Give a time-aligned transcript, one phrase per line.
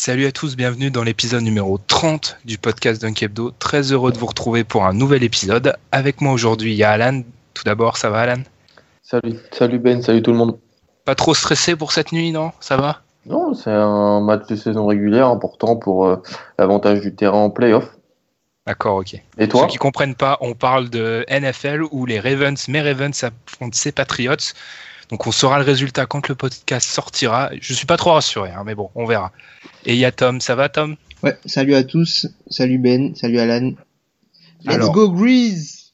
[0.00, 3.50] Salut à tous, bienvenue dans l'épisode numéro 30 du podcast Dunk Hebdo.
[3.58, 5.74] Très heureux de vous retrouver pour un nouvel épisode.
[5.90, 7.22] Avec moi aujourd'hui, il y a Alan.
[7.52, 8.42] Tout d'abord, ça va Alan?
[9.02, 10.56] Salut, salut Ben, salut tout le monde.
[11.04, 12.52] Pas trop stressé pour cette nuit, non?
[12.60, 13.00] Ça va?
[13.26, 16.22] Non, c'est un match de saison régulière important pour euh,
[16.60, 17.90] l'avantage du terrain en playoff.
[18.68, 19.20] D'accord, ok.
[19.36, 19.62] Et toi?
[19.62, 23.90] Ceux qui comprennent pas, on parle de NFL où les Ravens, mes Ravens affrontent ses
[23.90, 24.36] Patriots.
[25.10, 27.50] Donc on saura le résultat quand le podcast sortira.
[27.60, 29.32] Je suis pas trop rassuré, hein, mais bon, on verra.
[29.86, 30.96] Et il y a Tom, ça va Tom?
[31.22, 33.72] Ouais, salut à tous, salut Ben, salut Alan.
[34.64, 35.92] Let's Alors- go Grease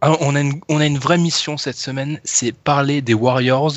[0.00, 3.72] Alors, on, a une, on a une vraie mission cette semaine, c'est parler des Warriors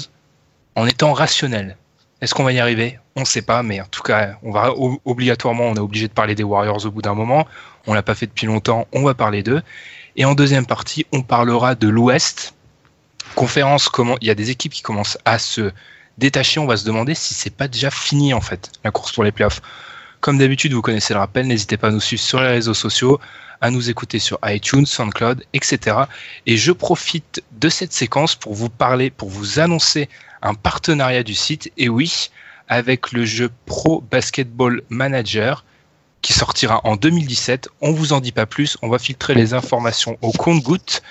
[0.75, 1.77] en étant rationnel.
[2.21, 2.97] Est-ce qu'on va y arriver?
[3.15, 4.73] On ne sait pas, mais en tout cas, on va
[5.05, 7.45] obligatoirement, on est obligé de parler des Warriors au bout d'un moment.
[7.87, 9.61] On l'a pas fait depuis longtemps, on va parler d'eux.
[10.15, 12.53] Et en deuxième partie, on parlera de l'Ouest.
[13.35, 15.71] Conférence, comment il y a des équipes qui commencent à se
[16.17, 16.59] détacher.
[16.59, 19.31] On va se demander si c'est pas déjà fini en fait la course pour les
[19.31, 19.61] playoffs.
[20.21, 21.47] Comme d'habitude, vous connaissez le rappel.
[21.47, 23.19] N'hésitez pas à nous suivre sur les réseaux sociaux,
[23.61, 25.97] à nous écouter sur iTunes, SoundCloud, etc.
[26.45, 30.09] Et je profite de cette séquence pour vous parler, pour vous annoncer
[30.41, 31.71] un partenariat du site.
[31.77, 32.29] Et oui,
[32.67, 35.63] avec le jeu Pro Basketball Manager
[36.21, 37.69] qui sortira en 2017.
[37.81, 38.77] On vous en dit pas plus.
[38.81, 41.03] On va filtrer les informations au compte-goutte,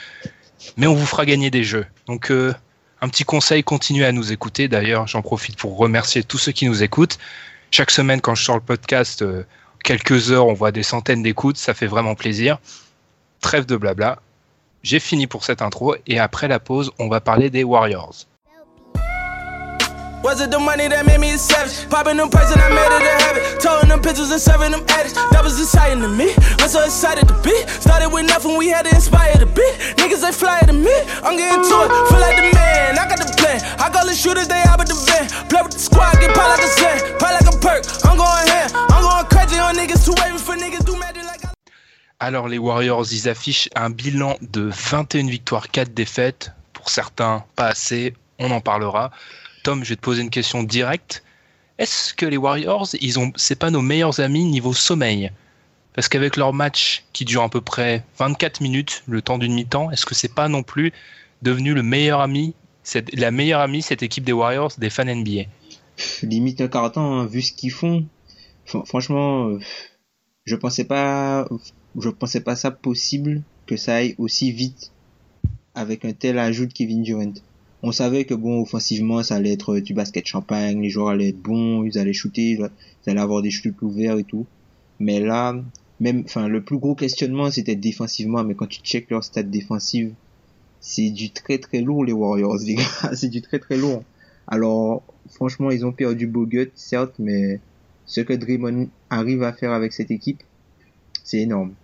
[0.77, 1.87] mais on vous fera gagner des jeux.
[2.07, 2.55] Donc, euh,
[3.01, 4.69] un petit conseil, continuez à nous écouter.
[4.69, 7.19] D'ailleurs, j'en profite pour remercier tous ceux qui nous écoutent.
[7.71, 9.45] Chaque semaine, quand je sors le podcast, euh,
[9.83, 11.59] quelques heures, on voit des centaines d'écoutes.
[11.59, 12.59] Ça fait vraiment plaisir.
[13.41, 14.21] Trêve de blabla.
[14.83, 18.27] J'ai fini pour cette intro et après la pause, on va parler des Warriors.
[20.25, 21.85] Was it the money that made me a savage?
[21.93, 23.61] Popping them prices, I made it a habit.
[23.61, 25.13] Towing them pictures and serving them addicts.
[25.13, 26.33] That was exciting to me.
[26.65, 27.53] I'm so excited to be.
[27.85, 29.77] Started with nothing, we had to inspire the beat.
[30.01, 30.97] Niggas, they fly to me.
[31.21, 32.97] I'm getting to it, feel like the man.
[32.97, 33.61] I got the plan.
[33.77, 35.29] I call the shooters, they out with the van.
[35.53, 37.05] Play with the squad, get pop like a sand.
[37.21, 37.85] Pop like a perk.
[38.09, 38.73] I'm going ham.
[38.97, 41.53] I'm going crazy on niggas, too waiting for niggas, do magic like I.
[42.25, 46.49] Alors les Warriors, ils affichent un bilan de 21 victoires, 4 défaites.
[46.73, 48.17] Pour certains, pas assez.
[48.41, 49.11] On en parlera.
[49.65, 51.25] Tom, je vais te poser une question directe.
[51.79, 55.33] Est-ce que les Warriors, ils ont, c'est pas nos meilleurs amis niveau sommeil?
[55.95, 59.91] Parce qu'avec leur match qui dure à peu près 24 minutes, le temps d'une mi-temps,
[59.91, 60.93] est-ce que c'est pas non plus
[61.41, 62.55] devenu le meilleur ami,
[63.15, 65.45] la meilleure amie cette équipe des Warriors des fans NBA
[66.23, 68.07] Limite un carton, hein, vu ce qu'ils font.
[68.67, 69.61] Fr- franchement, euh,
[70.45, 71.49] je pensais pas,
[72.19, 74.93] pensais pas ça possible que ça aille aussi vite
[75.75, 77.33] avec un tel ajout de Kevin Durant.
[77.87, 81.43] On savait que bon, offensivement, ça allait être du basket champagne, les joueurs allaient être
[81.43, 84.47] bons, ils allaient shooter, ils allaient avoir des shoots ouverts et tout.
[85.01, 85.55] Mais là,
[86.01, 90.15] même, enfin, le plus gros questionnement, c'était défensivement, mais quand tu checkes leur stats défensive,
[90.81, 93.13] c'est du très très lourd, les Warriors, les gars.
[93.13, 94.03] c'est du très très lourd.
[94.47, 97.61] Alors, franchement, ils ont perdu Bogut, certes, mais
[98.07, 100.43] ce que Draymond arrive à faire avec cette équipe,
[101.23, 101.75] c'est énorme.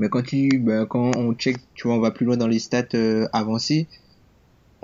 [0.00, 2.58] Mais quand tu, ben, quand on check, tu vois, on va plus loin dans les
[2.58, 3.86] stats euh, avancées.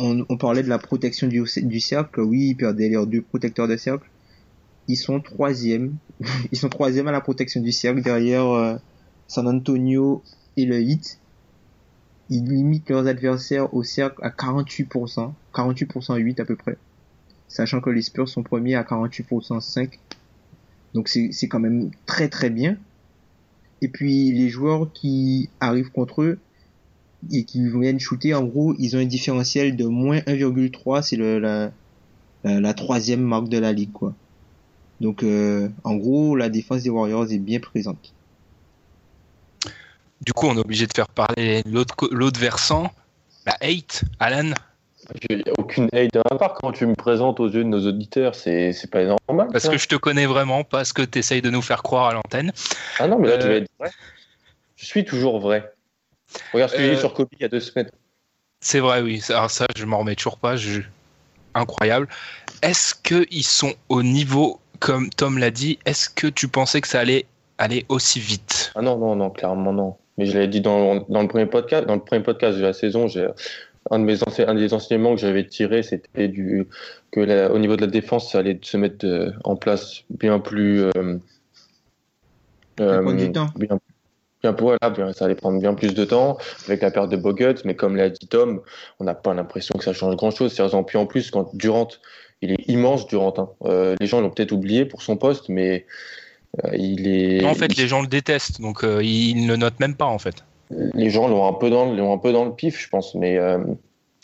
[0.05, 2.21] On, parlait de la protection du, cercle.
[2.21, 4.09] Oui, ils perdaient leurs deux protecteurs de cercle.
[4.89, 5.95] Ils sont troisième
[6.53, 8.75] ils sont troisième à la protection du cercle derrière euh,
[9.29, 10.25] San Antonio
[10.57, 11.21] et le Heat.
[12.31, 16.77] Ils limitent leurs adversaires au cercle à 48%, 48% 8 à peu près.
[17.47, 20.01] Sachant que les Spurs sont premiers à 48% 5.
[20.95, 22.77] Donc c'est quand même très très bien.
[23.83, 26.39] Et puis les joueurs qui arrivent contre eux
[27.31, 31.39] et qui viennent shooter, en gros, ils ont un différentiel de moins 1,3, c'est le
[31.39, 31.71] la,
[32.45, 34.15] la, la troisième marque de la ligue quoi.
[35.01, 38.13] Donc euh, en gros, la défense des Warriors est bien présente.
[40.25, 42.93] Du coup, on est obligé de faire parler l'autre versant.
[43.45, 44.53] La hate, Alan,
[45.29, 48.37] J'ai aucune hate de ma part quand tu me présentes aux yeux de nos auditeurs,
[48.37, 49.49] c'est pas normal.
[49.51, 49.71] parce ça.
[49.71, 52.53] que je te connais vraiment, parce que tu essayes de nous faire croire à l'antenne.
[53.01, 53.91] Ah non, mais là, tu Euh, vas être vrai.
[54.77, 55.73] Je suis toujours vrai.
[56.53, 57.91] Regarde ce que j'ai Euh, dit sur Kobe il y a deux semaines.
[58.61, 59.23] C'est vrai, oui.
[59.29, 60.57] Alors ça, je m'en remets toujours pas.
[60.57, 60.81] Je...
[61.55, 62.09] Incroyable.
[62.63, 67.01] Est-ce qu'ils sont au niveau, comme Tom l'a dit, est-ce que tu pensais que ça
[67.01, 67.27] allait
[67.59, 68.73] aller aussi vite?
[68.75, 69.97] Ah non, non, non, clairement non.
[70.17, 72.73] Mais je l'avais dit dans, dans le premier podcast, dans le premier podcast de la
[72.73, 73.27] saison, j'ai
[73.91, 76.67] un de mes ense- un des enseignements que j'avais tiré, c'était du
[77.11, 80.39] que la- au niveau de la défense, ça allait se mettre euh, en place bien
[80.39, 80.85] plus.
[80.97, 81.19] Euh.
[82.79, 83.79] Bien,
[84.43, 86.37] bien, voilà, bien- ça allait prendre bien plus de temps
[86.67, 88.61] avec la perte de Bogut, mais comme l'a dit Tom,
[89.01, 90.53] on n'a pas l'impression que ça change grand-chose.
[90.53, 91.89] Sérieusement, puis en plus, quand Durant,
[92.41, 93.35] il est immense, Durant.
[93.39, 93.49] hein.
[93.65, 95.87] Euh, les gens l'ont peut-être oublié pour son poste, mais
[96.65, 97.45] euh, il est.
[97.47, 100.19] En fait, les gens le détestent, donc euh, ils ne le notent même pas, en
[100.19, 100.37] fait.
[100.71, 103.37] les gens l'ont un peu dans l'ont un peu dans le pif je pense mais
[103.37, 103.59] euh,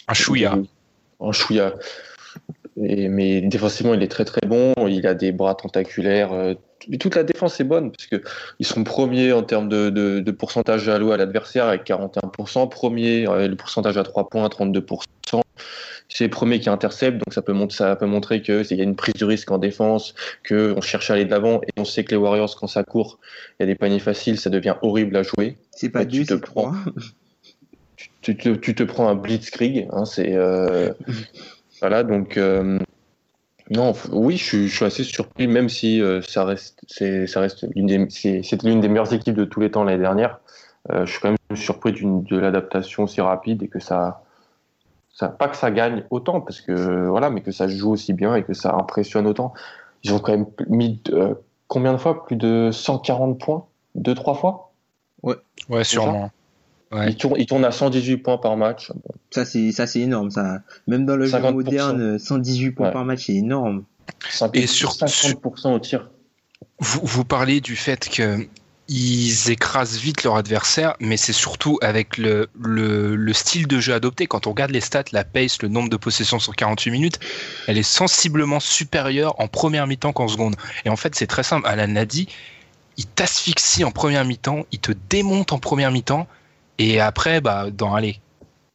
[0.08, 0.58] Un chouïa.
[1.20, 1.74] un chouïa
[2.82, 6.32] Et- mais défensivement il est très très bon il a des bras tentaculaires
[6.96, 8.22] toute la défense est bonne parce que
[8.58, 13.28] ils sont premiers en termes de, de, de pourcentage alloué à l'adversaire avec 41% premier
[13.28, 15.02] euh, le pourcentage à 3 points à 32%
[16.08, 18.78] c'est les premiers qui interceptent donc ça peut montrer ça peut montrer que c'est- il
[18.78, 21.60] y a une prise de risque en défense que on cherche à aller de l'avant
[21.62, 23.18] et on sait que les Warriors quand ça court
[23.60, 26.24] il y a des paniers faciles ça devient horrible à jouer C'est pas Bah, tu
[26.24, 26.72] te prends.
[26.72, 26.74] trois.
[28.22, 29.88] tu te, tu te prends un blitzkrieg.
[29.92, 30.92] Hein, c'est euh,
[31.80, 32.78] voilà donc euh,
[33.70, 37.40] non oui je suis, je suis assez surpris même si euh, ça reste c'est ça
[37.40, 40.40] reste l'une des c'est- c'était l'une des meilleures équipes de tous les temps l'année dernière.
[40.90, 44.22] Euh, je suis quand même surpris d'une de l'adaptation si rapide et que ça
[45.12, 48.34] ça pas que ça gagne autant parce que voilà mais que ça joue aussi bien
[48.36, 49.52] et que ça impressionne autant.
[50.04, 51.34] Ils ont quand même mis euh,
[51.66, 52.24] combien de fois?
[52.24, 53.66] Plus de 140 points?
[53.96, 54.72] Deux trois fois?
[55.68, 56.30] Ouais, sûrement.
[56.90, 57.10] Ouais.
[57.10, 58.90] Ils tournent ils tournent à 118 points par match.
[59.30, 60.60] Ça c'est ça c'est énorme ça.
[60.86, 61.52] Même dans le jeu 50%.
[61.52, 62.92] moderne, 118 points Ouais.
[62.92, 63.84] par match c'est énorme.
[64.30, 66.08] 50, Et sur- 50% au tir.
[66.80, 68.46] Vous, vous parlez du fait que
[68.90, 73.92] ils écrasent vite leur adversaire, mais c'est surtout avec le, le, le style de jeu
[73.92, 74.26] adopté.
[74.26, 77.18] Quand on regarde les stats, la pace, le nombre de possessions sur 48 minutes,
[77.66, 80.56] elle est sensiblement supérieure en première mi-temps qu'en seconde.
[80.86, 81.66] Et en fait, c'est très simple.
[81.68, 82.28] Alan l'a dit,
[82.96, 86.26] il t'asphyxie en première mi-temps, il te démonte en première mi-temps,
[86.78, 88.20] et après, bah, dans allez,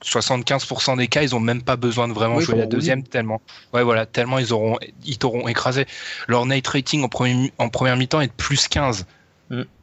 [0.04, 3.42] 75% des cas, ils ont même pas besoin de vraiment Oui, jouer la deuxième tellement.
[3.74, 5.86] Ouais, voilà, tellement ils auront, ils t'auront écrasé.
[6.28, 9.06] Leur night rating en, premier, mi- en première mi-temps est de plus 15.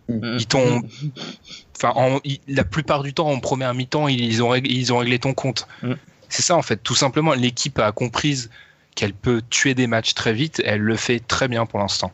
[0.09, 0.83] Ils t'ont,
[1.77, 4.99] enfin, en- ils- la plupart du temps en première mi-temps, ils ont, rég- ils ont
[4.99, 5.67] réglé ton compte.
[5.83, 5.93] Mm.
[6.29, 7.33] C'est ça en fait, tout simplement.
[7.33, 8.51] L'équipe a comprise
[8.97, 10.61] qu'elle peut tuer des matchs très vite.
[10.65, 12.13] Elle le fait très bien pour l'instant.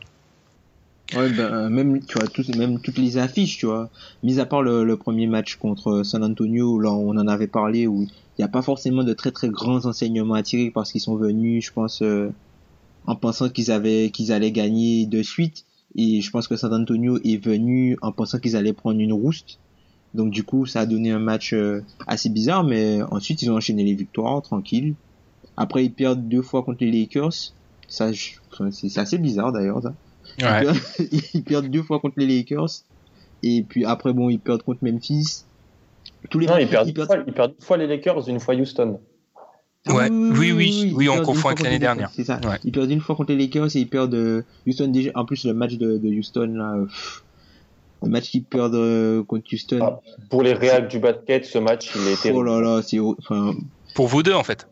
[1.15, 3.89] Ouais, ben, même, tu vois, tous, même toutes les affiches, tu vois.
[4.23, 8.03] Mis à part le, premier match contre San Antonio, là, on en avait parlé, où
[8.03, 11.15] il n'y a pas forcément de très très grands enseignements à tirer parce qu'ils sont
[11.15, 12.29] venus, je pense, euh,
[13.05, 15.65] en pensant qu'ils avaient, qu'ils allaient gagner de suite.
[15.95, 19.59] Et je pense que San Antonio est venu en pensant qu'ils allaient prendre une rouste.
[20.13, 23.55] Donc, du coup, ça a donné un match euh, assez bizarre, mais ensuite, ils ont
[23.55, 24.93] enchaîné les victoires, tranquille.
[25.55, 27.53] Après, ils perdent deux fois contre les Lakers.
[27.87, 28.11] Ça,
[28.71, 29.93] c'est assez bizarre d'ailleurs, ça.
[30.41, 30.61] Ouais.
[30.61, 30.77] Ils, perdent,
[31.33, 32.69] ils perdent deux fois contre les Lakers.
[33.43, 35.43] Et puis après, bon, ils perdent contre Memphis.
[36.29, 38.27] Tous les Non, matchs, ils perdent, ils une fois, ils perdent une fois les Lakers,
[38.29, 38.99] une fois Houston.
[39.87, 40.09] Ah Ouais.
[40.09, 42.09] Oui, oui, oui, on perdent confond avec l'année dernière.
[42.13, 42.39] C'est ça.
[42.43, 42.57] Ouais.
[42.63, 45.11] Ils perdent une fois contre les Lakers et ils perdent euh, Houston déjà.
[45.15, 47.23] En plus, le match de, de Houston, là, euh, pff,
[48.03, 49.79] le match qu'ils perdent euh, contre Houston.
[49.81, 52.31] Ah, Pour les réacs du basket, ce match, il été.
[52.31, 53.53] oh là là, c'est, enfin,
[53.95, 54.67] Pour vous deux en fait.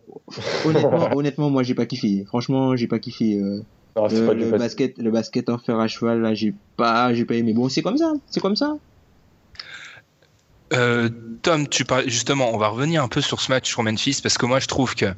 [0.65, 2.25] honnêtement, honnêtement, moi, j'ai pas kiffé.
[2.25, 3.37] Franchement, j'ai pas kiffé.
[3.39, 3.61] euh,
[3.95, 4.59] Non, c'est le, pas du le basket.
[4.59, 7.53] basket, le basket en fer à cheval, là, j'ai pas, j'ai pas aimé.
[7.53, 8.75] Bon, c'est comme ça, c'est comme ça.
[10.73, 11.09] Euh,
[11.41, 14.37] Tom, tu parles justement, on va revenir un peu sur ce match sur Memphis parce
[14.37, 15.13] que moi je trouve que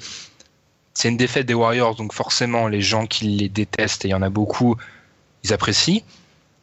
[0.93, 4.13] c'est une défaite des Warriors, donc forcément les gens qui les détestent, et il y
[4.15, 4.75] en a beaucoup,
[5.43, 6.01] ils apprécient,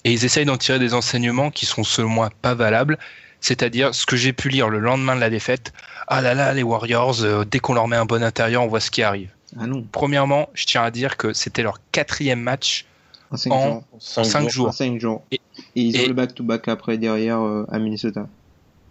[0.04, 2.98] et ils essayent d'en tirer des enseignements qui sont selon moi pas valables,
[3.40, 5.72] c'est-à-dire ce que j'ai pu lire le lendemain de la défaite,
[6.08, 8.80] ah là là, les Warriors, euh, dès qu'on leur met un bon intérieur, on voit
[8.80, 9.30] ce qui arrive.
[9.58, 9.84] Ah non.
[9.92, 12.86] Premièrement, je tiens à dire que c'était leur quatrième match
[13.30, 13.84] En 5 en jours.
[14.00, 14.50] Cinq 5 jours.
[14.50, 14.68] jours.
[14.68, 15.22] En 5 jours.
[15.30, 15.40] Et-
[15.76, 18.26] Et, ils ont le back-to-back après derrière euh, à Minnesota.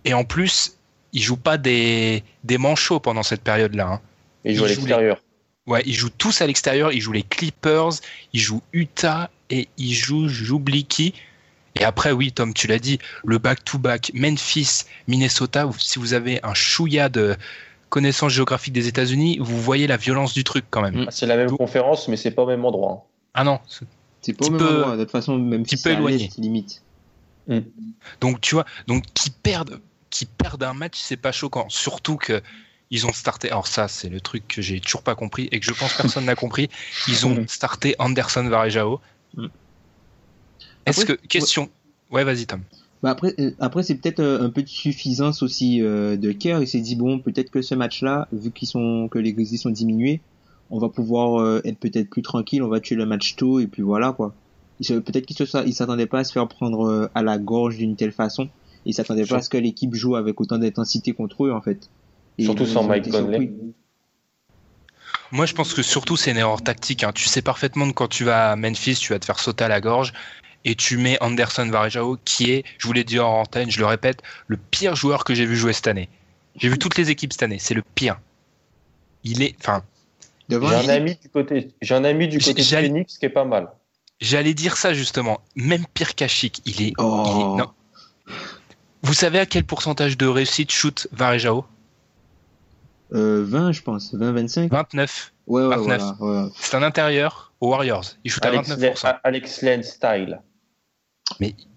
[0.05, 0.77] Et en plus,
[1.11, 3.87] ils jouent pas des, des manchots pendant cette période-là.
[3.87, 4.01] hein.
[4.45, 5.21] Ils jouent à Ils l'extérieur.
[5.67, 6.91] Ouais, ils jouent tous à l'extérieur.
[6.91, 7.89] Ils jouent les Clippers,
[8.33, 11.13] ils jouent Utah et ils jouent, j'oublie qui.
[11.75, 15.69] Et après, oui, Tom, tu l'as dit, le back-to-back Memphis, Minnesota.
[15.79, 17.35] Si vous avez un chouïa de
[17.93, 21.05] connaissance géographique des États-Unis, vous voyez la violence du truc quand même.
[21.07, 22.91] Ah, C'est la même conférence, mais c'est pas au même endroit.
[22.91, 23.01] hein.
[23.35, 23.59] Ah non.
[23.67, 24.97] c'est- pas au même peu- endroit.
[24.97, 26.31] De toute façon, même petit si peu éloigné.
[26.39, 26.81] limite.
[28.19, 31.67] Donc tu vois, donc qui perdent, qui perdent un match, c'est pas choquant.
[31.69, 32.41] Surtout que
[32.89, 33.51] ils ont starté.
[33.51, 36.25] Alors ça, c'est le truc que j'ai toujours pas compris et que je pense personne
[36.25, 36.69] n'a compris.
[37.07, 39.01] Ils ont starté Anderson Varejao.
[39.35, 39.47] Mm.
[40.87, 41.69] Est-ce que question?
[42.09, 42.63] Ouais, vas-y Tom.
[43.03, 46.61] Bah après, euh, après c'est peut-être euh, un peu de suffisance aussi euh, de Kerr.
[46.61, 49.69] Il s'est dit bon, peut-être que ce match-là, vu qu'ils sont que les Grizzlies sont
[49.69, 50.21] diminués,
[50.71, 52.63] on va pouvoir euh, être peut-être plus tranquille.
[52.63, 54.33] On va tuer le match tôt et puis voilà quoi.
[54.79, 58.11] Peut-être qu'il se il s'attendait pas à se faire prendre à la gorge d'une telle
[58.11, 58.49] façon.
[58.85, 61.89] Il s'attendait pas à ce que l'équipe joue avec autant d'intensité contre eux en fait.
[62.37, 63.51] Et Surtout sans Mike Conley.
[65.31, 67.03] Moi, je pense que surtout c'est une erreur tactique.
[67.03, 67.11] hein.
[67.13, 69.67] Tu sais parfaitement que quand tu vas à Memphis, tu vas te faire sauter à
[69.67, 70.13] la gorge
[70.65, 73.85] et tu mets Anderson Varejao, qui est, je vous l'ai dit en antenne, je le
[73.85, 76.09] répète, le pire joueur que j'ai vu jouer cette année.
[76.55, 78.19] J'ai vu toutes les équipes cette année, c'est le pire.
[79.23, 79.83] Il est, enfin,
[80.49, 83.25] J'ai un ami du côté, j'ai un ami du J'ai- côté de j'allais- Phoenix qui
[83.25, 83.69] est pas mal.
[84.21, 85.41] J'allais dire ça justement.
[85.55, 86.61] Même pire qu'Achik.
[86.65, 87.23] Il est, Oh.
[87.25, 87.71] il est- non.
[89.01, 91.65] Vous savez à quel pourcentage de réussite shoot Varejao?
[93.13, 94.69] Euh, 20 je pense, 20-25.
[94.71, 95.33] 29.
[95.47, 96.01] Ouais ouais 29.
[96.19, 96.43] voilà.
[96.45, 96.49] ouais.
[96.57, 98.05] C'est un intérieur aux Warriors.
[98.23, 99.07] Il shoot à Alex, 29%.
[99.07, 100.41] Len- Alex Len style.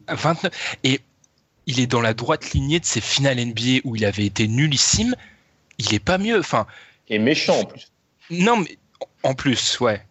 [0.09, 0.53] 29.
[0.85, 1.01] Et
[1.67, 5.15] il est dans la droite lignée de ses finales NBA où il avait été nullissime.
[5.79, 6.39] Il est pas mieux.
[6.39, 6.67] Enfin,
[7.09, 7.91] Et méchant en plus.
[8.31, 8.79] non, mais
[9.23, 10.03] en plus, ouais.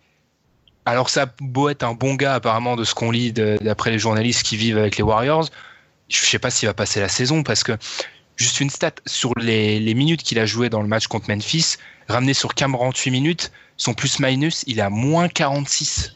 [0.86, 3.98] Alors ça a beau être un bon gars apparemment de ce qu'on lit d'après les
[3.98, 5.50] journalistes qui vivent avec les Warriors.
[6.10, 7.76] Je sais pas s'il va passer la saison parce que
[8.36, 11.78] juste une stat sur les, les minutes qu'il a joué dans le match contre Memphis,
[12.08, 16.16] ramené sur 48 minutes, son plus-minus, il est à moins 46.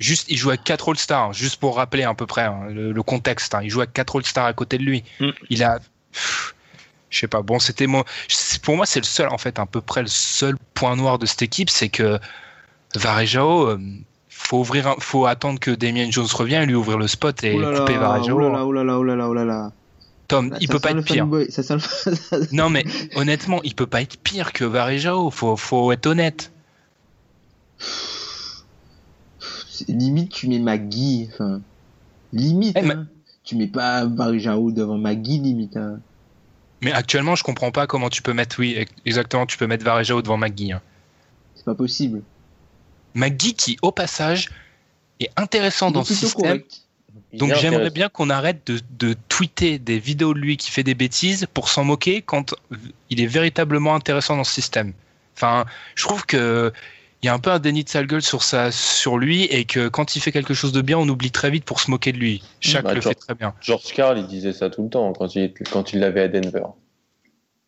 [0.00, 3.02] Juste, il joue avec 4 All-Stars, juste pour rappeler à peu près hein, le, le
[3.02, 3.54] contexte.
[3.54, 3.60] hein.
[3.62, 5.04] Il joue avec 4 All-Stars à côté de lui.
[5.20, 5.28] Mm.
[5.50, 5.78] Il a.
[6.12, 6.54] pff,
[7.10, 8.02] Je sais pas, bon, c'était mon.
[8.62, 11.26] Pour moi, c'est le seul, en fait, à peu près le seul point noir de
[11.26, 12.18] cette équipe, c'est que
[12.96, 13.78] Varejao, euh,
[14.30, 17.96] faut, ouvrir un- faut attendre que Damien Jones revienne, lui ouvrir le spot et couper
[17.98, 18.36] Varejao.
[18.36, 19.72] oh là là, oh là là, oh là là, oh là là.
[20.28, 21.24] Tom, Là, il peut pas être pire.
[21.24, 21.74] fanboy, Ça sent
[22.30, 22.84] le Non, mais
[23.16, 26.52] honnêtement, il peut pas être pire que Varejao, faut, faut être honnête.
[29.88, 31.60] Limite tu mets Magui enfin
[32.32, 33.06] limite Eh, hein.
[33.44, 36.00] tu mets pas Varejao devant Magui limite hein.
[36.82, 40.22] Mais actuellement, je comprends pas comment tu peux mettre, oui, exactement, tu peux mettre Varejao
[40.22, 40.72] devant McGee.
[40.72, 40.80] hein.
[41.54, 42.22] c'est pas possible
[43.14, 44.48] McGee qui, au passage,
[45.20, 46.42] est intéressant Il dans est ce système.
[46.60, 46.80] correct.
[47.34, 50.94] Donc j'aimerais bien qu'on arrête de, de tweeter des vidéos de lui qui fait des
[50.94, 52.54] bêtises pour s'en moquer quand
[53.10, 54.94] il est véritablement intéressant dans ce système.
[55.36, 56.72] Enfin, je trouve que
[57.22, 59.64] il y a un peu un déni de sale gueule sur sa, sur lui et
[59.66, 62.12] que quand il fait quelque chose de bien, on oublie très vite pour se moquer
[62.12, 62.42] de lui.
[62.60, 63.54] Chaque Bah, le genre- fait très bien.
[63.60, 66.28] George Carl, il disait ça tout le temps quand il, était- quand il l'avait à
[66.28, 66.62] Denver.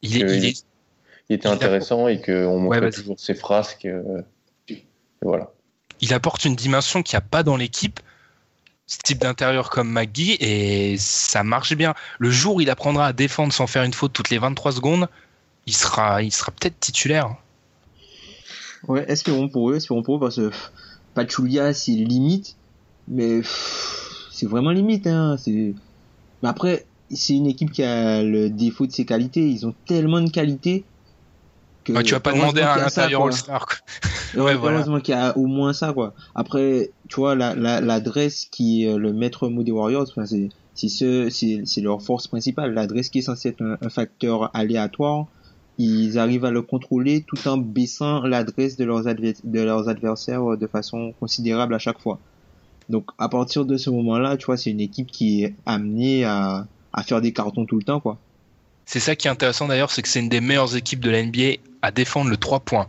[0.01, 0.65] Il est, il il- est-
[1.29, 2.91] Il était intéressant et qu'on montrait vas-y.
[2.93, 3.85] toujours ses frasques.
[3.85, 4.23] euh,
[4.69, 4.85] et
[5.23, 5.51] voilà.
[6.01, 8.01] il apporte une dimension qu'il n'y a pas dans l'équipe,
[8.87, 11.95] ce type d'intérieur comme McGee, et ça marche bien.
[12.19, 15.09] Le jour où il apprendra à défendre sans faire une faute toutes les 23 secondes,
[15.67, 17.37] il sera, il sera peut-être titulaire.
[18.89, 20.73] Ouais espérons pour eux espérons pour eux parce que pff,
[21.15, 22.57] Pachulia c'est limite
[23.09, 23.41] mais
[24.31, 25.75] c'est vraiment limite hein mais
[26.49, 30.31] après c'est une équipe qui a le défaut de ses qualités ils ont tellement de
[30.31, 30.85] qualités
[31.85, 33.25] que Ouais, tu vas pas demander à un intérieur.
[33.25, 33.67] All-Star.
[34.35, 34.77] Ouais, Ouais, voilà.
[34.77, 36.15] Heureusement qu'il y a au moins ça, quoi.
[36.35, 40.49] Après, tu vois, la, la, l'adresse qui est le maître mot des Warriors, enfin, c'est,
[40.75, 42.73] c'est ce, leur force principale.
[42.73, 45.27] L'adresse qui est censée être un, un facteur aléatoire,
[45.83, 50.57] ils arrivent à le contrôler tout en baissant l'adresse de leurs, adver- de leurs adversaires
[50.57, 52.19] de façon considérable à chaque fois.
[52.89, 56.67] Donc, à partir de ce moment-là, tu vois, c'est une équipe qui est amenée à,
[56.93, 58.19] à faire des cartons tout le temps, quoi.
[58.85, 61.23] C'est ça qui est intéressant d'ailleurs, c'est que c'est une des meilleures équipes de la
[61.23, 62.89] NBA à défendre le 3 points.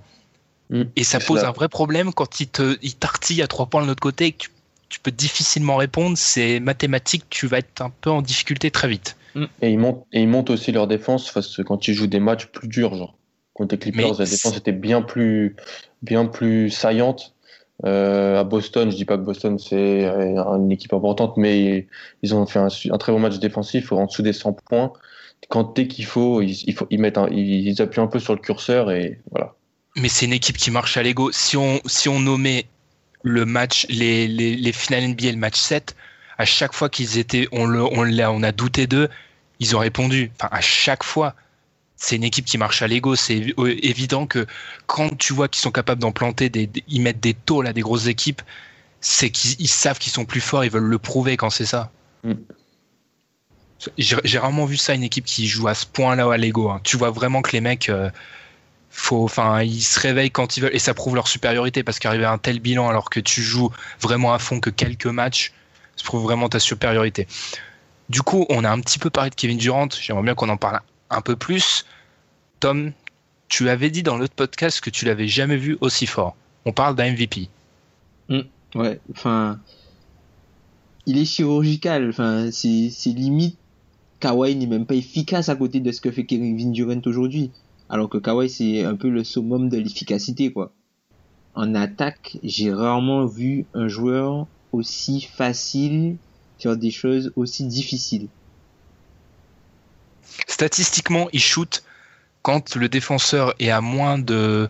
[0.69, 0.83] Mm.
[0.95, 3.87] Et ça pose un vrai problème quand il te, il t'artille à 3 points de
[3.87, 4.49] l'autre côté et que tu,
[4.89, 6.17] tu peux difficilement répondre.
[6.17, 9.15] C'est mathématique, tu vas être un peu en difficulté très vite.
[9.61, 12.47] Et ils montent, et ils montent aussi leur défense face, quand ils jouent des matchs
[12.47, 13.17] plus durs, genre.
[13.53, 15.55] Contre les Clippers, la défense était bien plus,
[16.01, 17.35] bien plus saillante.
[17.85, 21.87] Euh, à Boston, je dis pas que Boston c'est euh, une équipe importante, mais
[22.21, 24.93] ils ont fait un, très bon match défensif en dessous des 100 points.
[25.49, 28.19] Quand dès qu'il faut, ils, il faut, ils mettent un- ils, ils appuient un peu
[28.19, 29.53] sur le curseur et voilà.
[29.97, 31.31] mais c'est une équipe qui marche à l'ego.
[31.31, 32.65] Si on, si on nommait
[33.23, 35.95] le match, les, les, les finales NBA, le match 7,
[36.37, 39.09] à chaque fois qu'ils étaient, on, le, on, l'a- on a douté d'eux,
[39.59, 40.31] ils ont répondu.
[40.39, 41.35] Enfin, à chaque fois.
[41.95, 43.15] C'est une équipe qui marche à l'ego.
[43.15, 44.45] C'est évi- évident que
[44.87, 47.79] quand tu vois qu'ils sont capables d'en planter, des, ils mettent des taux à des
[47.79, 48.41] grosses équipes,
[48.99, 51.91] c'est qu'ils ils savent qu'ils sont plus forts, ils veulent le prouver quand c'est ça.
[52.25, 52.33] Mm.
[53.97, 56.69] J'ai rarement vu ça, une équipe qui joue à ce point-là à l'ego.
[56.69, 56.81] hein.
[56.83, 58.09] Tu vois vraiment que les mecs, euh,
[58.89, 59.29] faut,
[59.61, 62.37] ils se réveillent quand ils veulent et ça prouve leur supériorité parce qu'arriver à un
[62.37, 63.71] tel bilan alors que tu joues
[64.01, 65.53] vraiment à fond que quelques matchs,
[65.95, 67.27] ça prouve vraiment ta supériorité.
[68.09, 69.87] Du coup, on a un petit peu parlé de Kevin Durant.
[69.89, 71.85] J'aimerais bien qu'on en parle un peu plus.
[72.59, 72.91] Tom,
[73.47, 76.35] tu avais dit dans l'autre podcast que tu l'avais jamais vu aussi fort.
[76.65, 77.49] On parle d'un MVP.
[78.75, 79.59] Ouais, enfin,
[81.05, 82.09] il est chirurgical.
[82.09, 83.57] Enfin, c'est limite
[84.19, 87.51] Kawhi n'est même pas efficace à côté de ce que fait Kevin Durant aujourd'hui.
[87.89, 90.71] Alors que Kawhi c'est un peu le summum de l'efficacité quoi.
[91.55, 96.17] En attaque, j'ai rarement vu un joueur aussi facile
[96.59, 98.27] faire des choses aussi difficiles.
[100.47, 101.83] Statistiquement, il shoot
[102.41, 104.69] quand le défenseur est à moins de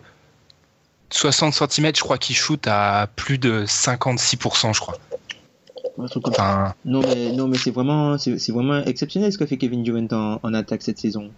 [1.10, 4.98] 60 cm, je crois qu'il shoot à plus de 56%, je crois.
[5.96, 10.08] Enfin, Non mais non mais c'est vraiment c'est vraiment exceptionnel ce que fait Kevin Durant
[10.10, 11.30] en, en attaque cette saison.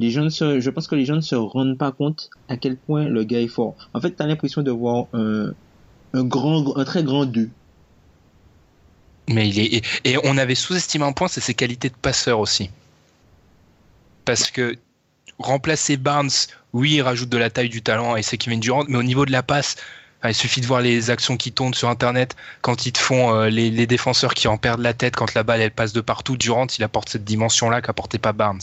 [0.00, 2.76] Les ne se, je pense que les gens ne se rendent pas compte à quel
[2.76, 3.76] point le gars est fort.
[3.94, 5.52] En fait, t'as l'impression de voir un
[6.12, 7.50] un grand un très grand 2.
[9.30, 12.70] Mais il est et, on avait sous-estimé un point, c'est ses qualités de passeur aussi.
[14.24, 14.76] Parce que
[15.38, 16.30] remplacer Barnes,
[16.72, 19.24] oui, il rajoute de la taille, du talent et c'est Kevin Durant, mais au niveau
[19.24, 19.76] de la passe,
[20.22, 23.48] il suffit de voir les actions qui tournent sur Internet quand ils te font euh,
[23.48, 26.36] les, les défenseurs qui en perdent la tête quand la balle elle passe de partout.
[26.36, 28.60] Durant, il apporte cette dimension-là qu'apportait pas Barnes.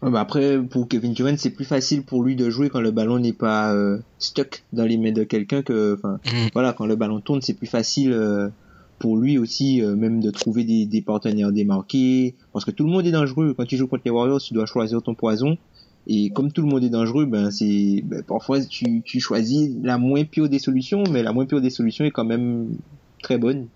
[0.00, 2.90] Ouais, bah après pour Kevin Durant, c'est plus facile pour lui de jouer quand le
[2.90, 6.48] ballon n'est pas euh, stuck dans les mains de quelqu'un que enfin Mm.
[6.54, 8.48] voilà, quand le ballon tourne, c'est plus facile euh,
[9.02, 12.90] pour lui aussi euh, même de trouver des, des partenaires démarqués parce que tout le
[12.90, 15.58] monde est dangereux quand tu joues contre les Warriors, tu dois choisir ton poison.
[16.06, 19.98] Et comme tout le monde est dangereux, ben c'est ben, parfois tu, tu choisis la
[19.98, 22.76] moins pire des solutions, mais la moins pire des solutions est quand même
[23.24, 23.66] très bonne.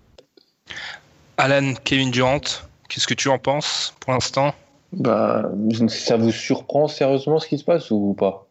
[1.37, 2.39] Alan, Kevin Durant,
[2.87, 4.55] qu'est-ce que tu en penses pour l'instant?
[4.93, 5.51] Bah,
[5.89, 8.47] ça vous surprend sérieusement ce qui se passe ou pas?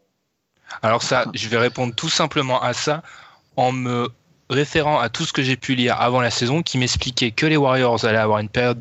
[0.82, 3.02] Alors ça, je vais répondre tout simplement à ça
[3.56, 4.08] en me
[4.50, 7.56] référant à tout ce que j'ai pu lire avant la saison qui m'expliquait que les
[7.56, 8.78] Warriors allaient avoir une période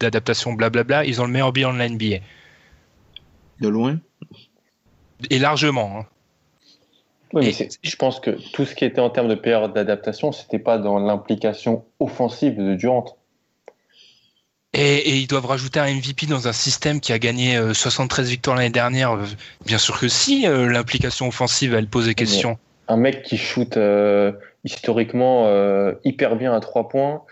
[0.00, 2.16] d'adaptation blablabla, ils ont le meilleur bilan de la NBA.
[3.60, 3.98] De loin.
[5.30, 6.00] Et largement.
[6.00, 6.06] hein.
[7.32, 10.58] Oui, mais je pense que tout ce qui était en termes de période d'adaptation, c'était
[10.60, 13.16] pas dans l'implication offensive de Durant.
[14.72, 18.28] Et, et ils doivent rajouter un MVP dans un système qui a gagné euh, 73
[18.28, 19.12] victoires l'année dernière.
[19.12, 19.24] Euh,
[19.66, 22.58] Bien sûr que si, euh, l'implication offensive, elle pose des questions.
[22.88, 24.32] Un mec qui shoot euh,
[24.64, 27.22] historiquement euh, hyper bien à trois points,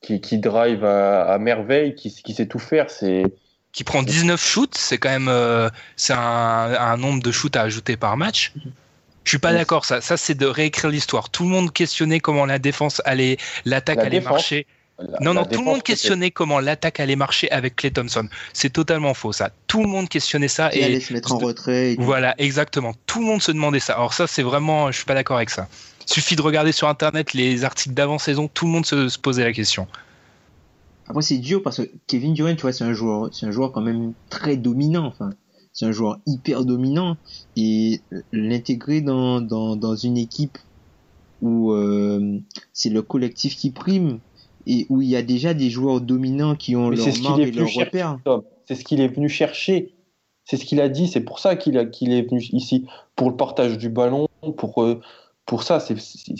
[0.00, 3.22] qui, qui drive à, à merveille, qui, qui sait tout faire, c'est
[3.72, 7.62] Qui prend 19 shoots, c'est quand même euh, c'est un, un nombre de shoots à
[7.62, 8.52] ajouter par match.
[9.24, 9.58] Je suis pas Oui.
[9.58, 11.30] d'accord, ça, ça c'est de réécrire l'histoire.
[11.30, 14.66] Tout le monde questionnait comment la défense allait, l'attaque La allait défense, marcher.
[14.98, 18.28] La- Non, la non, tout le monde questionnait comment l'attaque allait marcher avec Clay Thompson.
[18.52, 19.50] C'est totalement faux, ça.
[19.66, 20.70] Tout le monde questionnait ça.
[20.74, 21.92] Et, allait se mettre en retrait.
[21.92, 22.94] Et voilà, exactement.
[23.06, 23.94] Tout le monde se demandait ça.
[23.94, 25.68] Alors ça, c'est vraiment, je suis pas d'accord avec ça.
[26.06, 29.52] Suffit de regarder sur Internet les articles d'avant-saison, tout le monde se, se posait la
[29.52, 29.86] question.
[31.08, 33.72] Après, c'est dur parce que Kevin Durant, tu vois, c'est un joueur, c'est un joueur
[33.72, 35.06] quand même très dominant.
[35.06, 35.30] Enfin,
[35.72, 37.16] c'est un joueur hyper dominant
[37.56, 40.58] et l'intégrer dans, dans, dans une équipe
[41.40, 42.40] où euh,
[42.72, 44.20] c'est le collectif qui prime
[44.68, 47.50] et où il y a déjà des joueurs dominants qui ont Mais leur marque et
[47.50, 48.18] leur repère.
[48.66, 49.94] C'est ce qu'il est venu chercher.
[50.44, 51.08] C'est ce qu'il a dit.
[51.08, 52.84] C'est pour ça qu'il est venu ici.
[53.16, 55.00] Pour le partage du ballon, pour, euh,
[55.46, 55.84] pour ça.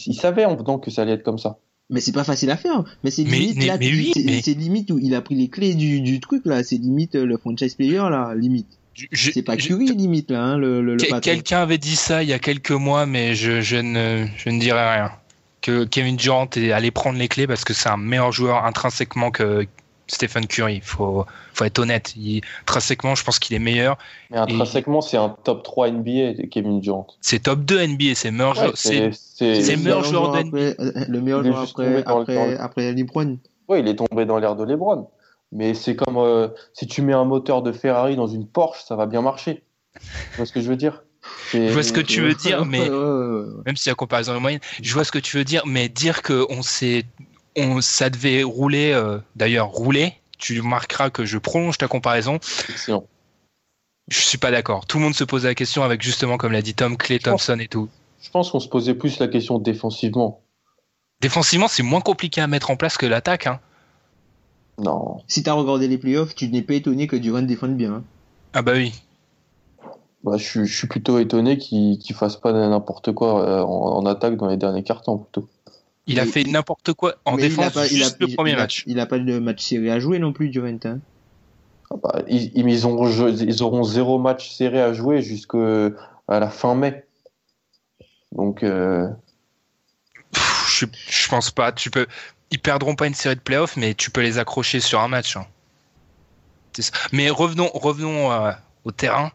[0.06, 1.58] Il savait en venant que ça allait être comme ça.
[1.90, 2.84] Mais c'est pas facile à faire.
[3.02, 5.34] Mais c'est limite mais- là, mais oui, c'est mais- c'est limite où il a pris
[5.34, 6.62] les clés du, du truc là.
[6.62, 8.66] C'est limite euh, le franchise player là, limite.
[9.14, 11.20] C'est pas je- Curry limite là, hein, le, le, le Que- patron.
[11.20, 14.58] Quelqu'un avait dit ça il y a quelques mois, mais je, je ne, je ne
[14.60, 15.12] dirais rien.
[15.60, 19.30] Que Kevin Durant est allé prendre les clés parce que c'est un meilleur joueur intrinsèquement
[19.30, 19.66] que
[20.06, 20.80] Stephen Curry.
[20.82, 22.14] Faut, faut être honnête.
[22.16, 23.98] Il- intrinsèquement, je pense qu'il est meilleur.
[24.30, 27.06] Mais intrinsèquement, c'est un top 3 NBA, Kevin Durant.
[27.20, 28.76] C'est top 2 NBA, c'est meilleur Ouais, joueur.
[28.76, 30.76] c'est- c'est- c'est le meilleur meilleur joueur joueur de après,
[31.08, 33.38] le meilleur Il est joueur juste après, tombé dans le- après, le- après LeBron.
[33.68, 35.08] Ouais, il est tombé dans l'air de LeBron.
[35.50, 38.96] Mais c'est comme euh, si tu mets un moteur de Ferrari dans une Porsche, ça
[38.96, 39.64] va bien marcher.
[39.94, 41.02] Tu vois ce que je veux dire?
[41.52, 42.88] Je vois ce que tu veux dire, mais
[43.66, 46.22] même si la comparaison est moyenne, je vois ce que tu veux dire, mais dire
[46.22, 47.04] que on s'est,
[47.56, 52.34] on, ça devait rouler, euh, d'ailleurs rouler, tu marqueras que je prolonge ta comparaison.
[52.68, 53.04] Excellent.
[54.08, 54.86] Je suis pas d'accord.
[54.86, 57.30] Tout le monde se posait la question avec justement, comme l'a dit Tom, Clay Je
[57.30, 57.88] pense- Thompson et tout.
[58.22, 60.40] Je pense qu'on se posait plus la question défensivement.
[61.20, 63.46] Défensivement, c'est moins compliqué à mettre en place que l'attaque.
[63.46, 63.60] Hein.
[64.78, 65.22] Non.
[65.28, 67.92] Si t'as regardé les playoffs, tu n'es pas étonné que Durant défende bien.
[67.94, 68.04] hein.
[68.52, 68.92] Ah bah oui.
[70.24, 73.98] Bah, je, suis- je suis plutôt étonné qu'il qu'il fasse pas n'importe quoi euh, en,
[73.98, 75.48] en attaque dans les derniers cartons plutôt.
[76.06, 78.82] Il a fait n'importe quoi en défense pas- a- le il- premier il a- match.
[78.86, 80.66] Il a pas de match serré à jouer non plus, Durant.
[80.84, 80.98] hein.
[81.90, 85.90] Ah bah, ils, auront, ils auront zéro match serré à jouer jusqu'à
[86.28, 87.04] la fin mai.
[88.32, 89.08] Donc, euh,
[90.32, 91.72] Pff, Je, je pense pas.
[91.72, 92.06] Tu peux.
[92.50, 95.36] Ils perdront pas une série de playoffs, mais tu peux les accrocher sur un match.
[95.36, 95.46] hein.
[96.78, 96.92] Ça.
[97.12, 98.52] Mais revenons, revenons euh,
[98.84, 99.32] au terrain.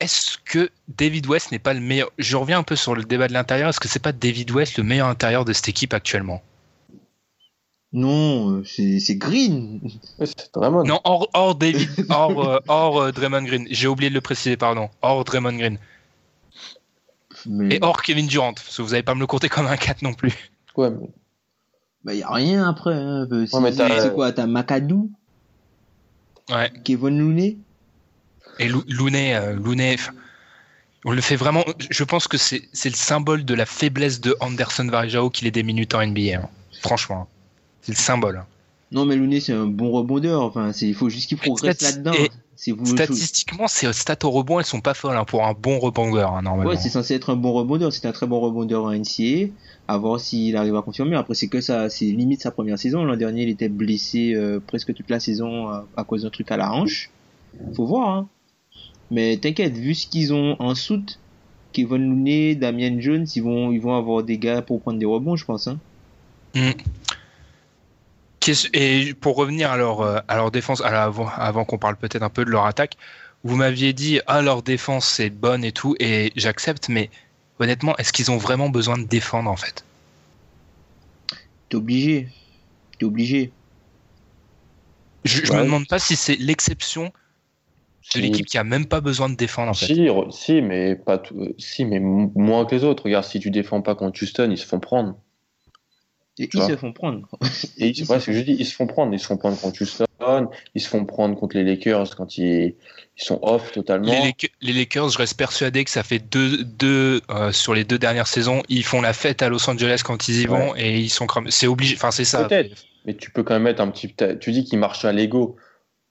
[0.00, 2.10] Est-ce que David West n'est pas le meilleur?
[2.18, 3.70] Je reviens un peu sur le débat de l'intérieur.
[3.70, 6.42] Est-ce que c'est pas David West le meilleur intérieur de cette équipe actuellement?
[7.92, 9.80] Non, c'est Green.
[10.52, 10.84] Draymond.
[10.84, 13.66] Non, hors, hors David, hors, euh, hors euh, Draymond Green.
[13.70, 14.90] J'ai oublié de le préciser, pardon.
[15.00, 15.78] Hors Draymond Green.
[17.46, 18.52] Mais Et hors Kevin Durant.
[18.52, 20.50] Parce que vous n'allez pas me le compter comme un 4 non plus.
[20.76, 21.08] Ouais, mais-
[22.04, 22.94] bah, y a rien après.
[22.94, 23.26] Hein.
[23.32, 24.32] Euh, Ouais, c'est quoi?
[24.32, 25.10] T'as Macadou,
[26.50, 26.70] Ouais.
[26.84, 27.56] Kevin Looney?
[28.58, 29.56] Et Lou- Looney, euh,
[31.04, 31.64] on le fait vraiment.
[31.90, 35.62] Je pense que c'est le symbole de la faiblesse de Anderson Varejao qu'il ait des
[35.62, 36.36] minutes en NBA.
[36.42, 36.48] hein.
[36.80, 37.28] Franchement,
[37.82, 38.38] c'est le symbole.
[38.38, 38.46] hein.
[38.92, 40.42] Non, mais Looney c'est un bon rebondeur.
[40.42, 42.12] Enfin, il faut juste qu'il progresse là-dedans.
[42.96, 46.42] Statistiquement, ces stats au rebond, elles sont pas folles hein, pour un bon rebondeur hein,
[46.42, 46.70] normalement.
[46.70, 47.92] Ouais, c'est censé être un bon rebondeur.
[47.92, 49.48] C'est un très bon rebondeur en NCA.
[49.88, 51.16] À voir s'il arrive à confirmer.
[51.16, 53.04] Après, c'est que ça, c'est limite sa première saison.
[53.04, 56.50] L'an dernier, il était blessé euh, presque toute la saison à, à cause d'un truc
[56.50, 57.10] à la hanche.
[57.74, 58.08] Faut voir.
[58.08, 58.28] Hein.
[59.10, 61.18] Mais t'inquiète, vu ce qu'ils ont en soute,
[61.72, 65.36] Kevin Looney, Damian Jones, ils vont, ils vont avoir des gars pour prendre des rebonds,
[65.36, 65.68] je pense.
[65.68, 65.78] Hein.
[68.40, 71.96] Qu'est-ce- Et pour revenir à leur, euh, à leur défense, alors avant, avant qu'on parle
[71.96, 72.96] peut-être un peu de leur attaque,
[73.44, 77.10] vous m'aviez dit ah leur défense c'est bonne et tout, et j'accepte, mais
[77.58, 79.84] honnêtement, est-ce qu'ils ont vraiment besoin de défendre en fait?
[81.68, 82.28] T'es obligé.
[82.98, 83.52] T'es obligé.
[85.24, 85.58] Je, je Ouais.
[85.58, 87.12] me demande pas si c'est l'exception
[88.14, 89.86] de l'équipe qui a même pas besoin de défendre en fait.
[89.86, 93.04] Si, si, mais pas tout- si, mais moins que les autres.
[93.04, 95.16] Regarde, si tu défends pas contre Houston, ils se font prendre.
[96.38, 96.68] Et Tu ils vois.
[96.68, 97.26] se font prendre.
[97.78, 99.12] Et ils, ouais, c'est ce que je dis, ils se font prendre.
[99.14, 100.04] Ils se font prendre contre Houston,
[100.74, 102.74] ils se font prendre contre les Lakers quand ils,
[103.18, 104.12] ils sont off totalement.
[104.12, 107.84] Les, Lak- les Lakers, je reste persuadé que ça fait deux, deux euh, sur les
[107.84, 110.98] deux dernières saisons, ils font la fête à Los Angeles quand ils y vont et
[111.00, 111.26] ils sont.
[111.48, 112.44] C'est obligé, enfin c'est ça.
[112.44, 112.84] Peut-être.
[113.06, 114.14] Mais tu peux quand même mettre un petit.
[114.40, 115.56] Tu dis qu'ils marchent à l'ego.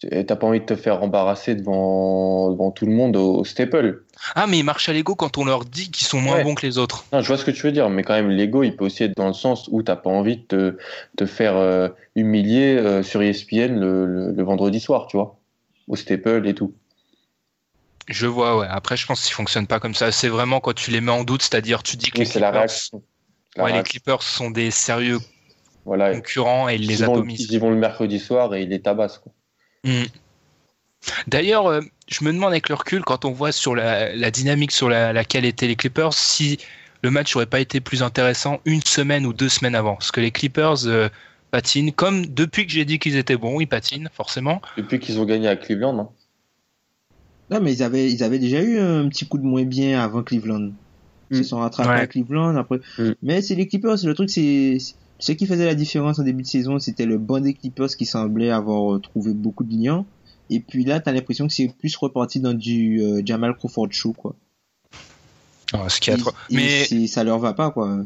[0.04, 3.46] Et T'as pas envie de te faire embarrasser devant, devant tout le monde au, au
[3.46, 4.04] staple.
[4.36, 6.44] Ah mais ils marchent à l'ego quand on leur dit qu'ils sont moins Ouais.
[6.44, 7.06] bons que les autres.
[7.14, 9.04] Non, je vois ce que tu veux dire, mais quand même, l'ego, il peut aussi
[9.04, 10.78] être dans le sens où t'as pas envie de te,
[11.18, 15.40] te faire euh, humilier euh, sur ESPN le, le, le vendredi soir, tu vois,
[15.88, 16.74] au staple et tout.
[18.08, 18.68] Je vois, ouais.
[18.70, 20.12] Après, je pense qu'ils fonctionnent pas comme ça.
[20.12, 22.48] C'est vraiment quand tu les mets en doute, c'est-à-dire tu dis que Oui, les la
[22.52, 23.04] Clippers, réaction.
[23.56, 23.92] La ouais, les réaction.
[23.92, 25.20] Clippers sont des sérieux
[25.86, 26.14] Voilà.
[26.14, 27.42] concurrents et ils les atomisent.
[27.50, 29.18] ils y vont le mercredi soir et ils les tabassent.
[29.20, 29.32] Quoi.
[29.86, 30.04] Mm.
[31.28, 34.72] D'ailleurs, euh, je me demande avec le recul, quand on voit sur la, la dynamique
[34.72, 36.58] sur la- laquelle étaient les Clippers, si
[37.04, 39.96] le match aurait pas été plus intéressant une semaine ou deux semaines avant.
[39.96, 41.10] Parce que les Clippers euh,
[41.52, 44.62] patinent, comme depuis que j'ai dit qu'ils étaient bons, ils patinent, forcément.
[44.78, 46.10] Depuis qu'ils ont gagné à Cleveland, hein.
[47.52, 50.24] Non, mais ils avaient, ils avaient déjà eu un petit coup de moins bien avant
[50.24, 50.72] Cleveland.
[51.30, 51.44] Ils se Mm.
[51.44, 52.00] sont rattrapés Ouais.
[52.00, 52.80] à Cleveland après.
[52.98, 53.12] Mm.
[53.22, 53.98] Mais c'est les Clippers.
[54.04, 54.78] Le truc, c'est
[55.20, 58.06] ce qui faisait la différence en début de saison, c'était le banc des Clippers qui
[58.06, 60.06] semblait avoir euh, trouvé beaucoup de liens.
[60.50, 64.14] Et puis là, t'as l'impression que c'est plus reparti dans du euh, Jamal Crawford show,
[64.14, 64.36] quoi.
[65.74, 67.98] Ah, ce qui est et mais, ça leur va pas, quoi.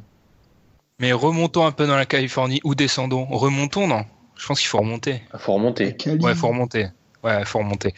[0.99, 3.25] mais remontons un peu dans la Californie ou descendons?
[3.25, 4.05] Remontons, non?
[4.37, 5.21] Je pense qu'il faut remonter.
[5.33, 5.95] Il faut remonter.
[5.97, 6.23] Cali.
[6.23, 6.87] Ouais, faut remonter.
[7.23, 7.93] Ouais, faut remonter.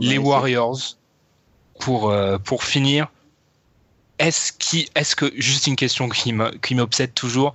[0.00, 0.18] Les.
[0.18, 0.96] Warriors,
[1.78, 3.12] pour, euh, pour finir,
[4.18, 7.54] est-ce qui, est-ce que, juste une question qui me- qui m'obsède toujours,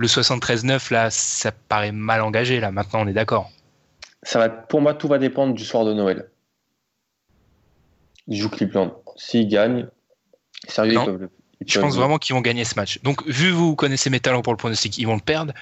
[0.00, 3.50] le 73-9, là, ça paraît mal engagé, là, maintenant, on est d'accord.
[4.22, 6.30] Ça va, pour moi, tout va dépendre du soir de Noël.
[8.28, 8.94] Ils jouent Cleveland.
[9.16, 9.88] S'ils gagnent,
[10.68, 11.02] sérieux, Non.
[11.02, 13.00] ils peuvent le- ils Je pense vraiment qu'ils vont gagner ce match.
[13.02, 15.52] Donc, vu vous connaissez mes talents pour le pronostic, ils vont le perdre.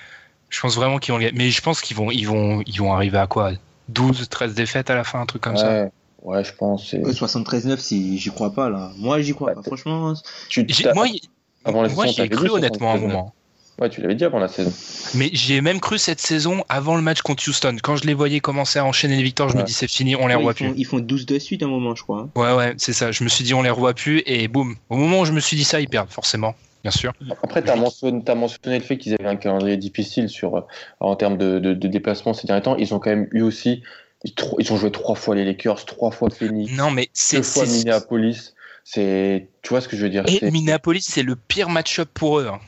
[0.51, 1.37] Je pense vraiment qu'ils vont le gagner.
[1.39, 3.53] Mais je pense qu'ils vont, ils vont, ils vont arriver à quoi?
[3.89, 5.89] 12, 13 défaites à la fin, un truc comme ça?
[6.23, 6.91] Ouais, je pense.
[6.91, 8.91] c'est- Euh, 73-9, c'est- j'y crois pas, là.
[8.97, 9.63] Moi, j'y crois Ouais, pas.
[9.63, 10.15] Franchement,
[10.49, 11.21] Tu, Moi, y-
[11.65, 13.01] avant la moi saison, j'y ai cru honnêtement à un 73-9.
[13.03, 13.35] moment.
[13.81, 14.73] Ouais, tu l'avais dit avant la saison.
[15.15, 17.77] Mais j'ai même cru cette saison avant le match contre Houston.
[17.83, 20.27] Quand je les voyais commencer à enchaîner les victoires, je me dis c'est fini, on
[20.27, 20.81] les ouais, revoit ils, font, plus.
[20.81, 22.23] ils font 12 de suite à un moment, je crois.
[22.23, 22.31] hein.
[22.35, 23.13] Ouais, ouais, c'est ça.
[23.13, 24.75] Je me suis dit on les revoit plus et boum.
[24.91, 27.13] Au moment où je me suis dit ça, ils perdent forcément, bien sûr.
[27.45, 30.61] Après, tu as mentionné, t'as mentionné le fait qu'ils avaient un calendrier difficile sur, euh,
[30.99, 32.77] en termes de, de, de déplacement ces derniers temps.
[32.77, 33.83] Ils ont quand même eu aussi.
[34.25, 37.79] Ils, ont joué trois fois les Lakers, trois fois Phoenix, Non, mais deux fois c'est-
[37.85, 38.55] Minneapolis.
[38.83, 42.41] C'est, tu vois ce que je veux dire Et Minneapolis, c'est le pire match-up pour
[42.41, 42.49] eux.
[42.49, 42.59] hein.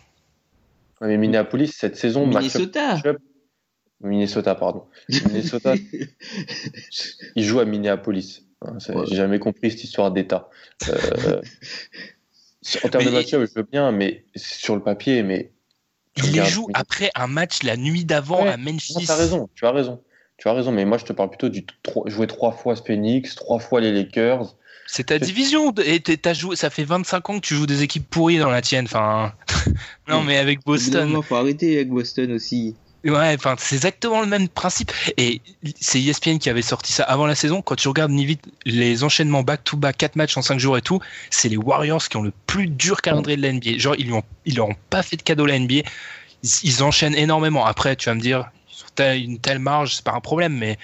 [1.00, 3.00] Ouais, mais Minneapolis cette saison, Minnesota.
[4.02, 4.84] Minnesota, pardon.
[5.08, 5.74] Minnesota,
[7.36, 8.46] ils jouent à Minneapolis.
[8.62, 9.04] Hein, Ouais.
[9.08, 10.48] J'ai jamais compris cette histoire d'État.
[10.88, 11.40] Euh,
[12.84, 15.52] en termes de match-up, je veux bien, mais sur le papier, mais
[16.14, 16.72] tu Ils les Minnesota.
[16.74, 18.94] après un match la nuit d'avant Ouais, à Memphis.
[18.94, 20.02] Non, t'as raison, tu as raison.
[20.36, 21.66] Tu as raison, mais moi je te parle plutôt du
[22.06, 24.56] jouer trois fois Phoenix, trois fois les Lakers.
[24.92, 25.72] C'est ta division.
[25.85, 28.61] Et t'as joué, ça fait 25 ans que tu joues des équipes pourries dans la
[28.61, 28.87] tienne.
[28.87, 29.33] Enfin,
[30.09, 31.14] non, mais avec Boston.
[31.16, 32.74] Il faut arrêter avec Boston aussi.
[33.05, 34.92] Ouais, enfin, c'est exactement le même principe.
[35.16, 35.40] Et
[35.81, 37.62] c'est ESPN qui avait sorti ça avant la saison.
[37.62, 41.00] Quand tu regardes ni vite les enchaînements back-to-back, 4 matchs en 5 jours et tout,
[41.31, 43.79] c'est les Warriors qui ont le plus dur calendrier de la NBA.
[43.79, 45.76] Genre, ils lui ont, ils leur ont pas fait de cadeau la NBA.
[46.42, 47.64] Ils, ils enchaînent énormément.
[47.64, 50.76] Après, tu vas me dire, sur telle- une telle marge, c'est pas un problème, mais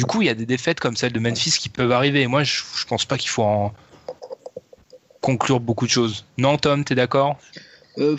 [0.00, 2.22] du coup, il y a des défaites comme celle de Memphis qui peuvent arriver.
[2.22, 3.74] Et moi, je, je pense pas qu'il faut en
[5.20, 6.24] conclure beaucoup de choses.
[6.38, 7.38] Non, Tom, t'es d'accord?
[7.98, 8.16] Euh,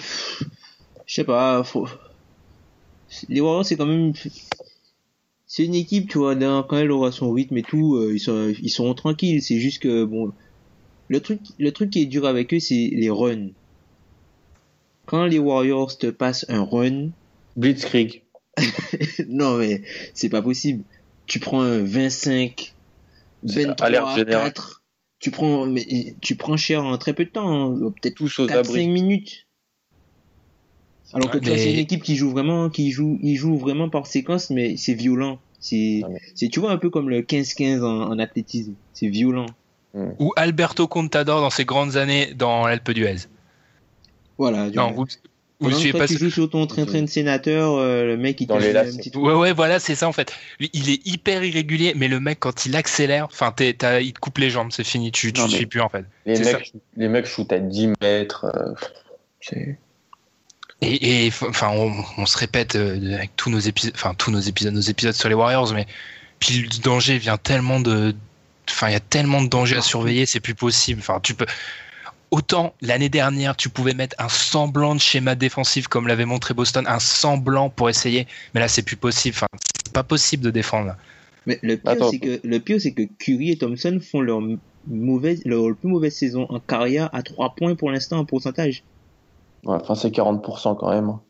[1.08, 1.64] je sais pas.
[1.64, 1.88] Faut...
[3.30, 4.14] Les Warriors, c'est quand même.
[5.48, 8.20] C'est une équipe, tu vois, d'un- quand elle aura son rythme et tout, euh, ils,
[8.20, 9.42] sont, ils seront tranquilles.
[9.42, 10.34] C'est juste que, bon.
[11.08, 13.48] Le truc, le truc qui est dur avec eux, c'est les runs.
[15.08, 17.10] Quand les Warriors te passent un run,
[17.56, 18.22] Blitzkrieg.
[19.30, 19.82] non mais
[20.14, 20.84] c'est pas possible.
[21.32, 22.76] Tu prends un 25,
[23.48, 24.52] C'est 23, alerte générale.
[24.52, 24.84] 4.
[25.20, 28.48] Tu prends, mais, tu prends cher en très peu de temps, hein, peut-être Tous aux
[28.48, 28.88] 4-5 abris.
[28.90, 29.48] minutes.
[31.14, 33.88] Alors que vois, mais- c'est une équipe qui joue vraiment, qui joue, ils jouent vraiment
[33.90, 35.40] par séquence, mais c'est violent.
[35.62, 38.74] C'est, Ah, mais- tu vois, un peu comme le 15-15 en, en athlétisme.
[38.92, 39.46] C'est violent.
[40.20, 43.28] Ou Alberto Contador dans ses grandes années dans l'Alpe d'Huez
[44.38, 44.70] Voilà.
[44.70, 44.92] du Non,
[45.66, 48.42] Pendant que suivez toi, pas tu joues sur ton train-train de sénateur, euh, le mec,
[48.42, 48.98] il Dans te les un lacets.
[48.98, 50.34] petit Ouais, ouais, voilà, c'est ça en fait.
[50.60, 53.76] Il est hyper irrégulier, mais le mec, quand il accélère, enfin, il
[54.14, 56.06] te coupe les jambes, c'est fini, tu, tu Non, mais- suis plus en fait.
[56.26, 58.46] Les mecs, les mecs shootent à 10 mètres.
[58.46, 59.56] euh,
[60.84, 64.40] Et, et, enfin, on, on se répète euh, avec tous nos épisodes, enfin, tous nos
[64.40, 65.86] épisodes, nos épisodes sur les Warriors, mais
[66.40, 68.16] puis le danger vient tellement de,
[68.68, 71.00] enfin, il y a tellement de dangers à surveiller, c'est plus possible.
[71.02, 71.46] Enfin, tu peux.
[72.32, 76.86] Autant l'année dernière, tu pouvais mettre un semblant de schéma défensif comme l'avait montré Boston,
[76.88, 79.36] un semblant pour essayer, mais là c'est plus possible.
[79.36, 79.48] Enfin,
[79.86, 80.88] c'est pas possible de défendre.
[80.88, 80.98] là.
[81.46, 84.42] Mais le pire, c'est que, le pire, c'est que Curry et Thompson font leur
[84.88, 88.84] mauvaise, leur plus mauvaise saison en carrière à 3 points pour l'instant en pourcentage.
[89.66, 91.10] Ouais, enfin, c'est 40% quand même.
[91.10, 91.22] hein.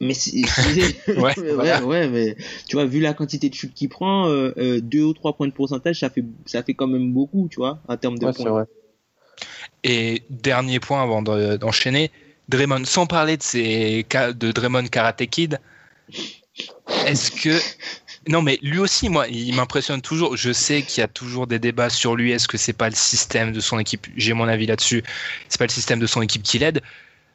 [0.00, 1.84] Mais c'est, c'est- Ouais, ouais, voilà.
[1.84, 2.36] ouais, mais
[2.66, 5.46] tu vois, vu la quantité de shoot qu'il prend, euh, euh, 2 ou 3 points
[5.48, 8.32] de pourcentage, ça fait, ça fait quand même beaucoup, tu vois, en termes de Ouais,
[8.36, 8.66] c'est points.
[9.84, 12.10] Et dernier point avant de- d'enchaîner,
[12.48, 15.60] Draymond, sans parler de cas de Draymond Karate Kid,
[17.06, 17.60] est-ce que
[18.28, 20.36] non mais lui aussi moi il m'impressionne toujours.
[20.36, 22.32] Je sais qu'il y a toujours des débats sur lui.
[22.32, 24.06] Est-ce que c'est pas le système de son équipe?
[24.16, 25.02] J'ai mon avis là-dessus.
[25.48, 26.82] C'est pas le système de son équipe qui l'aide,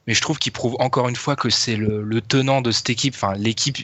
[0.08, 3.14] mais je trouve qu'il prouve encore une fois que c'est le, tenant de cette équipe.
[3.16, 3.78] Enfin l'équipe,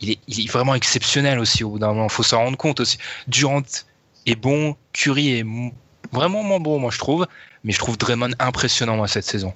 [0.00, 1.64] il est, il vraiment exceptionnel aussi.
[1.64, 2.98] Au bout d'un moment, faut s'en rendre compte aussi.
[3.26, 3.62] Durant
[4.26, 5.46] est bon, Curry est
[6.12, 7.26] vraiment moins bon moi je trouve,
[7.64, 9.52] mais je trouve Draymond impressionnant moi cette saison.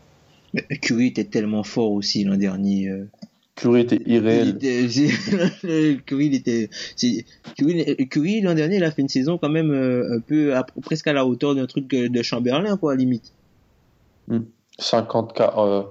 [0.54, 2.88] Mais Curry était tellement fort aussi l'an dernier.
[2.88, 3.08] euh.
[3.54, 4.58] Curry était Il irréel.
[6.06, 6.70] Curry, il était,
[8.10, 11.06] Curry, l'an dernier, il a fait une saison quand même euh, un peu, à- presque
[11.06, 13.32] à la hauteur d'un truc euh, de Chamberlain, quoi, à la limite.
[14.78, 15.82] 50 ca- euh,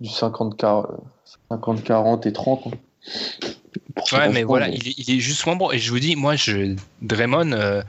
[0.00, 0.96] du 50 ca- euh,
[1.50, 2.70] 50 40 et 30 hein.
[4.12, 5.70] Ouais, mais voilà, il est, il est juste moins bon.
[5.70, 7.82] Et je vous dis, moi, je, Draymond, euh,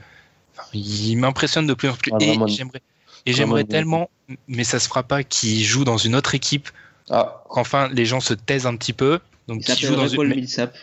[0.72, 2.10] il m'impressionne de plus en plus.
[2.12, 2.82] Ah, et j'aimerais,
[3.26, 6.68] et j'aimerais Draymond, tellement, mais ça se fera pas, qu'il joue dans une autre équipe.
[7.10, 9.18] Ah, Qu'enfin, les gens se taisent un petit peu.
[9.48, 10.34] Donc, Il joue dans Paul une.
[10.36, 10.74] Millsap?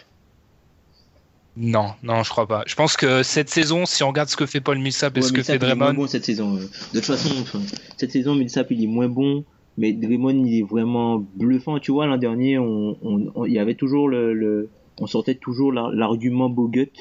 [1.60, 2.64] Non, non, je crois pas.
[2.68, 5.26] Je pense que cette saison, si on regarde ce que fait Paul Millsap et Ouais,
[5.28, 6.56] ce que Millsap, fait il est moins Draymond, bon cette saison.
[6.58, 6.60] euh.
[6.94, 7.60] De toute façon, enfin,
[7.98, 9.44] cette saison, Millsap, il est moins bon.
[9.78, 11.80] Mais Draymond, il est vraiment bluffant.
[11.80, 14.70] Tu vois, l'an dernier, on, on, on- il y avait toujours le, le
[15.00, 16.92] on sortait toujours l'ar- l'argument Bogut.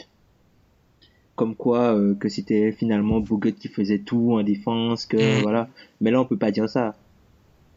[1.37, 5.43] Comme quoi, euh, que c'était finalement Bogut qui faisait tout en défense, que Mm.
[5.43, 5.69] voilà.
[6.01, 6.97] Mais là, on peut pas dire ça.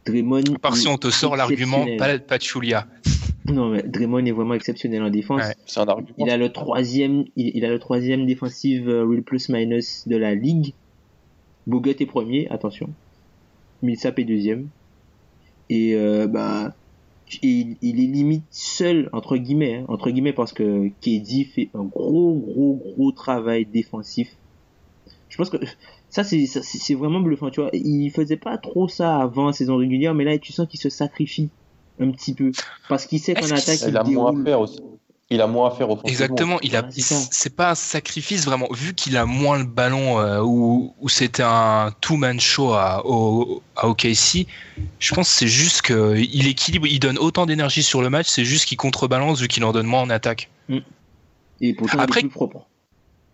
[0.06, 0.42] Draymond.
[0.56, 2.86] à part si on te sort l'argument, pas, pas Chulia.
[3.46, 5.42] Non, mais Draymond est vraiment exceptionnel en défense.
[5.42, 5.54] Ouais.
[5.66, 6.14] c'est un argument.
[6.18, 10.16] Il a le troisième, il, il a le troisième défensive euh, real plus minus de
[10.16, 10.72] la ligue.
[11.66, 12.90] Bogut est premier, attention.
[13.82, 14.68] Millsap est deuxième.
[15.68, 16.74] Et euh, bah,
[17.42, 21.84] il, il est limite seul entre guillemets, hein, entre guillemets parce que KD fait un
[21.84, 24.36] gros gros gros travail défensif.
[25.28, 25.58] Je pense que
[26.08, 27.70] ça c'est c'est vraiment bluffant, tu vois.
[27.72, 30.88] Il faisait pas trop ça avant la saison régulière, mais là tu sens qu'il se
[30.90, 31.50] sacrifie
[32.00, 32.50] un petit peu
[32.88, 34.44] parce qu'il sait qu'en attaque il Il a moins à déroule.
[34.44, 34.80] faire aussi?
[35.30, 36.10] Il a moins à faire offensivement.
[36.10, 40.40] Exactement, il a, c'est pas un sacrifice vraiment, vu qu'il a moins le ballon euh,
[40.42, 44.46] où, où c'était un two-man show à, au, à OKC.
[44.98, 48.44] Je pense que c'est juste qu'il équilibre, il donne autant d'énergie sur le match, c'est
[48.44, 50.50] juste qu'il contrebalance vu qu'il en donne moins en attaque.
[51.60, 52.66] Et pourtant, Après- il est plus propre.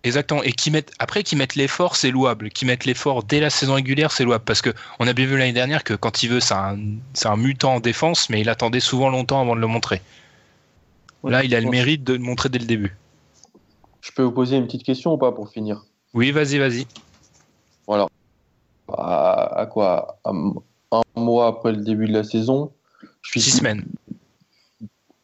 [0.04, 2.50] Exactement, et qui mettent après qu'ils mettent l'effort, c'est louable.
[2.50, 5.36] Qu'ils mettent l'effort dès la saison régulière, c'est louable parce que on a bien vu
[5.36, 6.78] l'année dernière que quand il veut, c'est un,
[7.12, 10.00] c'est un mutant en défense, mais il attendait souvent longtemps avant de le montrer.
[11.22, 12.96] Ouais, Là, il a le mérite de le montrer dès le début.
[14.00, 15.84] Je peux vous poser une petite question ou pas pour finir?
[16.14, 16.86] Oui, vas-y, vas-y.
[17.86, 18.06] Voilà.
[18.88, 20.18] À, à quoi?
[20.24, 22.72] À Un mois après le début de la saison
[23.22, 23.84] je suis Six semaines.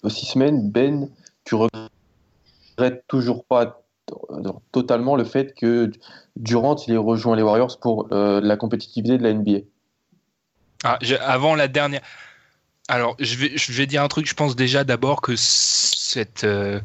[0.09, 1.09] Six semaines, Ben,
[1.45, 3.81] tu regrettes toujours pas
[4.31, 5.91] euh, totalement le fait que
[6.35, 9.61] Durant il ait rejoint les Warriors pour euh, la compétitivité de la NBA.
[10.83, 12.03] Ah, je- avant la dernière.
[12.93, 14.27] Alors, je vais, je vais dire un truc.
[14.29, 16.79] Je pense déjà d'abord que cette euh,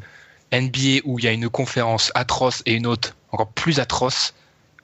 [0.52, 4.32] NBA où il y a une conférence atroce et une autre encore plus atroce,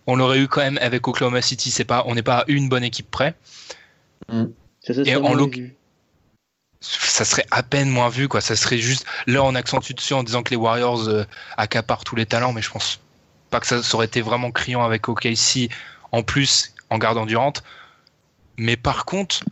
[0.07, 1.71] on l'aurait eu quand même avec Oklahoma City.
[1.71, 3.35] C'est pas, on n'est pas à une bonne équipe près.
[4.29, 5.75] Ça, ça Et en vu.
[6.83, 8.43] Ça serait à peine moins vu, quoi.
[8.43, 9.07] Ça serait juste.
[9.27, 11.25] Là, on accentue dessus en disant que les Warriors euh,
[11.57, 13.01] accaparent tous les talents, mais je pense
[13.49, 15.71] pas que ça, ça aurait été vraiment criant avec OKC
[16.13, 17.55] en plus en gardant Durant.
[18.59, 19.43] Mais par contre,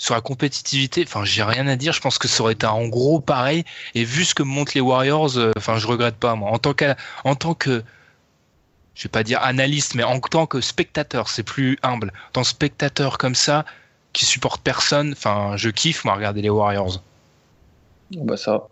[0.00, 1.92] sur la compétitivité, enfin, j'ai rien à dire.
[1.92, 3.64] Je pense que ça aurait été en gros pareil.
[3.94, 6.50] Et vu ce que montrent les Warriors, euh, enfin, je regrette pas, moi.
[6.50, 7.84] En tant que, en tant que,
[8.94, 12.14] je vais pas dire analyste, mais en tant que spectateur, c'est plus humble.
[12.28, 13.66] En tant que spectateur comme ça,
[14.14, 17.02] qui supporte personne, enfin, je kiffe, moi, regarder les Warriors.
[18.10, 18.68] Bah ça.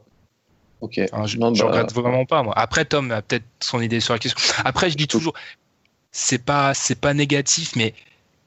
[0.81, 0.99] Ok.
[1.13, 2.55] Enfin, je, Non, je bah, regrette vraiment pas, moi.
[2.57, 4.41] Après, Tom a peut-être son idée sur la question.
[4.65, 5.35] Après, je dis toujours,
[6.11, 7.93] c'est pas, c'est pas négatif, mais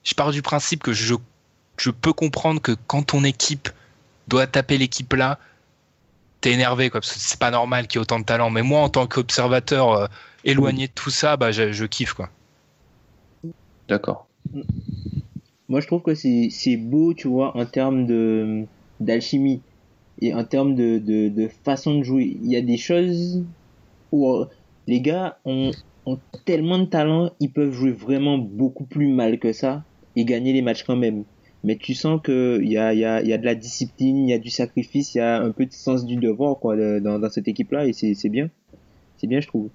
[0.03, 1.13] je pars du principe que je,
[1.81, 3.69] je peux comprendre que quand ton équipe
[4.27, 5.39] doit taper l'équipe là,
[6.39, 8.51] t'es énervé, quoi, parce que c'est pas normal qu'il y ait autant de talent.
[8.51, 10.07] Mais moi, en tant qu'observateur euh,
[10.43, 12.29] éloigné de tout ça, bah, je, je kiffe, quoi.
[13.89, 14.27] D'accord.
[15.69, 18.65] Moi, je trouve que c'est c'est beau, tu vois, en termes de
[18.99, 19.61] d'alchimie
[20.21, 22.37] et en termes de, de, de façon de jouer.
[22.43, 23.43] Il y a des choses
[24.11, 24.47] où euh,
[24.85, 25.71] les gars ont,
[26.05, 29.83] ont tellement de talent, ils peuvent jouer vraiment beaucoup plus mal que ça
[30.15, 31.23] et gagner les matchs quand même.
[31.63, 34.29] Mais tu sens que il y a, y, a, y a de la discipline, il
[34.29, 37.19] y a du sacrifice, il y a un peu de sens du devoir quoi dans,
[37.19, 38.49] dans cette équipe-là et c'est bien.
[39.17, 39.69] C'est bien, je trouve.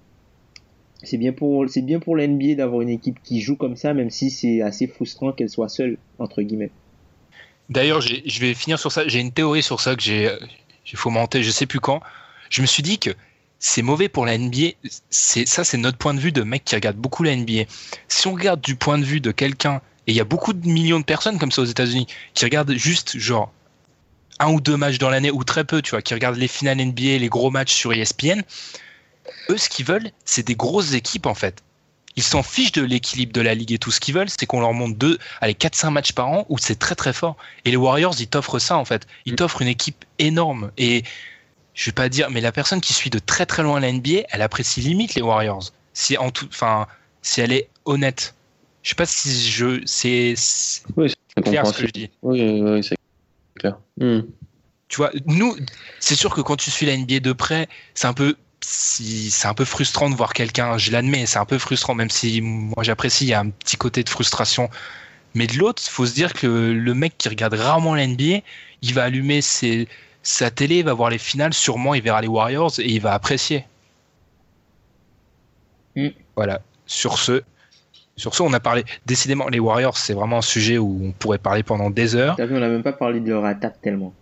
[1.03, 3.95] C'est bien pour c'est bien pour la NBA d'avoir une équipe qui joue comme ça,
[3.95, 6.71] même si c'est assez frustrant qu'elle soit seule entre guillemets.
[7.69, 9.07] D'ailleurs, je vais finir sur ça.
[9.07, 10.31] J'ai une théorie sur ça que j'ai
[10.95, 12.01] fomenté, je sais plus quand.
[12.51, 13.11] Je me suis dit que
[13.59, 14.73] c'est mauvais pour la NBA.
[15.11, 17.65] Ça, c'est notre point de vue de mec qui regarde beaucoup la NBA.
[18.09, 20.67] Si on regarde du point de vue de quelqu'un, et il y a beaucoup de
[20.69, 23.53] millions de personnes comme ça aux États-Unis qui regardent juste genre
[24.39, 26.79] un ou deux matchs dans l'année ou très peu, tu vois, qui regardent les finales
[26.79, 28.43] NBA, les gros matchs sur ESPN.
[29.49, 31.63] Eux, ce qu'ils veulent, c'est des grosses équipes en fait.
[32.17, 33.91] Ils s'en fichent de l'équilibre de la ligue et tout.
[33.91, 36.79] Ce qu'ils veulent, c'est qu'on leur montre deux, allez, 4-5 matchs par an où c'est
[36.79, 37.37] très très fort.
[37.65, 39.07] Et les Warriors, ils t'offrent ça en fait.
[39.27, 40.71] Ils t'offrent une équipe énorme.
[40.79, 41.05] Et
[41.75, 44.23] je vais pas dire, mais la personne qui suit de très très loin la NBA,
[44.31, 45.73] elle apprécie limite les Warriors.
[45.93, 46.87] Si en tout, enfin,
[47.23, 48.35] si elle est honnête.
[48.87, 50.35] Je sais pas si je, c'est
[50.97, 51.13] Oui,
[51.45, 52.09] clair ce que je dis.
[52.23, 52.97] Oui, oui, c'est
[53.59, 53.81] clair.
[54.01, 54.21] Hmm.
[54.87, 55.57] Tu vois, nous,
[55.99, 59.49] c'est sûr que quand tu suis la NBA de près, c'est un peu, si, c'est
[59.49, 60.79] un peu frustrant de voir quelqu'un.
[60.79, 63.77] Je l'admets, c'est un peu frustrant, même si moi j'apprécie, il y a un petit
[63.77, 64.71] côté de frustration.
[65.35, 68.43] Mais de l'autre, faut se dire que le mec qui regarde rarement la NBA,
[68.83, 69.89] il va allumer ses,
[70.23, 73.15] sa télé, il va voir les finales, sûrement il verra les Warriors et il va
[73.15, 73.65] apprécier.
[75.97, 76.11] Mm.
[76.37, 76.61] Voilà.
[76.87, 77.43] Sur ce,
[78.17, 78.85] sur ce, on a parlé.
[79.05, 82.37] Décidément, les Warriors, c'est vraiment un sujet où on pourrait parler pendant des heures.
[82.37, 84.15] T'as vu, on n'a même pas parlé de leur attaque tellement.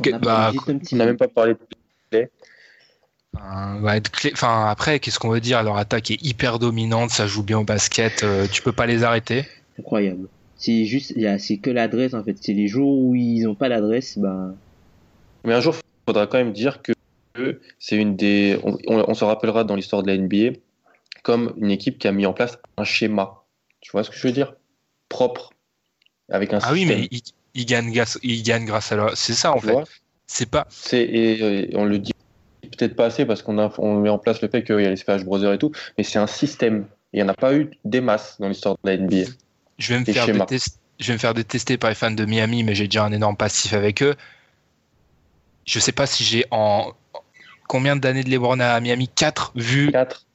[0.00, 1.10] On bah, petit n'a peu.
[1.10, 1.58] même pas parlé de
[3.82, 5.62] ouais, de clé- enfin, après, qu'est-ce qu'on veut dire?
[5.62, 9.04] Leur attaque est hyper dominante, ça joue bien au basket, euh, tu peux pas les
[9.04, 9.44] arrêter.
[9.78, 10.28] Incroyable.
[10.56, 12.36] C'est juste, c'est que l'adresse en fait.
[12.40, 14.54] C'est les jours où ils ont pas l'adresse, bah.
[15.44, 16.92] Mais un jour, il faudra quand même dire que
[17.78, 18.58] c'est une des.
[18.64, 20.58] On, on- on se rappellera dans l'histoire de la NBA
[21.26, 23.42] comme une équipe qui a mis en place un schéma.
[23.80, 24.54] Tu vois ce que je veux dire?
[25.08, 25.50] Propre.
[26.30, 27.08] Avec un Ah oui, mais
[27.54, 29.16] ils gagnent grâce, ils gagnent grâce à leur.
[29.16, 29.74] C'est ça en Tu fait.
[30.28, 30.68] C'est pas.
[30.70, 32.12] C'est et, et on le dit
[32.78, 34.90] peut-être pas assez parce qu'on a on met en place le fait qu'il y a
[34.90, 36.86] les Splash Brothers et tout, mais c'est un système.
[37.12, 39.28] Il n'y en a pas eu des masses dans l'histoire de la NBA.
[39.78, 42.24] Je vais me Des faire détester, je vais me faire détester par les fans de
[42.24, 44.14] Miami, mais j'ai déjà un énorme passif avec eux.
[45.64, 46.92] Je sais pas si j'ai en
[47.66, 49.08] combien d'années de LeBron à Miami?
[49.08, 50.25] 4 vu 4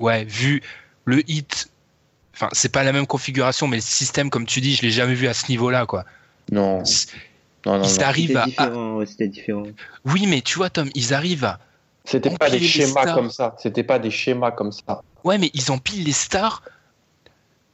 [0.00, 0.62] ouais vu
[1.04, 1.70] le hit.
[2.34, 5.14] Enfin, c'est pas la même configuration, mais le système, comme tu dis, je l'ai jamais
[5.14, 6.04] vu à ce niveau-là, quoi.
[6.50, 6.82] Non,
[7.66, 7.84] non, non.
[7.84, 8.02] Ils non.
[8.02, 9.62] arrivent C'était à, différent, ouais, différent.
[10.06, 11.60] Oui, mais tu vois, Tom, ils arrivent à
[12.04, 13.14] C'était pas des schémas stars.
[13.14, 13.54] comme ça.
[13.58, 15.02] C'était pas des schémas comme ça.
[15.24, 16.62] Ouais, mais ils empilent les stars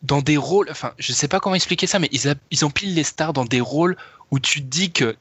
[0.02, 0.68] dans des rôles.
[0.70, 3.44] Enfin, je sais pas comment expliquer ça, mais ils, a- ils empilent les stars dans
[3.44, 3.96] des rôles
[4.32, 5.16] où tu te dis que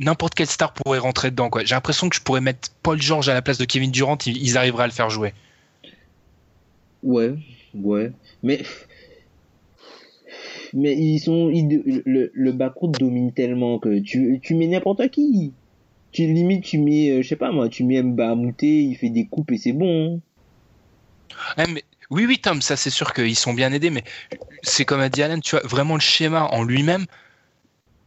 [0.00, 1.50] n'importe quelle star pourrait rentrer dedans.
[1.50, 1.64] quoi.
[1.64, 4.58] J'ai l'impression que je pourrais mettre Paul George à la place de Kevin Durant, ils
[4.58, 5.34] arriveraient à le faire jouer.
[7.02, 7.34] Ouais,
[7.74, 8.12] ouais.
[8.42, 8.62] Mais.
[10.74, 11.48] Mais ils sont.
[11.48, 15.52] le, le backcourt domine tellement que tu, tu mets n'importe qui.
[16.12, 19.10] Tu limite, tu mets, euh, je sais pas moi, tu mets Mba Mouté, il fait
[19.10, 20.16] des coupes et c'est bon.
[20.16, 20.20] hein.
[21.58, 24.02] Ouais, mais- oui, oui, Tom, ça c'est sûr qu'ils sont bien aidés, mais
[24.62, 27.04] c'est comme a dit Alan, tu vois, vraiment le schéma en lui-même,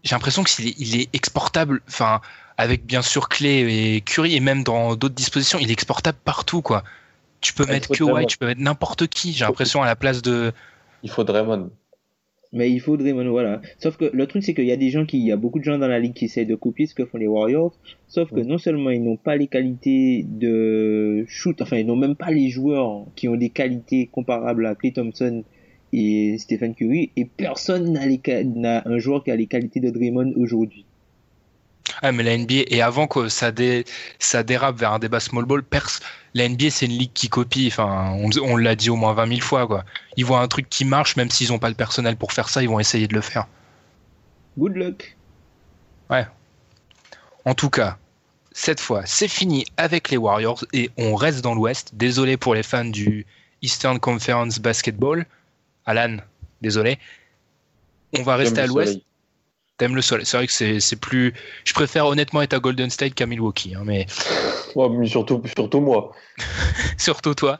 [0.03, 2.21] j'ai l'impression qu'il est, il est exportable, enfin,
[2.57, 6.63] avec bien sûr Clé et Curry, et même dans d'autres dispositions, il est exportable partout,
[6.63, 6.83] quoi.
[7.41, 10.21] Tu peux Ouais, mettre vraiment- tu peux mettre n'importe qui, j'ai l'impression, à la place
[10.21, 10.51] de.
[11.03, 11.71] Il faut Draymond.
[12.53, 13.61] Mais il faut Draymond, voilà.
[13.79, 15.57] Sauf que le truc, c'est qu'il y a des gens qui, il y a beaucoup
[15.57, 17.73] de gens dans la ligue qui essayent de copier ce que font les Warriors.
[18.07, 22.15] Sauf que non seulement ils n'ont pas les qualités de shoot, enfin, ils n'ont même
[22.15, 25.43] pas les joueurs qui ont des qualités comparables à Clay Thompson
[25.93, 29.79] et Stephen Curry, et personne n'a les, ca- n'a un joueur qui a les qualités
[29.79, 30.85] de Draymond aujourd'hui.
[32.01, 33.83] Ah, mais la NBA, et avant que ça, dé,
[34.19, 35.99] ça dérape vers un débat small ball, pers,
[36.33, 39.27] la NBA c'est une ligue qui copie, enfin, on, on l'a dit au moins 20
[39.27, 39.83] 000 fois, quoi.
[40.17, 42.63] Ils voient un truc qui marche, même s'ils n'ont pas le personnel pour faire ça,
[42.63, 43.47] ils vont essayer de le faire.
[44.57, 45.17] Good luck.
[47.45, 47.97] En tout cas,
[48.51, 51.91] cette fois, c'est fini avec les Warriors et on reste dans l'Ouest.
[51.95, 53.25] Désolé pour les fans du
[53.61, 55.25] Eastern Conference Basketball.
[55.85, 56.17] Alan,
[56.61, 56.99] désolé.
[58.17, 58.99] On va rester à l'Ouest.
[59.81, 60.27] T'aimes le soleil.
[60.27, 61.33] C'est vrai que c'est c'est plus.
[61.65, 64.05] Je préfère honnêtement être à Golden State qu'à Milwaukee, hein, mais
[64.75, 66.11] Ouais, mais surtout, surtout moi.
[66.99, 67.57] surtout toi.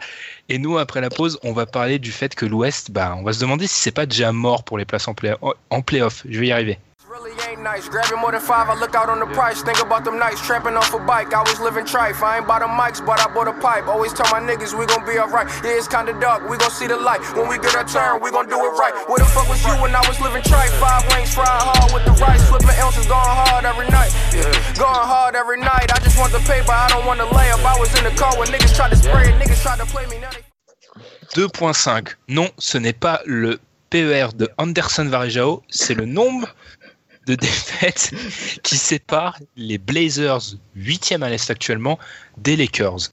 [0.48, 3.34] Et nous, après la pause, on va parler du fait que l'Ouest, bah, on va
[3.34, 5.34] se demander si c'est pas déjà mort pour les places en, play
[5.72, 6.22] en playoff.
[6.30, 6.78] Je vais y arriver.
[7.12, 7.90] Really ain't nice.
[7.90, 9.62] Grabbing more than five, I look out on the price.
[9.62, 11.34] Think about them nights, tramping off a bike.
[11.34, 12.24] I was living trife.
[12.24, 13.86] I ain't bought a mics, but I bought a pipe.
[13.92, 15.52] Always tell my niggas we gon' be alright.
[15.60, 17.20] Yeah, it's kinda dark, we gon' see the light.
[17.36, 18.96] When we get our turn, we gon' do it right.
[19.12, 20.72] Where the fuck was you when I was living trife?
[20.80, 22.48] Five rings, fried hard with the rice.
[22.48, 24.16] Flipping ounces, going hard every night.
[24.32, 24.48] Yeah,
[24.80, 25.92] going hard every night.
[25.92, 27.60] I just want the paper, I don't want the layup.
[27.68, 29.36] I was in the car when niggas tried to spray it.
[29.36, 30.48] Niggas tried to play me, now they
[31.36, 32.16] 2.5.
[32.30, 33.60] Non, ce n'est pas le
[33.92, 36.48] PER de Anderson Varejao, c'est le nombre
[37.28, 38.12] de défaites
[38.64, 42.00] qui séparent les Blazers 8e à l'Est actuellement
[42.38, 43.12] des Lakers.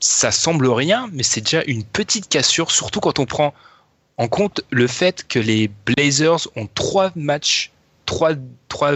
[0.00, 3.54] Ça semble rien, mais c'est déjà une petite cassure, surtout quand on prend
[4.18, 7.72] en compte le fait que les Blazers ont 3 matchs,
[8.06, 8.34] 3,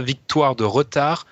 [0.00, 1.26] victoires de retard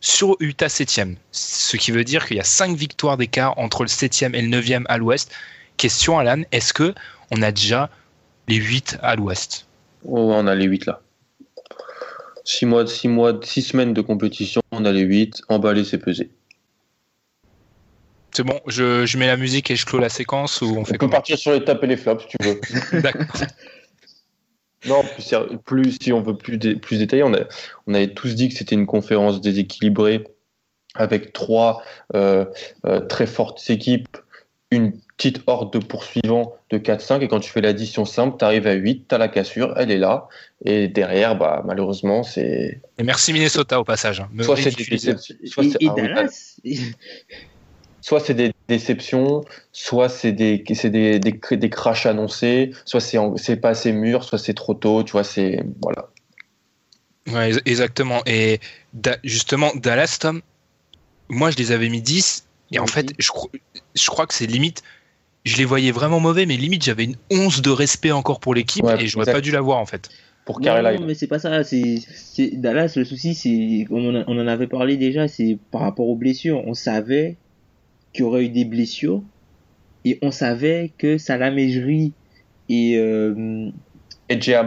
[0.00, 1.16] sur Utah 7e.
[1.30, 4.48] Ce qui veut dire qu'il y a 5 victoires d'écart entre le 7e et le
[4.48, 5.32] 9e à l'Ouest.
[5.76, 6.94] Question Alan, est-ce que
[7.30, 7.90] on a déjà
[8.48, 9.66] les 8 à l'ouest?
[10.04, 11.00] Oh, on a les 8 là.
[12.44, 15.42] 6 mois, six mois, six semaines de compétition, on a les 8.
[15.48, 16.30] Emballé, c'est pesé.
[18.34, 20.84] C'est bon, je, je mets la musique et je clôt la séquence ou on On
[20.84, 22.60] fait peut partir sur les tapes et les flops si tu veux.
[23.02, 23.26] D'accord.
[24.86, 25.02] non,
[25.64, 27.40] plus, si on veut plus, dé- plus détaillé, on, a,
[27.86, 30.24] on avait tous dit que c'était une conférence déséquilibrée
[30.94, 31.82] avec trois
[32.14, 32.46] euh,
[32.86, 34.16] euh, très fortes équipes,
[34.72, 38.66] une petite horde de poursuivants de 4-5 et quand tu fais l'addition simple, tu arrives
[38.66, 40.28] à 8, tu as la cassure, elle est là
[40.64, 44.24] et derrière, bah, malheureusement, c'est Et merci Minnesota au passage.
[44.32, 46.56] Me soit c'est des déceptions, soit c'est- et ah oui, Dallas,
[48.00, 49.42] soit c'est des déceptions,
[49.72, 54.38] soit c'est des, des, des, cr- des crashs annoncés, soit c'est, pas assez mûr, soit
[54.38, 56.08] c'est trop tôt, tu vois, c'est, voilà.
[57.28, 58.22] Ouais, exactement.
[58.26, 58.58] Et
[58.92, 60.42] Da- justement, Dallas, Tom,
[61.28, 63.50] moi je les avais mis 10 et en fait, je, cro-
[63.94, 64.82] je crois que c'est limite.
[65.44, 68.84] Je les voyais vraiment mauvais, mais limite j'avais une once de respect encore pour l'équipe
[68.84, 70.08] Ouais, et j'aurais pas dû l'avoir en fait.
[70.44, 71.62] Pour Non, non, mais c'est pas ça.
[71.64, 72.00] C'est,
[72.54, 72.94] Dallas.
[72.96, 75.28] Le souci, c'est on en, a- on en avait parlé déjà.
[75.28, 76.62] C'est par rapport aux blessures.
[76.66, 77.36] On savait
[78.12, 79.22] qu'il y aurait eu des blessures
[80.04, 82.12] et on savait que Salaméjerie
[82.68, 83.70] et euh,
[84.28, 84.60] Et Jay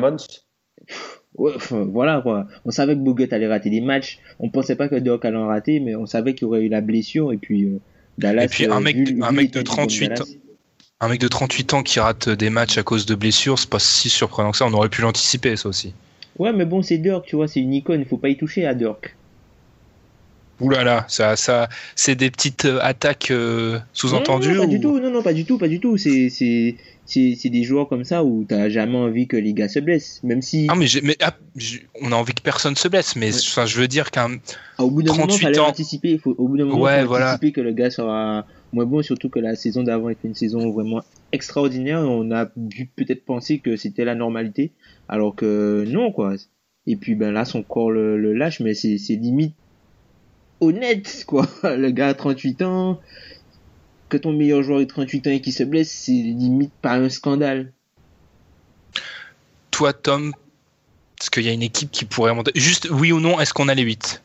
[1.38, 2.48] ouais, enfin, voilà quoi.
[2.66, 4.20] On savait que Bogut allait rater des matchs.
[4.40, 6.70] On pensait pas que Doc allait en rater, mais on savait qu'il y aurait eu
[6.70, 7.80] la blessure et puis euh,
[8.18, 8.44] Dallas.
[8.44, 10.26] Et puis un euh, mec- vu- un vu mec de l'état du 38 Dallas,
[11.02, 13.80] Un mec de 38 ans qui rate des matchs à cause de blessures, c'est pas
[13.80, 14.66] si surprenant que ça.
[14.66, 15.94] On aurait pu l'anticiper ça aussi.
[16.40, 18.00] Ouais, mais bon, c'est Dirk, tu vois, c'est une icône.
[18.02, 19.16] Il faut pas y toucher à Dirk.
[20.62, 24.54] Ouh là là, ça, ça, c'est des petites euh, attaques euh, sous-entendues.
[24.54, 25.98] Non, non, pas du ou- tout, non, non, pas du tout, pas du tout.
[25.98, 29.80] C'est, c'est, c'est, des joueurs comme ça où t'as jamais envie que les gars se
[29.80, 30.22] blessent.
[30.24, 31.36] Même si, Ah mais, ah,
[32.02, 33.40] on a envie que personne se blesse, mais Ouais.
[33.52, 34.38] enfin, je veux dire qu'un
[34.78, 35.68] ah, au bout d'un moment, 38 fallait ans.
[35.68, 36.18] anticiper.
[36.18, 37.32] Faut, au bout d'un moment, Ouais, faut voilà.
[37.34, 40.72] anticiper que le gars sera moins bon, surtout que la saison d'avant était une saison
[40.72, 41.02] vraiment
[41.34, 42.00] extraordinaire.
[42.00, 44.72] On a dû peut-être penser que c'était la normalité,
[45.10, 46.36] alors que non, quoi.
[46.88, 49.54] Et puis, ben là, son corps le, le lâche, mais c'est, c'est limite
[50.62, 51.48] honnête, quoi.
[51.64, 53.00] Le gars a 38 ans,
[54.10, 57.10] que ton meilleur joueur ait 38 ans et qu'il se blesse, c'est limite pas un
[57.10, 57.72] scandale.
[59.72, 60.34] Toi, Tom,
[61.20, 63.68] est-ce qu'il y a une équipe qui pourrait monter Juste oui ou non, est-ce qu'on
[63.68, 64.24] a les 8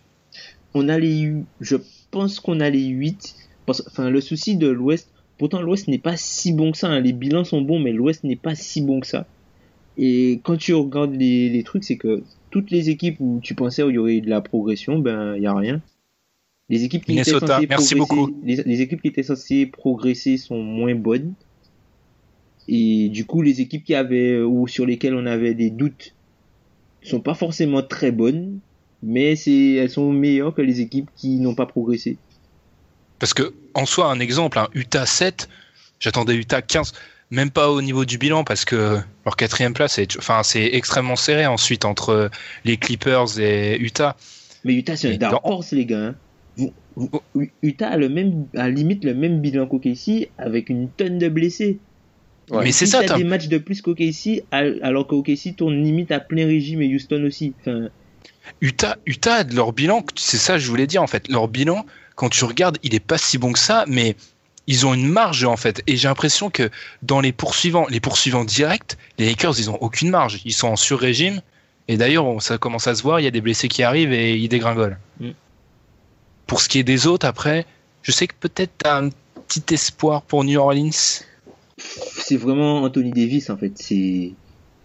[0.75, 1.77] On a les, je
[2.11, 3.37] pense qu'on a les 8.
[3.67, 5.09] Enfin, le souci de l'Ouest,
[5.39, 6.89] pourtant l'Ouest n'est pas si bon que ça.
[6.89, 7.01] hein.
[7.01, 9.27] Les bilans sont bons, mais l'Ouest n'est pas si bon que ça.
[9.97, 13.83] Et quand tu regardes les, les trucs, c'est que toutes les équipes où tu pensais
[13.83, 15.81] où il y aurait de la progression, ben il y a rien.
[16.71, 18.41] Les équipes qui étaient censées merci progresser, beaucoup.
[18.45, 21.35] Les, les équipes qui étaient censées progresser sont moins bonnes.
[22.69, 26.15] Et du coup, les équipes qui avaient ou sur lesquelles on avait des doutes
[27.03, 28.61] sont pas forcément très bonnes,
[29.03, 32.19] mais c'est elles sont meilleures que les équipes qui n'ont pas progressé.
[33.19, 35.49] Parce que, en soi, un exemple, un Utah 7,
[35.99, 36.93] j'attendais Utah 15,
[37.33, 41.17] même pas au niveau du bilan, parce que leur quatrième place, est, enfin, c'est extrêmement
[41.17, 42.31] serré ensuite entre
[42.65, 44.17] les Clippers et Utah.
[44.65, 46.07] Mais Utah, c'est un dark horse, les gars.
[46.09, 46.15] hein.
[47.63, 51.79] Utah a le même, à limite le même bilan qu'OKC avec une tonne de blessés.
[52.51, 52.65] Ouais.
[52.65, 56.19] Mais c'est ça, t'as des matchs de plus qu'OKC, al- alors qu'OKC tourne limite à
[56.19, 57.55] plein régime et Houston aussi.
[57.61, 57.89] Enfin,
[58.61, 61.29] Utah, Utah, leur bilan, c'est ça que je voulais dire en fait.
[61.29, 61.87] Leur bilan,
[62.17, 64.17] quand tu regardes, il est pas si bon que ça, mais
[64.67, 65.83] ils ont une marge en fait.
[65.87, 66.71] Et j'ai l'impression que
[67.03, 70.41] dans les poursuivants, les poursuivants directs, les Lakers, ils ont aucune marge.
[70.45, 71.41] Ils sont en sur-régime.
[71.87, 74.37] Et d'ailleurs, ça commence à se voir, il y a des blessés qui arrivent et
[74.37, 74.99] ils dégringolent.
[75.21, 75.31] Mm.
[76.51, 77.65] Pour ce qui est des autres, après,
[78.03, 79.11] je sais que peut-être t'as un
[79.47, 81.23] petit espoir pour New Orleans.
[81.79, 83.71] c'est vraiment Anthony Davis en fait.
[83.77, 84.33] C'est,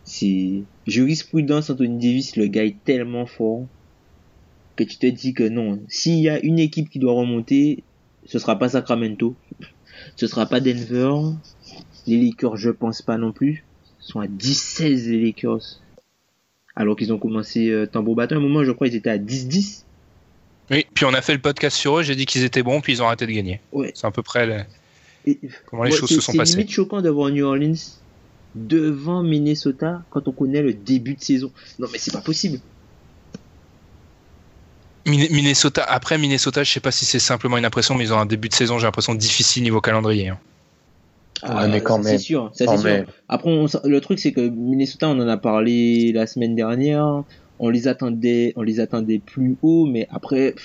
[0.03, 2.35] c'est jurisprudence Anthony Davis.
[2.35, 3.65] Le gars est tellement fort
[4.75, 5.79] que tu te dis que non.
[5.87, 7.81] S'il y a une équipe qui doit remonter,
[8.27, 9.33] ce sera pas Sacramento,
[10.17, 11.31] ce sera pas Denver.
[12.05, 13.65] Les Lakers, je pense pas non plus.
[14.01, 15.81] Ils sont à 10-16 les Lakers.
[16.75, 18.35] Alors qu'ils ont commencé euh, tambour battant.
[18.35, 19.84] À un moment, je crois, ils étaient à 10-10.
[20.71, 22.93] Oui, puis on a fait le podcast sur eux, j'ai dit qu'ils étaient bons, puis
[22.93, 23.61] ils ont arrêté de gagner.
[23.71, 23.91] Ouais.
[23.95, 24.65] C'est à peu près
[25.27, 26.53] Et- comment les Ouais, choses c'est- se sont C'est passées.
[26.57, 27.73] limite choquant d'avoir New Orleans
[28.55, 31.51] devant Minnesota quand on connaît le début de saison.
[31.77, 32.59] Non mais c'est pas possible.
[35.05, 38.17] Min- Minnesota, après Minnesota, je sais pas si c'est simplement une impression, mais ils ont
[38.17, 40.29] un début de saison, j'ai l'impression, difficile niveau calendrier.
[40.29, 40.39] hein.
[41.47, 42.17] Ouais, mais quand ça, même.
[42.17, 42.89] C'est sûr, ça Quand c'est sûr.
[42.89, 43.05] même.
[43.29, 47.23] Après, on le truc c'est que Minnesota, on en a parlé la semaine dernière.
[47.59, 50.55] On les attendait, on les attendait plus haut, mais après,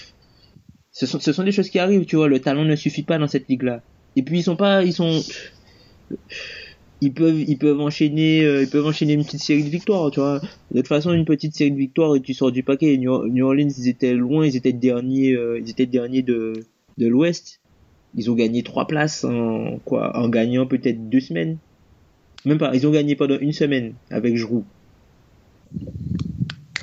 [0.93, 2.29] ce sont, des choses qui arrivent, tu vois.
[2.29, 3.83] Le talent ne suffit pas dans cette ligue-là.
[4.17, 5.21] Et puis ils sont pas, ils sont,
[7.01, 10.21] ils peuvent, ils peuvent enchaîner, euh, ils peuvent enchaîner une petite série de victoires, tu
[10.21, 10.41] vois.
[10.73, 12.97] De toute façon, une petite série de victoires et tu sors du paquet.
[12.97, 16.53] New, Orleans, ils étaient loin, ils étaient derniers, euh, ils étaient derniers de,
[16.99, 17.61] l'Ouest.
[18.15, 21.59] Ils ont gagné trois places en gagnant peut-être deux semaines.
[22.45, 24.65] Même pas, ils ont gagné pendant une semaine avec Giroud.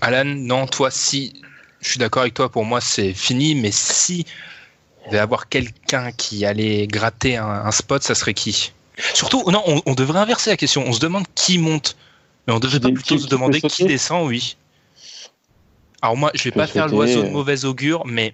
[0.07, 1.41] Alan, non, toi, si,
[1.81, 5.49] je suis d'accord avec toi, pour moi, c'est fini, mais si il devait y avoir
[5.49, 8.71] quelqu'un qui allait gratter un, un spot, ça serait qui?
[9.13, 10.83] Surtout, non, on, on devrait inverser la question.
[10.87, 11.97] On se demande qui monte,
[12.47, 14.55] mais on devrait pas plutôt qui- se demander qui descend, oui.
[16.01, 18.33] Alors moi, je vais peut pas faire l'oiseau de mauvais augure, mais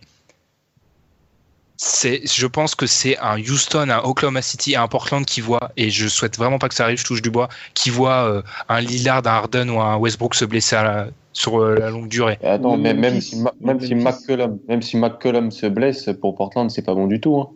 [1.78, 5.89] c'est, je pense que c'est un Houston, un Oklahoma City, un Portland qui voit, et
[5.89, 8.80] je souhaite vraiment pas que ça arrive, je touche du bois, qui voit euh, un
[8.80, 12.38] Lillard, un Harden ou un Westbrook se blesser à la- sur euh, la longue durée.
[12.41, 13.95] Et attends, Même même, si, même si.
[13.95, 17.36] McCollum, même si McCollum se blesse pour Portland, c'est pas bon du tout.
[17.38, 17.49] hein.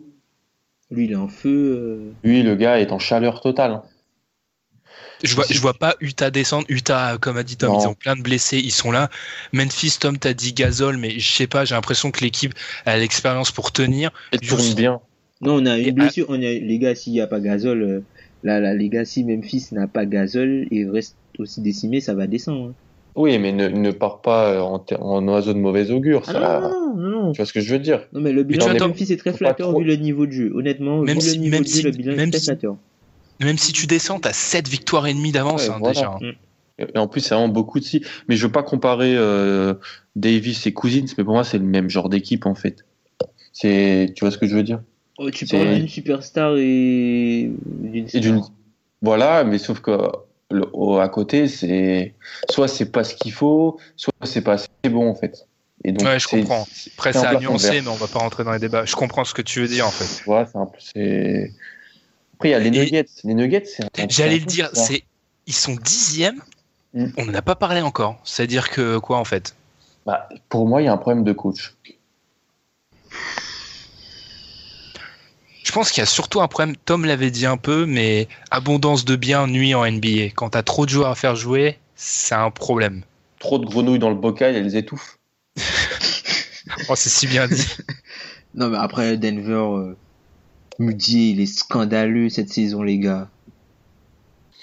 [0.90, 1.48] Lui, il est en feu.
[1.78, 2.12] euh.
[2.24, 3.72] Lui, le gars est en chaleur totale.
[3.72, 3.82] hein.
[5.24, 6.64] Je vois, je vois pas Utah descendre.
[6.68, 7.80] Utah, euh, comme a dit Tom, Non.
[7.80, 9.10] ils ont plein de blessés, ils sont là.
[9.52, 12.54] Memphis, Tom, t'as dit Gasol, mais je sais pas, j'ai l'impression que l'équipe
[12.86, 14.10] a l'expérience pour tenir.
[14.32, 15.00] Il tourne Juste- bien.
[15.40, 16.26] Non, on a une blessure.
[16.28, 18.00] On a, les gars, s'il n'y a pas Gasol, euh,
[18.44, 22.26] là, là, les gars, si Memphis n'a pas Gasol et reste aussi décimé, ça va
[22.26, 22.70] descendre.
[22.70, 22.74] hein.
[23.14, 26.22] Oui, mais ne, ne part pas euh, en, en oiseau de mauvais augure.
[26.28, 26.60] Ah ça.
[26.60, 27.32] non, non, non, non, non.
[27.32, 28.06] Tu vois ce que je veux dire?
[28.12, 30.32] Non, mais le bilan tu de Memphis est très flatteur trop- vu le niveau de
[30.32, 30.52] jeu.
[30.54, 32.38] Honnêtement, Même vu si- le niveau même de jeu, si- le bilan est même très
[32.38, 32.76] si- flatteur.
[33.40, 36.18] Même si tu descends, t'as 7 victoires et demie d'avance Ouais, hein, voilà.
[36.20, 36.34] déjà.
[36.80, 38.04] Et en plus, c'est vraiment beaucoup de si.
[38.28, 39.74] Mais je veux pas comparer euh,
[40.14, 42.84] Davis et Cousins, mais pour moi, c'est le même genre d'équipe en fait.
[43.52, 44.80] C'est, tu vois ce que je veux dire?
[45.18, 47.50] Oh, tu parles d'une superstar et
[48.14, 48.40] d'une
[49.02, 49.90] voilà, mais sauf que
[50.50, 52.14] le, au- à côté, c'est
[52.50, 55.46] soit c'est pas ce qu'il faut, soit c'est pas assez bon en fait.
[55.84, 56.66] Et donc, Ouais, je comprends.
[56.96, 57.82] Après, c'est nuancé, vert.
[57.84, 58.84] mais on va pas rentrer dans les débats.
[58.84, 60.24] Je comprends ce que tu veux dire en fait.
[60.26, 60.48] Voilà,
[60.80, 61.52] c'est.
[62.34, 63.06] Après, il y a les Et- Nuggets.
[63.24, 63.64] Les Nuggets,
[64.08, 65.02] J'allais le dire, c'est
[65.46, 66.40] ils sont dixièmes.
[66.94, 67.06] Mm.
[67.18, 68.18] On n'en a pas parlé encore.
[68.24, 69.54] C'est-à-dire que quoi en fait?
[70.06, 71.74] Bah, pour moi, il y a un problème de coach.
[75.68, 76.76] Je pense qu'il y a surtout un problème.
[76.86, 80.30] Tom l'avait dit un peu, mais abondance de biens nuit en NBA.
[80.34, 83.02] Quand t'as trop de joueurs à faire jouer, c'est un problème.
[83.38, 85.18] Trop de grenouilles dans le bocal, elles étouffent.
[86.88, 87.66] Oh, c'est si bien dit.
[88.54, 89.94] Non, mais après, Denver, euh,
[90.78, 93.28] il est scandaleux cette saison, les gars.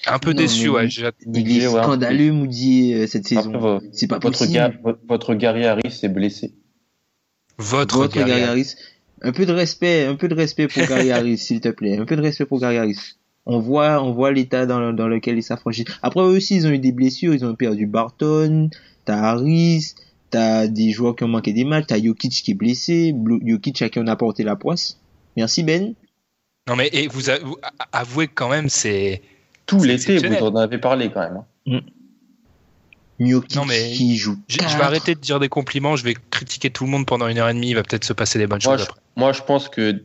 [0.07, 0.87] Un peu Non, déçu, ouais.
[0.87, 1.83] il- est ouais.
[1.83, 3.79] scandaleux, Moudier, euh, cette Après, saison.
[3.93, 5.37] C'est pas votre, possible.
[5.37, 6.55] Gary Harris est blessé.
[7.59, 8.41] Votre, Votre Gary.
[8.41, 8.75] Harris.
[9.25, 11.97] Un peu de respect, un peu de respect pour Gary Harris, s'il te plaît.
[11.97, 13.15] Un peu de respect pour Gary Harris.
[13.47, 15.85] On voit, on voit l'état dans, dans lequel il s'affranchit.
[16.01, 17.33] Après, eux aussi, ils ont eu des blessures.
[17.33, 18.69] Ils ont perdu Barton,
[19.03, 19.95] t'as Harris,
[20.29, 23.13] t'as des joueurs qui ont manqué des matchs, t'as Jokic qui est blessé,
[23.45, 24.99] Jokic à qui on a porté la poisse.
[25.37, 25.93] Merci Ben.
[26.67, 29.21] Non, mais et vous, a- vous a- avouez que quand même, c'est.
[29.65, 31.43] Tout l'été, vous en avez parlé quand même.
[31.67, 31.79] hein.
[33.19, 34.37] Non, mais qui joue.
[34.47, 37.27] Je, je vais arrêter de dire des compliments, je vais critiquer tout le monde pendant
[37.27, 39.01] une heure et demie, il va peut-être se passer des bonnes Moi choses je, après.
[39.15, 40.03] moi, je pense que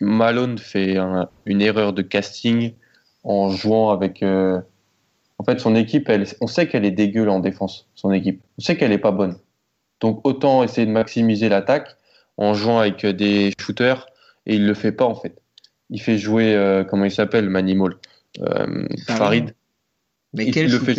[0.00, 2.72] Malone fait un- une erreur de casting
[3.24, 4.22] en jouant avec.
[4.22, 4.60] euh,
[5.38, 8.40] En fait, son équipe, elle, on sait qu'elle est dégueule en défense, son équipe.
[8.58, 9.36] On sait qu'elle est pas bonne.
[10.00, 11.96] Donc, autant essayer de maximiser l'attaque
[12.36, 14.06] en jouant avec euh, des shooters,
[14.46, 15.36] et il le fait pas en fait.
[15.90, 17.96] Il fait jouer, euh, comment il s'appelle, Manimal
[18.40, 19.54] euh, Farid.
[20.32, 20.94] Mais il quel le fait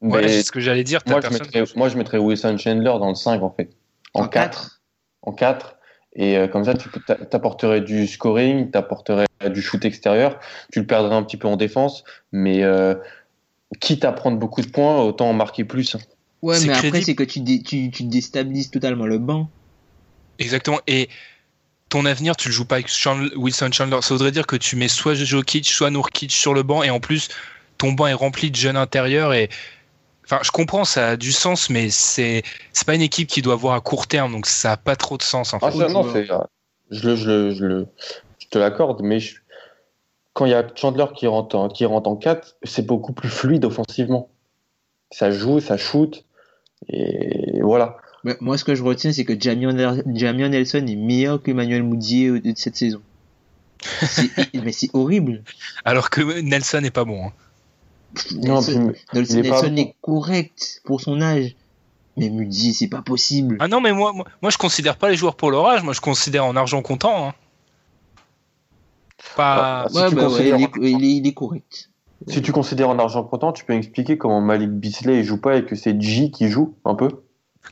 [0.00, 1.00] Ouais, Mais c'est ce que j'allais dire.
[1.06, 3.70] moi, je mettrais, moi, je mettrais Wilson Chandler dans le 5 en fait.
[4.14, 4.80] En, 4.
[5.22, 5.76] En 4.
[6.14, 6.88] Et euh, comme ça, tu
[7.30, 10.40] t'apporterais du scoring, t'apporterais du shoot extérieur.
[10.72, 12.02] Tu le perdrais un petit peu en défense.
[12.32, 12.94] Mais euh,
[13.80, 15.94] quitte à prendre beaucoup de points, autant en marquer plus.
[15.94, 16.00] hein.
[16.42, 17.04] Ouais, mais après, crédible.
[17.04, 19.50] c'est que tu, dé- tu, tu déstabilises totalement le banc.
[20.38, 20.80] Exactement.
[20.86, 21.10] Et
[21.90, 23.98] ton avenir, tu le joues pas avec Chandler- Wilson Chandler.
[24.00, 26.98] Ça voudrait dire que tu mets soit Jokic, soit Nourkic sur le banc, et en
[27.00, 27.28] plus,
[27.78, 29.34] ton banc est rempli de jeunes intérieurs.
[29.34, 29.50] Et
[30.30, 33.56] enfin, je comprends, ça a du sens, mais c'est c'est pas une équipe qui doit
[33.56, 35.66] voir à court terme, donc ça a pas trop de sens en fait.
[35.66, 36.26] Ah, ça, non, c'est,
[36.90, 37.86] je, le, je, le, je, le-
[38.38, 39.36] je te l'accorde, mais je-
[40.32, 43.28] quand il y a Chandler qui rentre, en, qui rentre en 4, c'est beaucoup plus
[43.28, 44.28] fluide offensivement.
[45.10, 46.24] Ça joue, ça shoot.
[46.88, 47.96] Et voilà.
[48.24, 49.76] Ouais, moi, ce que je retiens, c'est que Jamion,
[50.14, 53.02] Jamion Nelson est meilleur que Emmanuel Moudier de cette saison.
[53.82, 55.42] C'est- mais c'est horrible.
[55.84, 57.26] Alors que Nelson est pas bon.
[57.26, 57.32] hein.
[58.36, 61.54] Non, Nelson, puis- Nelson, il est correct pour son âge.
[62.16, 63.56] Mais Moudier, c'est pas possible.
[63.60, 65.92] Ah non, mais moi, moi, moi, je considère pas les joueurs pour leur âge, moi
[65.94, 67.28] je considère en argent comptant.
[67.28, 67.34] hein.
[69.36, 69.84] Pas.
[69.84, 71.90] Ah, si ouais, tu bah ouais, il, est, il, est, il est correct.
[72.26, 75.56] Si tu considères en argent comptant, tu peux expliquer comment Malik Beasley il joue pas
[75.56, 77.08] et que c'est J qui joue un peu?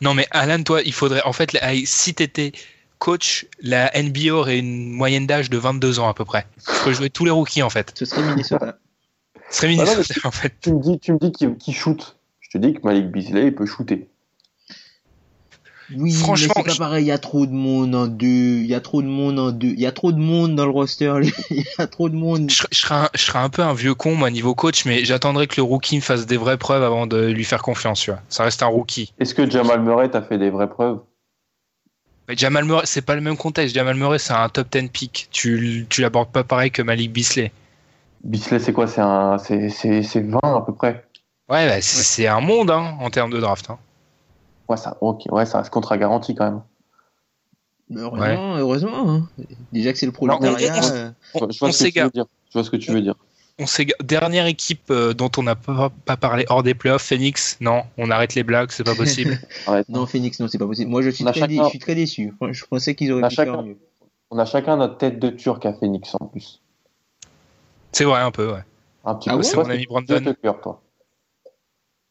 [0.00, 1.22] Non, mais Alan, toi, il faudrait.
[1.24, 2.52] En fait, si t'étais
[2.98, 6.46] coach, la NBA aurait une moyenne d'âge de 22 ans à peu près.
[6.58, 7.92] Tu peux jouer tous les rookies en fait.
[7.94, 8.78] Ce serait Minnesota.
[9.50, 10.54] Ce serait Ah non, Minnesota en fait.
[10.60, 12.16] Tu me dis, tu me dis shoot.
[12.40, 14.08] Je te dis que Malik Beasley il peut shooter.
[15.96, 17.04] Oui, Franchement, mais c'est pas je- pareil.
[17.04, 18.26] Il y a trop de monde en deux.
[18.26, 19.68] Il y a trop de monde en deux.
[19.68, 21.14] Il y a trop de monde dans le roster.
[21.50, 22.50] Il y a trop de monde.
[22.50, 24.84] Je, serais- je serais un, je serais un peu un vieux con, moi, niveau coach,
[24.84, 28.00] mais j'attendrais que le rookie me fasse des vraies preuves avant de lui faire confiance,
[28.00, 28.20] tu vois.
[28.28, 29.14] Ça reste un rookie.
[29.18, 31.00] Est-ce que Jamal Murray t'a fait des vraies preuves?
[32.28, 33.74] Mais Jamal Murray, c'est pas le même contexte.
[33.74, 35.28] Jamal Murray, c'est un top 10 pick.
[35.30, 37.50] Tu, tu l'abordes pas pareil que Malik Beasley.
[38.24, 38.86] Beasley c'est quoi?
[38.86, 41.04] C'est un, c'est, c'est, c'est 20 à peu près.
[41.48, 43.70] Ouais, bah, c'est c'est un monde hein, en termes de draft.
[43.70, 43.78] hein.
[44.68, 46.62] Ouais, ça, ok, ouais, ça reste contrat garanti quand même.
[47.88, 49.10] Mais Heureusement, heureusement.
[49.10, 49.28] hein.
[49.72, 50.74] Déjà que c'est le prolétariat.
[50.74, 52.10] on- euh, Je vois- On, je vois on ce que tu veux s'égare.
[52.10, 52.24] dire.
[52.48, 53.14] Je vois ce que tu veux dire.
[53.58, 53.96] On s'égare.
[54.04, 57.56] Dernière équipe euh, dont on n'a pas, pas parlé hors des playoffs, Phoenix.
[57.60, 59.38] Non, on arrête les blagues, c'est pas possible.
[59.66, 59.88] Arrête.
[59.88, 60.90] Non, Phoenix, non, c'est pas possible.
[60.90, 62.34] Moi, je suis, On très, chacun- dé- je suis très déçu.
[62.50, 63.78] Je pensais qu'ils auraient On a pu faire chacun- mieux.
[64.30, 66.60] On a chacun notre tête de turc à Phoenix en plus.
[67.92, 68.64] C'est vrai, un peu, ouais.
[69.04, 69.38] Un petit Ah peu.
[69.38, 70.34] ouais C'est mon ami Brandon.
[70.42, 70.82] cœur, toi.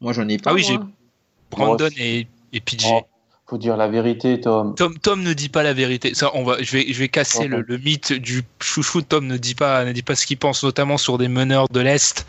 [0.02, 0.52] Moi, j'en ai pas.
[0.52, 0.78] Ah oui, j'ai-
[1.52, 2.86] Brandon et, et PJ.
[2.92, 3.02] Oh,
[3.46, 4.76] faut dire la vérité, Tom.
[4.76, 6.14] Tom, Tom ne dit pas la vérité.
[6.14, 9.02] Ça, on va, je vais, je vais casser Oh, le, le mythe du chouchou.
[9.02, 11.80] Tom ne dit pas, ne dit pas ce qu'il pense, notamment sur des meneurs de
[11.80, 12.26] l'est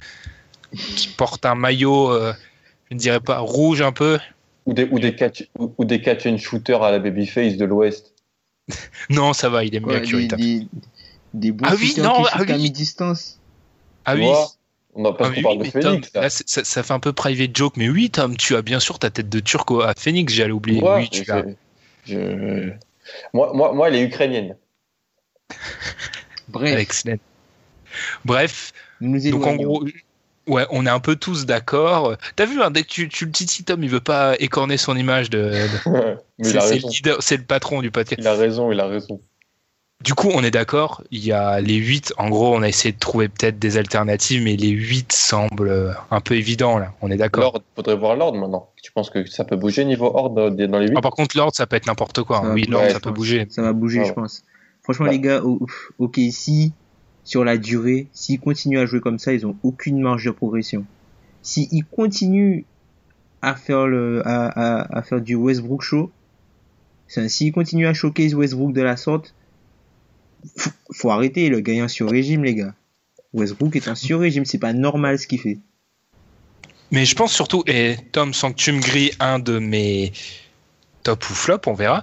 [0.73, 2.33] qui portent un maillot, euh,
[2.91, 4.19] je ne dirais pas rouge un peu.
[4.67, 7.65] Ou des, ou des catch, ou, ou des catch and shooters à la babyface de
[7.65, 8.15] l'Ouest.
[9.11, 10.67] Non, ça va, il est mieux Ouais, Curry des, des,
[11.35, 12.63] des bons Ah oui, non, qui ah oui.
[12.63, 13.38] mi-distance.
[14.11, 14.27] Ah Tu oui.
[14.27, 14.49] vois
[14.95, 16.11] On a, parce Ah qu'on oui, parle de mais Tom, Phoenix.
[16.15, 16.21] là.
[16.23, 18.81] là, c'est- ça, ça fait un peu private joke, mais oui, Tom, tu as bien
[18.81, 20.83] sûr ta tête de turc à Phoenix, j'allais oublier.
[20.83, 21.45] Ouais, oui, tu je- l'as.
[22.07, 22.73] je-
[23.35, 24.57] Moi, moi, moi, elle est ukrainienne.
[26.49, 27.19] Bref, Excellent.
[28.25, 29.85] Bref, nous donc en gros,
[30.47, 32.17] ouais, on est un peu tous d'accord.
[32.37, 34.97] T'as vu, hein, dès que tu, tu le titilles, Tom, il veut pas écorner son
[34.97, 35.53] image de.
[36.43, 38.21] c'est le leader, c'est le patron du podcast.
[38.21, 39.21] Il a raison, il a raison.
[40.05, 41.03] Du coup, on est d'accord.
[41.11, 42.15] Il y a les 8.
[42.19, 45.93] En gros, on a essayé de trouver peut-être des alternatives, mais les 8 semblent euh,
[46.13, 46.95] un peu évidents là.
[47.03, 47.43] On est d'accord.
[47.43, 48.71] L'ordre, faudrait voir l'ordre maintenant.
[48.81, 51.37] Tu penses que ça peut bouger niveau ordre dans dans les 8 Ah, par contre,
[51.37, 52.39] l'ordre, ça peut être n'importe quoi.
[52.47, 52.53] hein.
[52.55, 53.47] Oui, l'ordre, ouais, ça peut bouger.
[53.51, 54.05] Ça va bouger, Ouais.
[54.07, 54.45] je pense.
[54.85, 55.13] Franchement, Ouais.
[55.13, 55.43] les gars,
[55.99, 56.73] ok, si
[57.25, 60.85] sur la durée, s'ils continuent à jouer comme ça, ils ont aucune marge de progression.
[61.43, 62.63] S'ils continuent
[63.43, 66.11] à faire le, à, à, à faire du Westbrook show,
[67.09, 69.35] C'est- S'il continue à choquer Westbrook de la sorte,
[70.57, 71.49] faut, faut arrêter.
[71.49, 72.75] Le gars est en sur-régime, les gars.
[73.33, 74.45] Westbrook est en sur-régime.
[74.45, 75.59] C'est pas normal ce qu'il fait.
[76.91, 80.13] Mais je pense surtout, et Tom, sans que tu me grilles un de mes
[81.03, 82.03] top ou flop, on verra.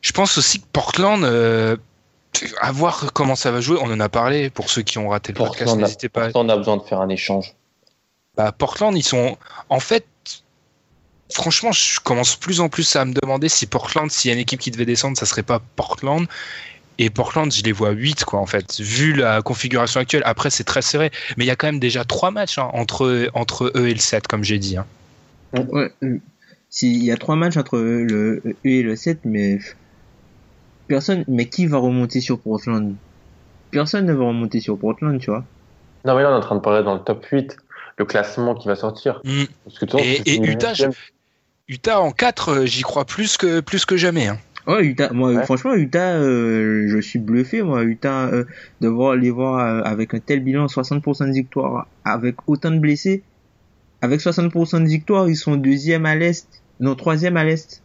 [0.00, 1.76] Je pense aussi que Portland, euh,
[2.60, 5.32] à voir comment ça va jouer, on en a parlé pour ceux qui ont raté
[5.32, 6.22] le podcast, Portland a, n'hésitez pas.
[6.22, 7.54] Portland a besoin de faire un échange.
[8.36, 9.36] Bah, Portland, ils sont.
[9.68, 10.06] En fait,
[11.32, 14.40] franchement, je commence plus en plus à me demander si Portland, s'il y a une
[14.40, 16.26] équipe qui devait descendre, ça serait pas Portland.
[16.98, 18.80] Et Portland, je les vois 8, quoi, en fait.
[18.80, 21.10] Vu la configuration actuelle, après, c'est très serré.
[21.36, 24.00] Mais il y a quand même déjà trois matchs hein, entre, entre eux et le
[24.00, 24.76] 7, comme j'ai dit.
[24.76, 24.86] hein.
[25.70, 26.18] Ouais, euh,
[26.70, 29.58] s'il y a trois matchs entre le E et le 7, mais
[30.88, 32.94] personne, mais qui va remonter sur Portland?
[33.70, 35.44] Personne ne va remonter sur Portland, tu vois.
[36.04, 37.56] Non, mais là, on est en train de parler dans le top 8,
[37.98, 39.20] le classement qui va sortir.
[39.24, 39.44] Mm.
[39.64, 40.72] Parce que toi, Et, et Utah.
[41.70, 44.28] Utah en 4, j'y crois plus que, plus que jamais.
[44.28, 44.38] hein.
[44.68, 45.44] Ouais, Utah, moi, Ouais.
[45.44, 48.44] franchement, Utah, euh, je suis bluffé, moi, Utah, euh,
[48.82, 52.78] de voir les voir euh, avec un tel bilan, 60% de victoire, avec autant de
[52.78, 53.22] blessés.
[54.02, 56.46] Avec 60% de victoire, ils sont deuxième à l'Est,
[56.80, 57.82] non, troisième à l'Est.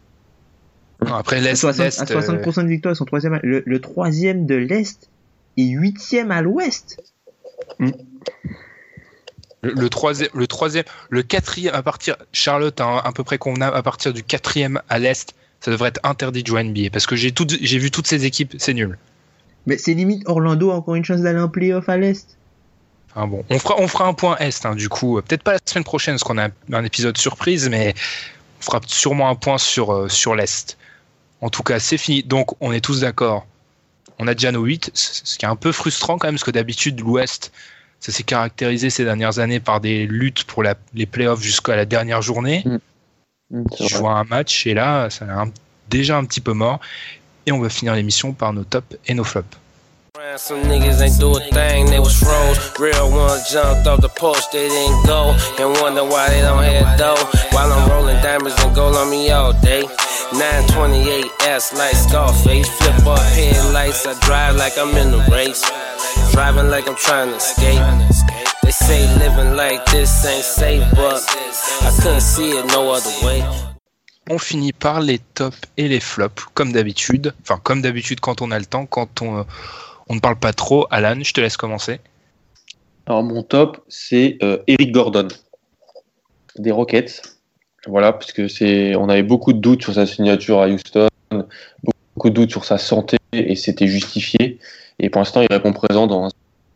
[1.04, 3.62] Non, Après, À l'Est, 60%, l'Est, à 60% de victoire, ils sont troisième, à- le,
[3.64, 5.10] le troisième de l'Est
[5.56, 7.00] et huitième à l'Ouest.
[9.62, 13.74] Le, le troisième, le troisième, le quatrième à partir, Charlotte hein, à peu près convenable
[13.76, 17.06] à partir du quatrième à l'est, ça devrait être interdit de jouer à NBA parce
[17.06, 18.98] que j'ai tout, j'ai vu toutes ces équipes, c'est nul.
[19.66, 22.36] Mais c'est limite Orlando a encore une chance d'aller en playoff à l'Est.
[23.14, 25.58] Enfin bon, on fera, on fera un point est hein, du coup, peut-être pas la
[25.64, 27.94] semaine prochaine parce qu'on a un, épisode surprise, mais
[28.60, 30.76] on fera sûrement un point sur euh, sur l'est.
[31.40, 32.22] En tout cas, c'est fini.
[32.22, 33.46] Donc on est tous d'accord.
[34.18, 36.50] On a déjà nos 8, ce qui est un peu frustrant quand même parce que
[36.50, 37.52] d'habitude l'Ouest
[38.00, 41.86] ça s'est caractérisé ces dernières années par des luttes pour la- les playoffs jusqu'à la
[41.86, 42.62] dernière journée.
[42.66, 42.76] Mm,
[43.78, 43.98] Je vrai.
[44.00, 45.50] vois un match et là, ça a un-
[45.88, 46.80] déjà un petit peu mort.
[47.46, 49.56] Et on va finir l'émission par nos tops et nos flops.
[50.36, 52.58] Some niggas ain't do a thing, they was froze.
[52.80, 55.34] Real ones jumped off the post, they didn't go.
[55.60, 57.14] And wonder why they don't have dough.
[57.52, 59.84] While I'm rolling diamonds and gold on me all day.
[60.32, 62.68] 928S like Scarface.
[62.68, 65.62] Flip up headlights, I drive like I'm in the race.
[66.32, 68.53] Driving like I'm trying to escape.
[68.64, 71.20] They say living like this ain't safe, but
[71.82, 73.42] I couldn't see it no other way.
[74.30, 77.34] On finit par les tops et les flops, comme d'habitude.
[77.42, 79.44] Enfin, comme d'habitude quand on a le temps, quand on,
[80.08, 80.86] on ne parle pas trop.
[80.90, 82.00] Alan, je te laisse commencer.
[83.04, 85.28] Alors, mon top, c'est euh, Eric Gordon,
[86.56, 87.20] des Rockets.
[87.86, 91.08] Voilà, parce que c'est, on avait beaucoup de doutes sur sa signature à Houston,
[92.14, 94.58] beaucoup de doutes sur sa santé, et c'était justifié.
[94.98, 96.30] Et pour l'instant, il répond présent dans un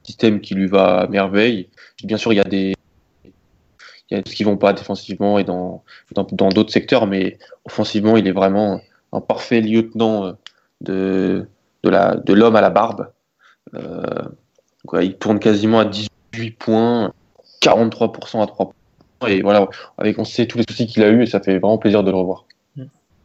[0.08, 1.68] système qui lui va à merveille.
[2.02, 2.74] Bien sûr, il y a des,
[3.24, 7.38] il y a des qui vont pas défensivement et dans, dans, dans d'autres secteurs, mais
[7.64, 8.80] offensivement, il est vraiment
[9.12, 10.32] un parfait lieutenant euh,
[10.80, 11.46] de,
[11.82, 13.10] de la, de l'homme à la barbe.
[13.74, 14.02] Euh,
[14.86, 17.12] quoi, il tourne quasiment à 18 points,
[17.60, 19.28] 43% à 3 points.
[19.28, 21.78] Et voilà, avec, on sait tous les soucis qu'il a eu et ça fait vraiment
[21.78, 22.46] plaisir de le revoir.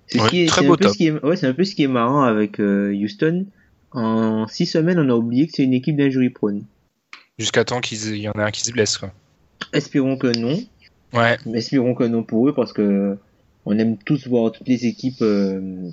[0.07, 3.45] C'est ce Ouais, un ouais, un peu ce qui est marrant avec euh, Houston.
[3.93, 6.63] En six semaines, on a oublié que c'est une équipe d'injury prone.
[7.37, 8.97] Jusqu'à temps qu'il y en ait un qui se blesse.
[8.97, 9.11] Quoi.
[9.71, 10.59] Espérons que non.
[11.13, 13.17] Ouais, Mais espérons que non pour eux parce que
[13.65, 15.89] on aime tous voir toutes les équipes euh,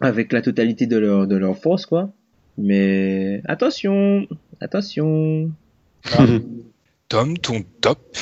[0.00, 2.10] avec la totalité de leur de leur force quoi.
[2.58, 4.26] Mais attention,
[4.60, 5.50] attention.
[7.08, 8.16] Tom, ton top?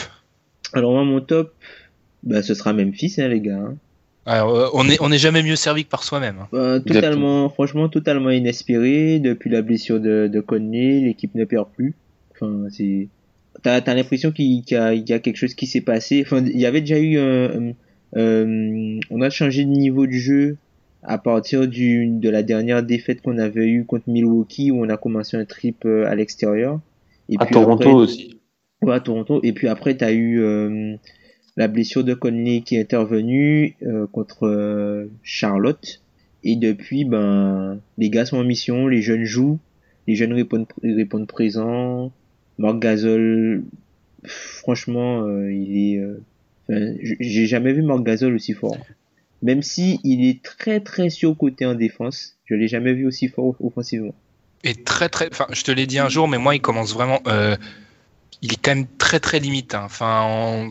[0.73, 1.55] Alors moi mon top,
[2.25, 3.59] bah ce sera Memphis hein, les gars.
[3.59, 3.77] hein.
[4.27, 6.37] Alors, euh, on n'est on est jamais mieux servi que par soi-même.
[6.41, 6.49] hein.
[6.53, 11.95] Bah, totalement, franchement totalement inespéré depuis la blessure de de Conley, l'équipe ne perd plus.
[12.33, 13.09] Enfin c'est
[13.63, 16.23] t'as t'as l'impression qu'il qu'il y a il y a quelque chose qui s'est passé.
[16.25, 17.73] Enfin il y avait déjà eu un
[18.17, 20.57] euh, on a changé de niveau de jeu
[21.03, 24.97] à partir du, de la dernière défaite qu'on avait eue contre Milwaukee où on a
[24.97, 26.81] commencé un trip euh, à l'extérieur.
[27.29, 28.39] Et À puis Toronto après- aussi.
[28.81, 29.41] Ouais, à Toronto.
[29.43, 30.95] Et puis après, t'as eu euh,
[31.57, 36.01] la blessure de Conley qui est intervenue euh, contre euh, Charlotte.
[36.43, 39.59] Et depuis, ben, les gars sont en mission, les jeunes jouent,
[40.07, 42.13] les jeunes répondent, répondent présents.
[42.59, 43.65] Marc Gasol,
[44.25, 46.05] franchement, euh, il est.
[46.69, 48.77] enfin, J'ai jamais vu Marc Gasol aussi fort.
[49.43, 53.55] Même si il est très très surcoté en défense, je l'ai jamais vu aussi fort
[53.61, 54.15] offensivement.
[54.65, 55.29] Et très très.
[55.31, 57.21] Enfin, je te l'ai dit un jour, mais moi, il commence vraiment.
[58.43, 59.75] il est quand même très très limite.
[59.75, 59.83] hein.
[59.85, 60.71] Enfin, en-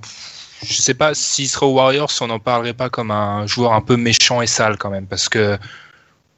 [0.66, 3.74] je sais pas s'il serait aux Warriors, si on n'en parlerait pas comme un joueur
[3.74, 5.58] un peu méchant et sale quand même, parce que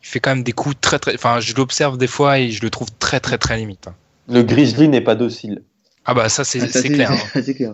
[0.03, 1.15] il fait quand même des coups très très.
[1.15, 3.87] Enfin, je l'observe des fois et je le trouve très très très limite.
[3.87, 3.95] hein.
[4.27, 5.61] Le Grizzly n'est pas docile.
[6.07, 7.11] Ah bah ça c'est Ah, clair.
[7.11, 7.41] hein.
[7.55, 7.73] clair.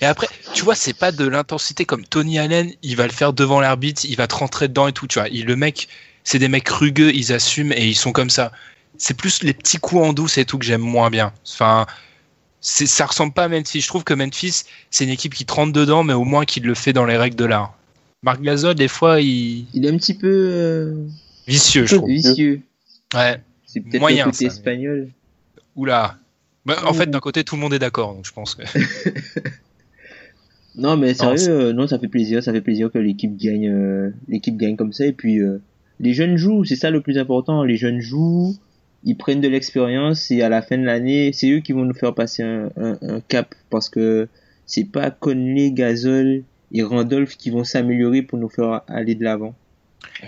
[0.00, 3.32] Et après, tu vois, c'est pas de l'intensité comme Tony Allen, il va le faire
[3.32, 5.28] devant l'arbitre, il va te rentrer dedans et tout, tu vois.
[5.30, 5.88] Il, le mec,
[6.22, 8.52] c'est des mecs rugueux, ils assument et ils sont comme ça.
[8.98, 11.32] C'est plus les petits coups en douce et tout que j'aime moins bien.
[11.52, 11.86] Enfin,
[12.62, 13.80] ça ressemble pas à Memphis.
[13.80, 16.74] Je trouve que Memphis, c'est une équipe qui trempe dedans, mais au moins qui le
[16.74, 17.76] fait dans les règles de l'art.
[18.22, 20.94] Marc Gasol, des fois, il Il est un petit peu euh,
[21.48, 22.08] vicieux, je trouve.
[22.08, 22.60] vicieux.
[23.14, 23.40] Ouais.
[23.66, 25.08] C'est peut-être Moyen, côté ça, mais- espagnol.
[25.76, 26.16] Oula.
[26.64, 28.62] Bah, en fait, d'un côté, tout le monde est d'accord, donc je pense que.
[30.74, 33.68] Non, mais Non, sérieux, euh, non, ça fait plaisir, ça fait plaisir que l'équipe gagne,
[33.68, 35.04] euh, l'équipe gagne comme ça.
[35.04, 35.38] Et puis,
[36.00, 37.62] les jeunes jouent, c'est ça le plus important.
[37.62, 38.56] Les jeunes jouent,
[39.04, 41.94] ils prennent de l'expérience et à la fin de l'année, c'est eux qui vont nous
[41.94, 44.28] faire passer un, un, un cap parce que
[44.66, 46.42] c'est pas Conley, Gasol
[46.72, 49.54] et Randolph qui vont s'améliorer pour nous faire aller de l'avant.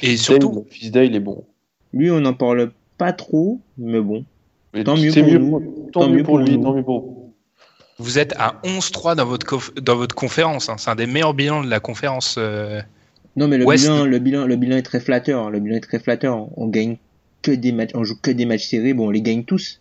[0.03, 1.45] Et surtout, Fisdale, il est bon.
[1.93, 4.25] Lui, on n'en parle pas trop, mais bon.
[4.75, 5.51] Mais Tant mieux c'est pour mieux nous.
[5.51, 6.63] pour- Tant, mieux pour lui, nous.
[6.65, 7.21] tant mieux pour
[8.01, 10.69] vous êtes à 11-3 dans votre, dans votre conférence.
[10.69, 10.75] hein.
[10.79, 12.35] C'est un des meilleurs bilans de la conférence.
[12.39, 12.81] euh,
[13.37, 15.49] Non, mais le West- bilan, le bilan, le bilan est très flatteur.
[15.51, 16.49] Le bilan est très flatteur.
[16.59, 16.97] On gagne
[17.45, 18.95] que des matchs, on joue que des matchs serrés.
[18.95, 19.81] Bon, on les gagne tous,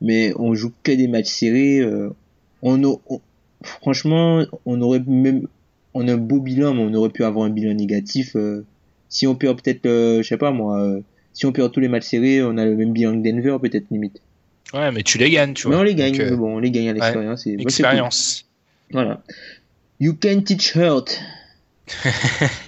[0.00, 1.80] mais on joue que des matchs serrés.
[1.80, 2.10] euh,
[2.62, 3.20] on, a- on-
[3.64, 5.48] franchement, on aurait même,
[5.94, 8.36] on a un beau bilan, mais on aurait pu avoir un bilan négatif.
[8.36, 8.64] euh,
[9.08, 10.98] si on perd peut-être, euh, je sais pas moi,
[11.32, 13.86] si on perd tous les matchs serrés, on a le même bilan que Denver, peut-être
[13.90, 14.20] limite.
[14.74, 15.80] Ouais, mais tu les gagnes, tu Mais vois.
[15.80, 16.12] on les gagne.
[16.18, 17.46] Donc, mais bon, on les gagne à l'expérience.
[17.46, 17.64] et- cool.
[18.92, 19.22] Voilà.
[20.00, 21.18] You can teach hurt.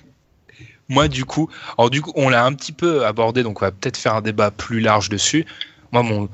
[0.90, 3.70] Moi, du coup, alors du coup, on l'a un petit peu abordé, donc on va
[3.70, 5.46] peut-être faire un débat plus large dessus.
[5.92, 6.28] Moi, mon,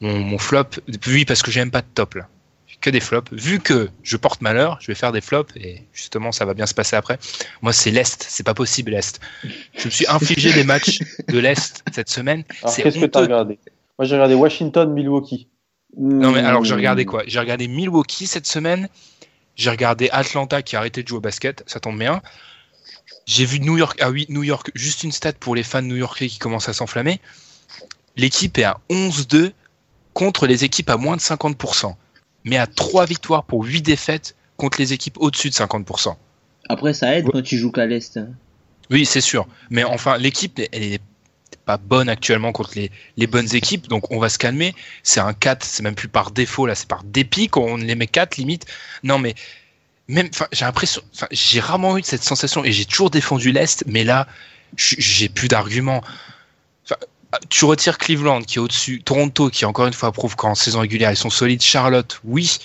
[0.00, 0.64] mon, mon flop,
[1.06, 2.28] oui, parce que j'aime pas de top là,
[2.80, 3.30] que des flops.
[3.32, 6.66] Vu que je porte malheur, je vais faire des flops et justement, ça va bien
[6.66, 7.18] se passer après.
[7.60, 9.20] Moi, c'est l'est, c'est pas possible l'est.
[9.76, 12.42] Je me suis infligé des matchs de l'est cette semaine.
[12.66, 13.60] C'est qu'est-ce que t'as regardé?
[13.98, 15.48] Moi, j'ai regardé Washington, Milwaukee.
[15.94, 17.22] Non mais alors j'ai regardé quoi?
[17.26, 18.88] J'ai regardé Milwaukee cette semaine.
[19.56, 22.22] J'ai regardé Atlanta qui a arrêté de jouer au basket, ça tombe bien.
[23.34, 23.98] J'ai vu New York.
[24.02, 24.70] Ah oui, New York.
[24.74, 27.18] Juste une stat pour les fans new-yorkais qui commencent à s'enflammer.
[28.14, 29.52] L'équipe est à 11-2
[30.12, 31.94] contre les équipes à moins de 50%,
[32.44, 36.14] mais à 3 victoires pour 8 défaites contre les équipes au-dessus de 50%.
[36.68, 38.20] Après, ça aide quand tu joues qu'à l'Est.
[38.90, 39.48] Oui, c'est sûr.
[39.70, 41.00] Mais enfin, l'équipe, elle est
[41.64, 44.74] pas bonne actuellement contre les, les bonnes équipes, donc on va se calmer.
[45.04, 48.06] C'est un 4, c'est même plus par défaut, là, c'est par dépit qu'on les met
[48.06, 48.66] 4 limite.
[49.02, 49.34] Non, mais
[50.08, 54.26] même, j'ai l'impression, j'ai rarement eu cette sensation et j'ai toujours défendu l'Est, mais là,
[54.76, 56.02] j'ai plus d'arguments.
[57.48, 61.10] Tu retires Cleveland qui est au-dessus, Toronto qui encore une fois prouve qu'en saison régulière
[61.10, 62.58] ils sont solides, Charlotte, oui.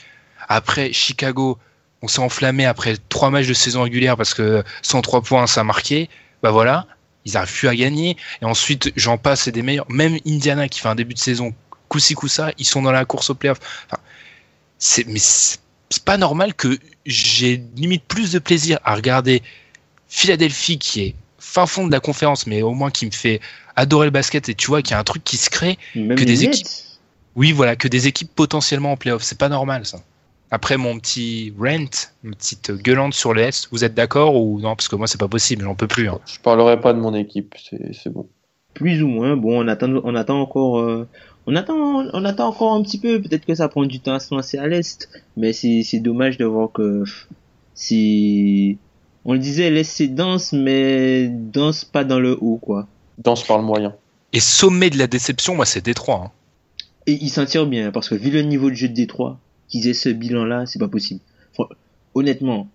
[0.49, 1.57] Après Chicago,
[2.01, 5.63] on s'est enflammé après trois matchs de saison régulière parce que 103 points ça a
[5.63, 6.09] marqué.
[6.43, 6.85] Bah voilà,
[7.25, 8.17] ils arrivent plus à gagner.
[8.41, 9.89] Et ensuite, j'en passe, c'est des meilleurs.
[9.89, 11.53] Même Indiana qui fait un début de saison
[11.89, 13.59] coup-ci coup-ça, ils sont dans la course au playoff.
[13.85, 14.01] Enfin,
[14.77, 15.19] c'est mais
[15.89, 19.41] c'est pas normal que j'ai limite plus de plaisir à regarder
[20.07, 23.39] Philadelphie qui est fin fond de la conférence, mais au moins qui me fait
[23.75, 25.77] adorer le basket et tu vois qu'il y a un truc qui se crée.
[25.95, 26.67] Même Que des équipes.
[27.35, 29.21] Oui, voilà, que des équipes potentiellement en playoff.
[29.23, 29.99] C'est pas normal ça.
[30.49, 31.85] Après mon petit rent,
[32.23, 34.75] une petite gueulante sur l'Est, vous êtes d'accord ou non?
[34.75, 36.09] Parce que moi c'est pas possible, j'en peux plus.
[36.09, 36.19] hein.
[36.25, 38.27] Je parlerai pas de mon équipe, c'est c'est bon.
[38.73, 39.35] Plus ou moins.
[39.35, 41.07] Bon, on attend, on attend encore, euh,
[41.47, 41.75] on attend,
[42.13, 43.21] on attend encore un petit peu.
[43.21, 46.37] Peut-être que ça prend du temps à se lancer à l'est, mais c'est, c'est dommage
[46.37, 47.03] de voir que
[47.73, 48.77] c'est,
[49.25, 52.87] on le disait, l'est c'est dense, mais dense pas dans le haut, quoi.
[53.17, 53.95] Danse par le moyen.
[54.33, 56.23] Et sommet de la déception, moi c'est Détroit.
[56.25, 56.31] hein.
[57.07, 59.39] Et ils s'en tirent bien, parce que vu le niveau de jeu de Détroit,
[59.69, 61.21] qu'ils aient ce bilan-là, c'est pas possible.
[62.13, 62.67] Honnêtement,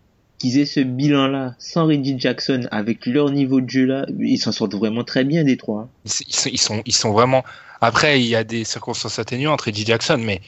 [0.42, 4.74] qu'ils aient ce bilan-là, sans Reggie Jackson, avec leur niveau de jeu-là, ils s'en sortent
[4.74, 5.88] vraiment très bien, Détroit.
[6.04, 7.44] Ils, ils sont, ils, sont, ils sont vraiment.
[7.80, 10.40] Après, il y a des circonstances atténuantes, Reggie Jackson, mais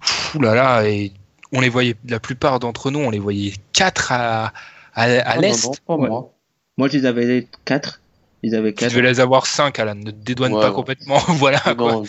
[0.00, 1.12] fou là là, et
[1.52, 4.50] on les voyait, la plupart d'entre nous, on les voyait 4 à, à,
[4.94, 5.64] à Ah, l'Est.
[5.64, 6.08] non, pas Ouais.
[6.08, 6.32] moi.
[6.76, 8.00] Moi, je les avais quatre.
[8.42, 8.90] Ils avaient Tu quatre.
[8.94, 10.74] devais les avoir 5, Alan, ne te dédouane Ouais, pas ouais.
[10.74, 11.18] complètement.
[11.28, 11.62] voilà.
[11.78, 12.04] Non,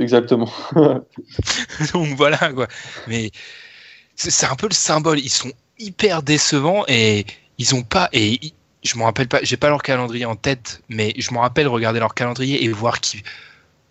[0.00, 0.50] exactement.
[1.92, 2.66] Donc voilà, quoi.
[3.08, 3.30] Mais
[4.16, 5.18] c'est un peu le symbole.
[5.20, 7.26] Ils sont hyper décevants et
[7.58, 8.08] ils ont pas.
[8.12, 8.52] Et
[8.82, 12.00] je me rappelle pas, j'ai pas leur calendrier en tête, mais je me rappelle regarder
[12.00, 13.22] leur calendrier et voir qui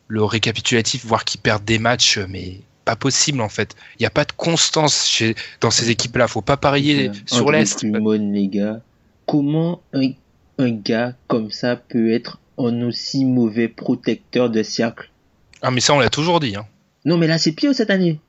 [0.08, 3.76] le récapitulatif, voir qu'ils perdent des matchs, mais pas possible en fait.
[4.00, 6.28] Il n'y a pas de constance chez, dans ces équipes-là.
[6.28, 7.84] Faut pas parier sur l'Est.
[7.84, 8.82] Les gars.
[9.26, 10.12] Comment un,
[10.60, 15.10] un gars comme ça peut être un aussi mauvais protecteur de cercle?
[15.64, 16.56] Ah, mais ça, on l'a toujours dit.
[16.56, 16.68] Hein.
[17.06, 18.20] Non, mais là, c'est pire cette année.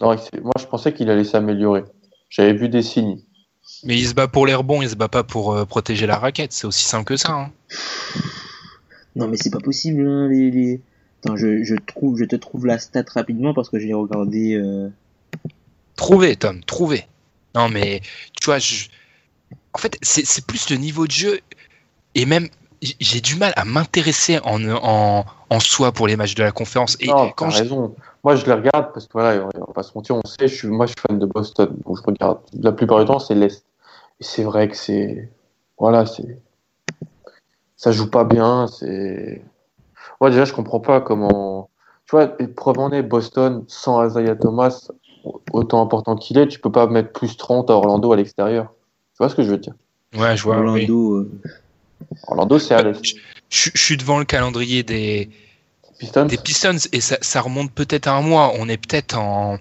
[0.00, 1.82] Non, moi, je pensais qu'il allait s'améliorer.
[2.28, 3.20] J'avais vu des signes.
[3.84, 6.18] Mais il se bat pour les rebonds, il se bat pas pour euh, protéger la
[6.18, 6.52] raquette.
[6.52, 7.32] C'est aussi simple que ça.
[7.32, 7.52] Hein.
[9.16, 10.80] Non, mais c'est pas possible, hein, les, les...
[11.22, 14.54] Attends, je, je trouve, je te trouve la stat rapidement parce que je l'ai regardé,
[14.54, 14.90] euh...
[15.96, 17.06] Trouver, Tom, trouver.
[17.54, 18.02] Non, mais
[18.40, 18.86] tu vois, je...
[19.72, 21.40] en fait, c'est c'est plus le niveau de jeu
[22.16, 22.48] et même
[23.00, 26.96] j'ai du mal à m'intéresser en, en, en soi pour les matchs de la conférence.
[27.00, 27.94] Et non, quand je- raison.
[28.22, 30.54] Moi, je les regarde parce que voilà, on va pas se mentir, on sait, je
[30.54, 32.38] suis, moi, je suis fan de Boston, donc je regarde.
[32.60, 33.64] La plupart du temps, c'est l'Est.
[34.20, 35.30] Et c'est vrai que c'est,
[35.78, 36.40] voilà, c'est,
[37.76, 38.66] ça joue pas bien.
[38.66, 39.42] C'est,
[40.20, 41.68] moi déjà, je comprends pas comment,
[42.06, 44.88] tu vois, preuve en est, Boston sans Isaiah Thomas,
[45.52, 48.72] autant important qu'il est, tu peux pas mettre plus 30 à Orlando à l'extérieur.
[49.14, 49.74] Tu vois ce que je veux dire?
[50.16, 50.58] Ouais, je vois.
[50.58, 50.68] oui.
[50.68, 51.40] Orlando, euh,
[52.26, 53.04] Orlando, c'est à l'Est.
[53.04, 53.14] Je,
[53.50, 55.30] je- je suis devant le calendrier des,
[55.98, 56.26] Pistons.
[56.26, 58.52] des Pistons et ça, ça remonte peut-être à un mois.
[58.58, 59.58] On est peut-être en,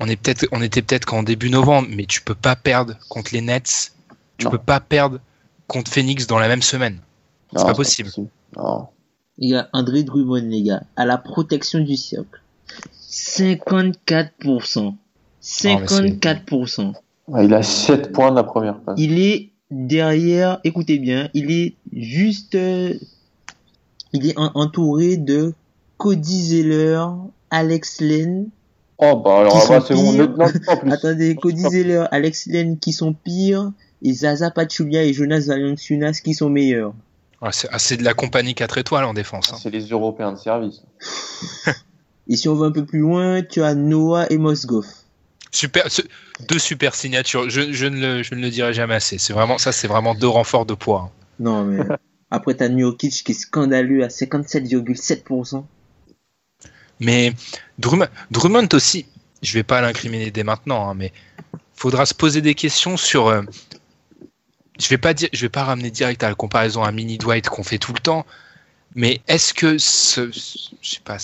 [0.00, 3.32] on est peut-être, on était peut-être qu'en début novembre, mais tu peux pas perdre contre
[3.32, 3.92] les Nets.
[4.38, 4.50] Tu Non.
[4.50, 5.18] peux pas perdre
[5.66, 7.00] contre Phoenix dans la même semaine.
[7.52, 8.10] Non, pas possible.
[8.56, 8.88] Non.
[9.38, 12.40] il y a André Drummond, les gars, à la protection du cercle.
[13.10, 14.94] 54%.
[15.42, 16.92] 54%.
[17.28, 18.98] Ouais, il a 7 points de la première passe.
[18.98, 22.94] Il est derrière, écoutez bien, il est juste, euh,
[24.12, 25.54] il est en- entouré de
[25.98, 27.04] Cody Zeller,
[27.50, 28.48] Alex Len.
[28.98, 30.28] Oh, bah alors, Qui ah, bah, sont pires.
[30.36, 30.90] Non, plus.
[30.92, 36.34] Attendez, Cody Zeller, Alex Len qui sont pires, et Zaza Pachulia et Jonas Valanciunas qui
[36.34, 36.94] sont meilleurs.
[37.42, 39.52] Ouais, c'est ah, c'est de la compagnie 4 étoiles en défense.
[39.52, 39.56] hein.
[39.60, 40.82] C'est les Européens de service.
[42.28, 45.04] Et si on va un peu plus loin, tu as Noah et Mosgoff.
[45.52, 45.86] Super,
[46.48, 47.48] deux super signatures.
[47.48, 49.18] Je, je ne le, je ne le dirai jamais assez.
[49.18, 51.10] C'est vraiment ça, c'est vraiment deux renforts de poids.
[51.38, 51.82] Non, mais
[52.30, 55.64] après t'as Nurkic qui est scandaleux à 57,7%.
[57.00, 57.32] Mais
[57.78, 59.06] Drummond, Drummond aussi,
[59.42, 61.12] je vais pas l'incriminer dès maintenant, hein, mais
[61.74, 63.28] faudra se poser des questions sur.
[63.28, 63.42] euh,
[64.78, 67.48] je vais pas dire, je vais pas ramener direct à la comparaison à Mini Dwight
[67.48, 68.26] qu'on fait tout le temps,
[68.94, 71.18] mais est-ce que ce, ce- je sais pas,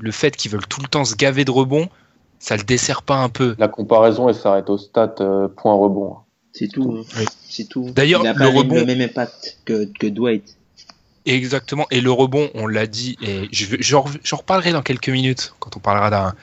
[0.00, 1.88] le fait qu'ils veulent tout le temps se gaver de rebonds,
[2.38, 6.16] ça le dessert pas un peu La comparaison, elle s'arrête au stat euh, point rebond.
[6.52, 6.96] C'est tout.
[6.98, 7.02] hein.
[7.18, 7.24] Oui.
[7.48, 7.90] C'est tout.
[7.94, 10.56] D'ailleurs, il a le rebond- le même impact que, que Dwight.
[11.26, 11.86] Exactement.
[11.90, 14.02] Et le rebond, on l'a dit, et je j'en
[14.36, 16.34] reparlerai dans quelques minutes quand on parlera d'un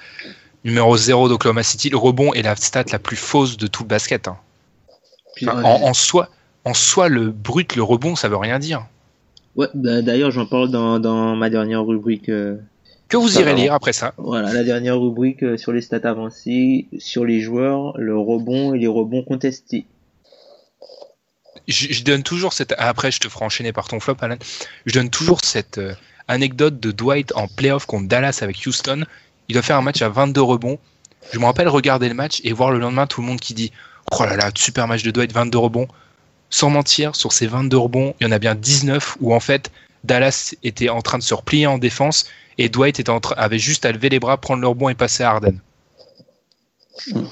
[0.64, 1.90] numéro 0 d'Oklahoma City.
[1.90, 4.28] Le rebond est la stat la plus fausse de tout le basket.
[4.28, 4.38] hein.
[5.36, 5.66] Puis, Enfin, ouais.
[5.66, 6.30] en, en soi,
[6.66, 8.86] en soi, le brut, le rebond, ça veut rien dire.
[9.56, 12.30] Ouais, bah, d'ailleurs, j'en parle dans, dans ma dernière rubrique.
[12.30, 12.58] euh,
[13.08, 14.14] Que vous irez lire après ça.
[14.18, 18.80] voilà, la dernière rubrique euh, sur les stats avancées, sur les joueurs, le rebond et
[18.80, 19.86] les rebonds contestés.
[21.68, 22.74] Je, je donne toujours cette.
[22.78, 24.38] Après, je te ferai enchaîner par ton flop, Alan.
[24.86, 25.94] Je donne toujours cette euh,
[26.28, 29.04] anecdote de Dwight en playoff contre Dallas avec Houston.
[29.50, 30.80] Il doit faire un match à 22 rebonds.
[31.32, 33.72] Je me rappelle regarder le match et voir le lendemain tout le monde qui dit
[34.12, 35.88] Oh là là, super match de Dwight, 22 rebonds.
[36.50, 39.72] Sans mentir, sur ces 22 rebonds, il y en a bien 19 où en fait
[40.04, 42.28] Dallas était en train de se replier en défense
[42.58, 44.96] et Dwight était en train- avait juste à lever les bras, prendre le rebond et
[44.96, 45.60] passer à Harden.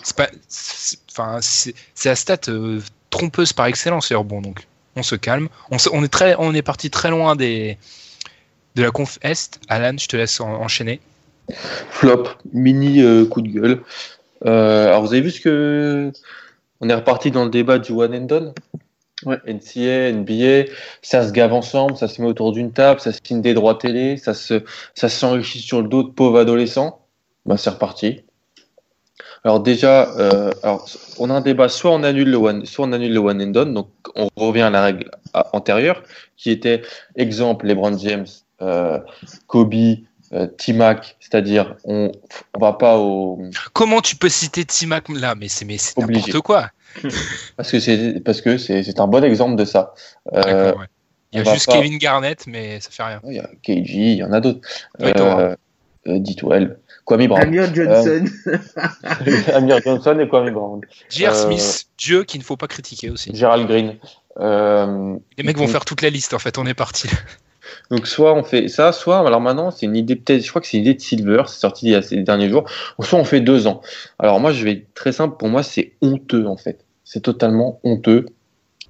[0.04, 0.30] C'est pas,
[1.12, 1.74] enfin, c'est
[2.10, 4.68] la stat euh, trompeuse par excellence les rebonds donc.
[4.96, 5.48] On se calme.
[5.72, 7.78] On, on est très, on est parti très loin des
[8.76, 9.60] de la conf est.
[9.70, 11.00] Alan, je te laisse en- enchaîner.
[11.90, 13.82] Flop, mini euh, coup de gueule.
[14.46, 16.12] Euh, alors, vous avez vu ce que.
[16.82, 18.54] On est reparti dans le débat du one and done?
[19.26, 20.72] NCA, NBA,
[21.02, 24.18] ça se gave ensemble, ça se met autour d'une table, ça signe des droits télé,
[24.18, 24.64] ça se,
[24.96, 27.00] ça s'enrichit sur le dos de pauvres adolescents.
[27.46, 28.22] Ben, c'est reparti.
[29.44, 30.52] Alors déjà, euh,
[31.20, 33.48] on a un débat, soit on annule le one, soit on annule le one and
[33.48, 35.12] done, donc on revient à la règle
[35.52, 36.02] antérieure,
[36.38, 36.82] qui était
[37.16, 38.28] exemple LeBron James,
[38.62, 39.00] euh,
[39.48, 39.74] Kobe,
[40.34, 42.12] euh, T-Mac, c'est-à-dire on,
[42.56, 43.42] on va pas au,
[43.74, 45.36] Comment tu peux citer Timac là?
[45.36, 46.70] Mais c'est mais c'est n'importe quoi.
[47.58, 49.94] parce que c'est parce que c'est c'est un bon exemple de ça.
[50.34, 50.88] Euh, D'accord, ouais.
[51.32, 53.20] Il y a juste pas- Kevin Garnett, mais ça fait rien.
[53.26, 54.62] Il y a KG, il y en a d'autres.
[55.00, 55.12] Oui.
[55.18, 55.56] Euh,
[56.08, 56.76] euh, D12,
[57.06, 57.42] Kwame Brown.
[57.42, 58.26] Amir Johnson.
[59.54, 60.82] Amir Johnson et Kwame Brown.
[61.10, 61.32] J.R.
[61.32, 63.32] Euh, Smith, Dieu qu'il ne faut pas critiquer aussi.
[63.34, 63.98] Gerald Green.
[64.40, 67.08] Euh, Les mecs vont faire toute la liste en fait, on est parti.
[67.92, 70.68] Donc soit on fait ça, soit alors maintenant c'est une idée peut-être, je crois que
[70.68, 72.66] c'est une idée de Silver, c'est sorti il y a ces derniers jours,
[72.98, 73.82] ou soit on fait deux ans.
[74.20, 77.80] Alors moi je vais être très simple, pour moi c'est honteux en fait, c'est totalement
[77.84, 78.26] honteux.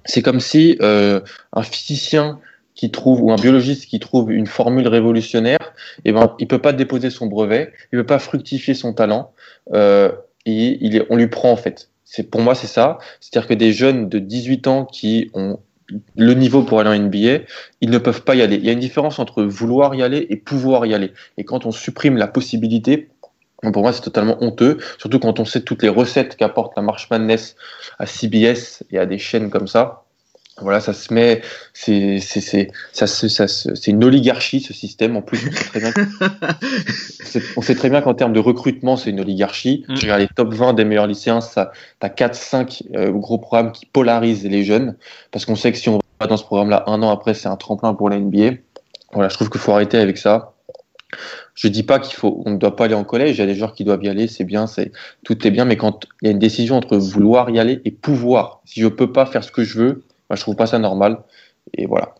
[0.06, 1.20] C'est comme si euh,
[1.52, 2.38] un physicien
[2.74, 5.58] qui trouve ou un biologiste qui trouve une formule révolutionnaire,
[6.04, 9.32] et ben il peut pas déposer son brevet, il peut pas fructifier son talent,
[9.72, 10.12] euh,
[10.44, 11.90] et il est, on lui prend en fait.
[12.04, 15.58] C'est pour moi c'est ça, c'est-à-dire que des jeunes de 18 ans qui ont
[16.16, 17.44] le niveau pour aller en NBA,
[17.80, 18.56] ils ne peuvent pas y aller.
[18.56, 21.12] Il y a une différence entre vouloir y aller et pouvoir y aller.
[21.36, 23.10] Et quand on supprime la possibilité,
[23.72, 27.08] pour moi, c'est totalement honteux, surtout quand on sait toutes les recettes qu'apporte la March
[27.10, 27.56] Madness
[27.98, 30.03] à CBS et à des chaînes comme ça.
[30.60, 31.42] Voilà, ça se met,
[31.72, 35.16] c'est c'est c'est ça se ça se- c'est une oligarchie ce système.
[35.16, 35.92] En plus, on sait très bien,
[37.24, 39.84] c'est- on sait très bien qu'en termes de recrutement, c'est une oligarchie.
[39.88, 39.96] Mm.
[39.96, 43.86] Je regarde les top 20 des meilleurs lycéens, ça, t'as 4-5 euh, gros programmes qui
[43.86, 44.96] polarisent les jeunes,
[45.32, 47.56] parce qu'on sait que si on va dans ce programme-là un an après, c'est un
[47.56, 48.56] tremplin pour la NBA.
[49.12, 50.52] Voilà, je trouve qu'il faut arrêter avec ça.
[51.54, 53.36] Je dis pas qu'il faut, on ne doit pas aller en collège.
[53.36, 54.90] Il y a des joueurs qui doivent y aller, c'est bien, c'est
[55.24, 55.64] tout est bien.
[55.64, 58.88] Mais quand il y a une décision entre vouloir y aller et pouvoir, si je
[58.88, 61.18] peux pas faire ce que je veux, bah, je trouve pas ça normal.
[61.72, 62.14] Et voilà.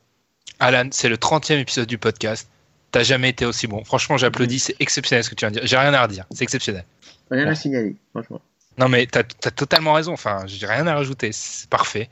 [0.61, 2.49] Alan, c'est le 30e épisode du podcast.
[2.91, 3.85] T'as jamais été aussi bon.
[3.85, 4.61] Franchement, j'applaudis.
[4.61, 5.67] C'est exceptionnel ce que tu viens de dire.
[5.67, 6.27] J'ai rien à redire.
[6.31, 6.85] C'est exceptionnel.
[7.31, 8.41] Rien à signaler, franchement.
[8.79, 10.13] Non, mais t'as as totalement raison.
[10.13, 11.31] Enfin, j'ai rien à rajouter.
[11.33, 12.09] C'est parfait.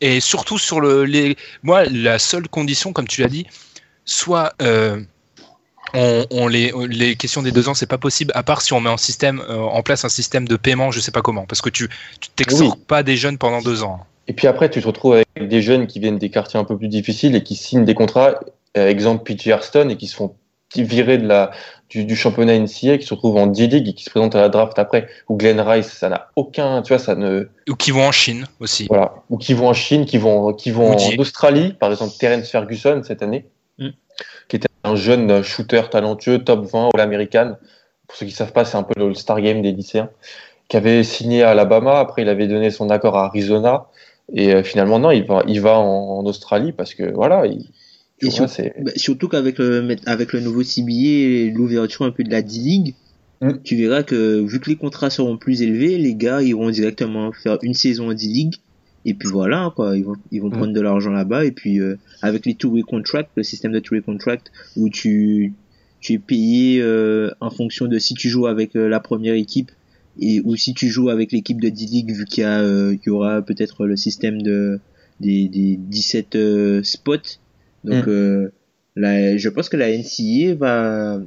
[0.00, 1.36] Et surtout sur le, les.
[1.62, 3.46] Moi, la seule condition, comme tu l'as dit,
[4.04, 5.00] soit euh,
[5.94, 8.80] on, on les, les questions des deux ans, c'est pas possible, à part si on
[8.80, 11.62] met en système, euh, en place un système de paiement, je sais pas comment, parce
[11.62, 11.88] que tu,
[12.20, 12.44] tu
[12.86, 14.06] pas des jeunes pendant deux ans.
[14.28, 16.76] Et puis après, tu te retrouves avec des jeunes qui viennent des quartiers un peu
[16.78, 18.40] plus difficiles et qui signent des contrats,
[18.76, 20.34] euh, exemple PJ Herston, et qui se font
[20.76, 21.52] virer de la,
[21.88, 24.48] du, du championnat NCA, qui se retrouvent en D-League et qui se présentent à la
[24.48, 25.06] draft après.
[25.28, 28.46] Ou Glenn Rice, ça n'a aucun, tu vois, ça ne, Ou qui vont en Chine
[28.58, 28.86] aussi.
[28.88, 29.14] voilà.
[29.30, 31.16] Ou qui vont en Chine, qui vont, qui vont Ou en.
[31.18, 33.46] Australie, par exemple Terence Ferguson cette année,
[33.78, 33.88] Mm.
[34.48, 37.56] qui était un jeune shooter talentueux, top 20 All-American.
[38.06, 40.10] Pour ceux qui savent pas, c'est un peu le All-Star Game des lycéens,
[40.68, 41.98] qui avait signé à Alabama.
[41.98, 43.86] Après, il avait donné son accord à Arizona.
[44.32, 47.64] Et euh, finalement, non, il va, il va en, en Australie parce que voilà, il,
[48.18, 48.72] tu Et vois, sur- c'est.
[48.82, 52.94] Bah, surtout qu'avec le, avec le nouveau CBA et l'ouverture un peu de la D-League,
[53.40, 53.54] Mm.
[53.64, 57.58] tu verras que vu que les contrats seront plus élevés, les gars iront directement faire
[57.62, 58.54] une saison en D-League.
[59.04, 60.52] Et puis voilà, quoi, ils vont, ils vont Mm.
[60.52, 61.44] prendre de l'argent là-bas.
[61.44, 65.52] Et puis euh, avec les two-way contracts, le système de two-way contract, où tu,
[66.00, 69.72] tu es payé euh, en fonction de si tu joues avec euh, la première équipe
[70.20, 73.42] et ou si tu joues avec l'équipe de D-League, vu qu'il y, euh, y aura
[73.42, 74.80] peut-être le système de,
[75.20, 77.38] des, des 17 euh, spots.
[77.84, 78.10] Donc, Mm.
[78.10, 78.48] euh,
[78.96, 81.18] la, je pense que la NCA va,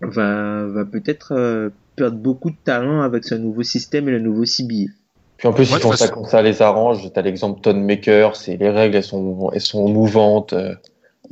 [0.00, 4.44] va, va peut-être euh, perdre beaucoup de talent avec ce nouveau système et le nouveau
[4.44, 4.90] CBA.
[5.38, 7.10] Puis en plus, Ouais, ils font ça quand ça les arrange.
[7.12, 10.52] T'as l'exemple Ton Maker, c'est les règles, elles sont, elles sont mouvantes.
[10.54, 10.74] euh,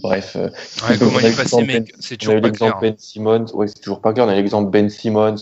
[0.03, 0.37] bref.
[0.37, 2.41] Ouais, comment on a il est eu passé, l'exemple mec Ben- C'est On a toujours
[2.41, 2.91] pas l'exemple clair.
[2.93, 4.27] Ben Simmons, ouais, c'est toujours pas clair.
[4.27, 5.37] On a l'exemple Ben Simmons.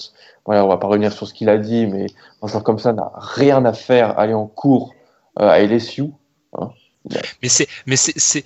[0.44, 2.06] Voilà, on va pas revenir sur ce qu'il a dit, mais
[2.42, 4.94] un joueur comme ça n'a rien à faire, aller en cours
[5.40, 6.04] euh, à LSU.
[7.42, 8.44] Mais c'est, mais c'est, c'est,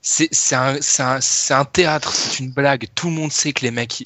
[0.00, 1.18] c'est, un, un,
[1.50, 2.86] un théâtre, c'est une blague.
[2.94, 4.04] Tout le monde sait que les mecs,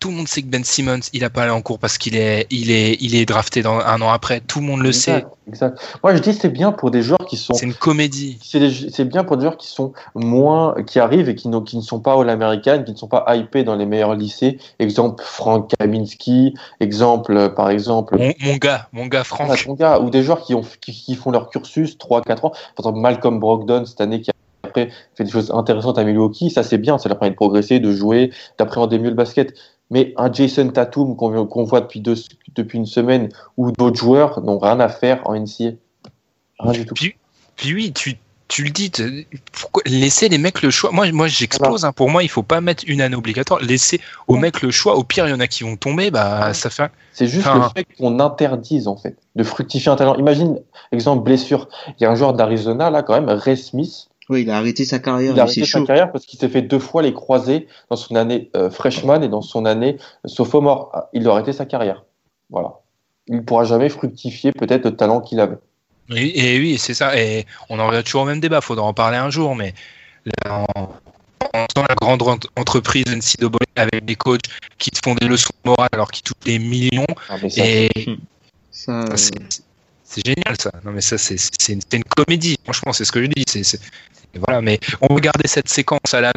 [0.00, 2.16] tout le monde sait que Ben Simmons, il a pas allé en cours parce qu'il
[2.16, 4.40] est, il est, il est drafté dans un an après.
[4.40, 5.24] Tout le monde le sait.
[5.46, 5.78] Exact.
[6.02, 7.52] Moi, je dis c'est bien pour des joueurs qui sont.
[7.54, 8.38] C'est une comédie.
[8.42, 11.82] C'est bien pour des joueurs qui sont moins, qui arrivent et qui, n'ont- qui ne
[11.82, 14.58] sont pas all-américaines, qui ne sont pas hypés dans les meilleurs lycées.
[14.78, 19.64] Exemple Frank Kaminski, exemple euh, par exemple Mon, mon gars, mon gars Ah, Franck.
[19.64, 22.50] ton gars, ou des joueurs qui, ont, qui, qui font leur cursus 3-4 ans.
[22.50, 26.48] Par exemple, Malcolm Brogdon, cette année, qui a après fait des choses intéressantes à Milwaukee,
[26.50, 29.52] ça c'est bien, ça leur permet de progresser, de jouer, d'appréhender mieux le basket.
[29.90, 32.14] Mais un Jason Tatum qu'on voit depuis, deux,
[32.54, 35.72] depuis une semaine, ou d'autres joueurs n'ont rien à faire en NCA.
[36.60, 36.94] Rien du tout.
[36.94, 37.16] Puis,
[37.56, 38.16] puis oui, tu,
[38.46, 38.90] tu le dis,
[39.52, 40.90] pourquoi laisser les mecs le choix?
[40.92, 41.84] Moi, moi j'explose.
[41.84, 41.92] hein.
[41.92, 43.60] Pour moi, il faut pas mettre une année obligatoire.
[43.60, 44.96] Laisser aux mecs le choix.
[44.96, 46.10] Au pire, il y en a qui vont tomber.
[46.10, 46.90] Bah, ça fait.
[47.12, 50.14] C'est juste Enfin, le fait qu'on interdise, en fait, de fructifier un talent.
[50.16, 50.58] Imagine,
[50.92, 51.68] exemple, blessure.
[51.98, 54.84] Il y a un joueur d'Arizona, là, quand même, Ray Smith, Oui, il a arrêté
[54.84, 55.86] sa carrière, Il a arrêté sa chaud.
[55.86, 59.28] carrière parce qu'il s'est fait deux fois les croisés dans son année euh, freshman et
[59.28, 60.90] dans son année sophomore.
[60.94, 62.04] Ah, Il a arrêté sa carrière.
[62.48, 62.74] Voilà.
[63.26, 65.58] Il ne pourra jamais fructifier peut-être le talent qu'il avait.
[66.14, 67.16] Et, et oui, c'est ça.
[67.20, 68.60] Et on en revient toujours au même débat.
[68.60, 69.54] Faudra en parler un jour.
[69.54, 69.74] Mais
[70.44, 70.88] là, en,
[71.76, 74.42] la grande ent- entreprise NCAA avec des coachs
[74.78, 77.06] qui te font des leçons de morale alors qu'ils touchent des millions.
[77.28, 77.88] Ah, ça, Et
[78.70, 79.62] Ça, euh, c'est
[80.10, 80.72] c'est génial ça.
[80.84, 81.36] Non mais ça c'est
[81.68, 82.56] une, comédie.
[82.64, 83.44] Franchement, c'est ce que je dis.
[84.34, 84.60] Et voilà.
[84.60, 86.32] Mais on va garder cette séquence, Alan,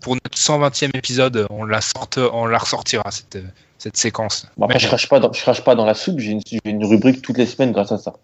[0.00, 1.46] pour notre 120e épisode.
[1.50, 3.38] On la sorte, on la ressortira cette
[3.78, 4.46] cette séquence.
[4.56, 6.18] Bon, après, je crache pas dans, je crache pas dans la soupe.
[6.20, 8.14] J'ai une, rubrique toutes les semaines grâce à ça.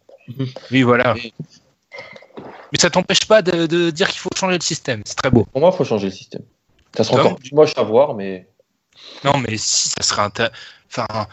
[0.70, 1.16] Oui, voilà.
[1.16, 1.32] Et-
[2.72, 5.02] Mais ça t'empêche pas de, de dire qu'il faut changer le système.
[5.04, 5.44] C'est très beau.
[5.44, 6.42] Pour moi, il faut changer le système.
[6.96, 8.48] Ça sera Tom encore plus moche à voir, mais
[9.24, 10.50] Non, mais si, ça serait intér-
[10.90, 11.26] Enfin,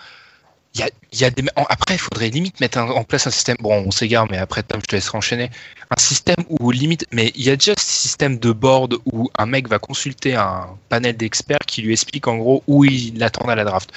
[0.75, 1.29] y a,
[1.69, 3.57] Après, il faudrait limite mettre en place un système.
[3.59, 5.49] Bon, on s'égare, mais après, Tom, je te laisserai enchaîner.
[5.89, 7.05] Un système où limite.
[7.11, 10.67] Mais il y a déjà ce système de board où un mec va consulter un
[10.89, 13.91] panel d'experts qui lui explique en gros où il attend à la draft.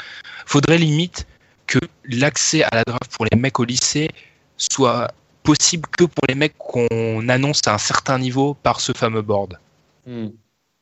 [0.47, 1.27] Faudrait limite
[1.67, 4.09] que l'accès à la draft pour les mecs au lycée
[4.57, 9.23] soit possible que pour les mecs qu'on annonce à un certain niveau par ce fameux
[9.23, 9.59] board.
[10.07, 10.29] Hmm.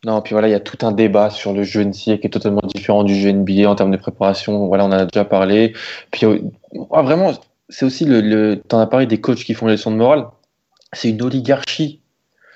[0.05, 2.31] Non, puis voilà, il y a tout un débat sur le jeu NCA qui est
[2.31, 4.67] totalement différent du jeu NBA en termes de préparation.
[4.67, 5.73] Voilà, on en a déjà parlé.
[6.11, 6.39] Puis euh,
[6.93, 7.33] ah, vraiment,
[7.69, 10.27] c'est aussi le, t'en as parlé des coachs qui font les leçons de morale.
[10.93, 12.01] c'est une oligarchie.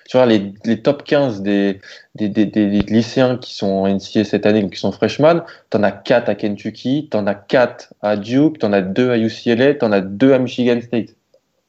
[0.08, 1.80] Tu vois, les, les top 15 des,
[2.16, 6.28] des, des, lycéens qui sont en NCA cette année, qui sont freshman, t'en as 4
[6.28, 10.32] à Kentucky, t'en as 4 à Duke, t'en as 2 à UCLA, t'en as 2
[10.32, 11.14] à Michigan State.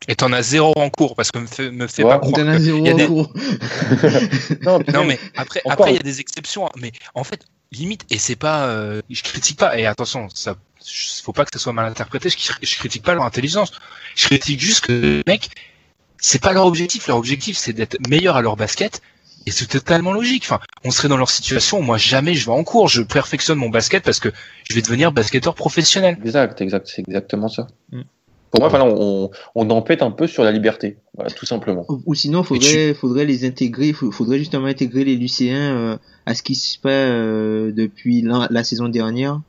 [0.08, 2.48] Et t'en as zéro en cours parce que me fait, me fait pas croire.
[2.48, 3.32] As zéro y a des- cours.
[4.62, 5.74] non, Non mais après, Encore.
[5.74, 6.66] après il y a des exceptions.
[6.66, 6.72] hein.
[6.78, 9.78] Mais en fait, limite, et c'est pas, euh, je critique pas.
[9.78, 10.56] Et attention, ça,
[11.24, 12.30] faut pas que ça soit mal interprété.
[12.30, 13.72] Je, je critique pas leur intelligence.
[14.16, 15.50] Je critique juste que les mecs,
[16.18, 17.08] c'est pas leur objectif.
[17.08, 19.02] Leur objectif, c'est d'être meilleur à leur basket.
[19.48, 20.44] Et c'est totalement logique.
[20.46, 21.82] Enfin, on serait dans leur situation.
[21.82, 22.88] Moi, jamais je vais en cours.
[22.88, 24.30] Je perfectionne mon basket parce que
[24.70, 26.18] je vais devenir basketteur professionnel.
[26.24, 27.68] Exact, exact, c'est exactement ça.
[27.92, 28.02] Mm.
[28.52, 31.86] Pour moi, voilà, on, on empête un peu sur la liberté, voilà, tout simplement.
[32.06, 36.56] Ou sinon, faudrait, faudrait les intégrer, faudrait justement intégrer les lycéens euh, à ce qui
[36.56, 39.40] se fait euh, depuis la, la saison dernière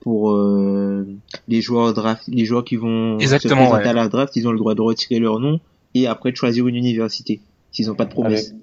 [0.00, 1.06] pour euh,
[1.48, 3.90] les joueurs draft, les joueurs qui vont Exactement, se présenter ouais.
[3.90, 5.58] à la draft, ils ont le droit de retirer leur nom
[5.94, 7.40] et après de choisir une université
[7.72, 8.54] s'ils n'ont pas de promesse.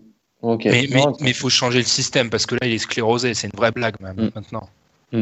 [0.41, 0.63] Ok.
[0.65, 3.57] Mais mais mais faut changer le système parce que là il est sclérosé, c'est une
[3.57, 4.29] vraie blague même Mm.
[4.35, 4.69] maintenant.
[5.11, 5.21] Mm.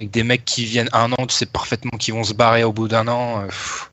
[0.00, 2.72] Avec des mecs qui viennent un an, tu sais parfaitement qu'ils vont se barrer au
[2.72, 3.42] bout d'un an.
[3.42, 3.90] euh, pff.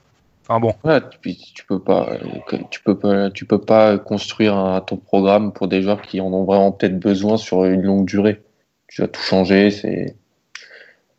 [0.48, 4.56] Enfin bon, Ouais, tu, tu peux pas, euh, tu peux pas, tu peux pas construire
[4.56, 8.06] un, ton programme pour des joueurs qui en ont vraiment peut-être besoin sur une longue
[8.06, 8.44] durée.
[8.88, 10.16] Tu vas tout changer, c'est,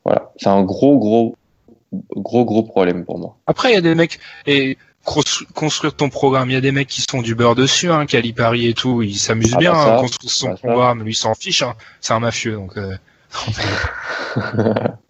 [0.04, 1.36] voilà, c'est un gros, gros,
[2.14, 3.36] gros, gros problème pour moi.
[3.48, 4.78] après il y a des mecs et
[5.54, 8.68] construire ton programme, il y a des mecs qui sont du beurre dessus, hein, Calipari
[8.68, 10.68] et tout, ils s'amusent Ah bien bah hein, ça, à construire son bah ça.
[10.68, 11.74] programme, lui il s'en fiche, hein.
[12.00, 12.76] c'est un mafieux donc.
[12.76, 12.96] euh,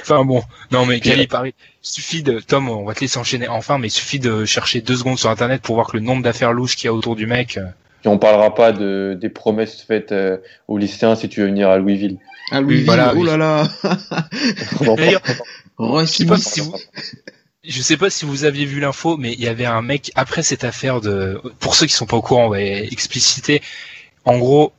[0.00, 3.78] Enfin bon, non mais Calipari, il suffit de Tom, on va te laisser enchaîner enfin,
[3.78, 6.52] mais il suffit de chercher deux secondes sur internet pour voir que le nombre d'affaires
[6.52, 7.58] louches qu'il y a autour du mec.
[7.58, 7.66] euh,
[8.00, 10.38] Puis on parlera pas de, des promesses faites euh,
[10.68, 12.18] aux lycéens si tu veux venir à Louisville.
[12.50, 13.68] Ah Louisville, voilà, oh là là,
[14.96, 15.22] D'ailleurs,
[15.78, 16.74] Je sais pas si vous,
[17.64, 20.42] je sais pas si vous aviez vu l'info, mais il y avait un mec après
[20.42, 23.62] cette affaire de, pour ceux qui sont pas au courant, on va expliciter.
[24.24, 24.72] En gros,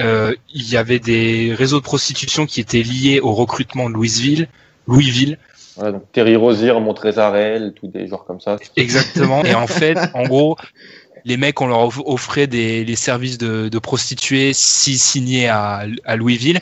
[0.00, 4.48] euh, il y avait des réseaux de prostitution qui étaient liés au recrutement de Louisville,
[4.86, 5.38] Louisville,
[5.76, 8.56] Voilà, donc Terry Rozier, Montrezarel, tous des joueurs comme ça.
[8.76, 9.44] exactement.
[9.44, 10.56] Et en fait, en gros,
[11.24, 15.84] les mecs, on leur off- offrait des les services de, de prostituées si signés à,
[16.04, 16.60] à Louisville.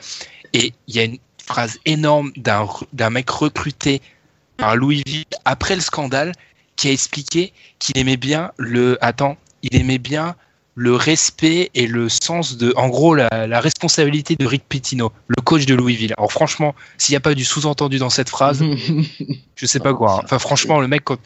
[0.53, 4.03] Et il y a une phrase énorme d'un mec recruté
[4.57, 6.33] par Louisville après le scandale
[6.77, 10.35] qui a expliqué qu'il aimait bien le attends, il aimait bien
[10.79, 15.43] le respect et le sens de en gros la, la responsabilité de Rick Pitino, le
[15.43, 16.15] coach de Louisville.
[16.17, 18.63] Alors franchement, s'il n'y a pas du sous-entendu dans cette phrase,
[19.57, 20.13] je sais pas quoi.
[20.13, 20.21] hein.
[20.23, 21.19] Enfin, franchement, le mec, quand,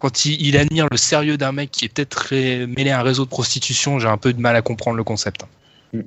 [0.00, 2.34] quand il, il admire le sérieux d'un mec qui est peut-être
[2.66, 5.42] mêlé à un réseau de prostitution, j'ai un peu de mal à comprendre le concept.
[5.92, 6.00] Mm.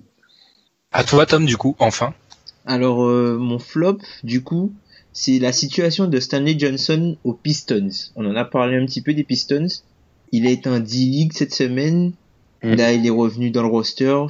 [0.91, 2.13] À toi, Tom, du coup, enfin.
[2.65, 4.73] Alors euh, mon flop, du coup,
[5.13, 8.11] c'est la situation de Stanley Johnson aux Pistons.
[8.17, 9.67] On en a parlé un petit peu des Pistons.
[10.33, 12.11] Il été en D-League cette semaine.
[12.63, 14.25] Là, il est revenu dans le roster.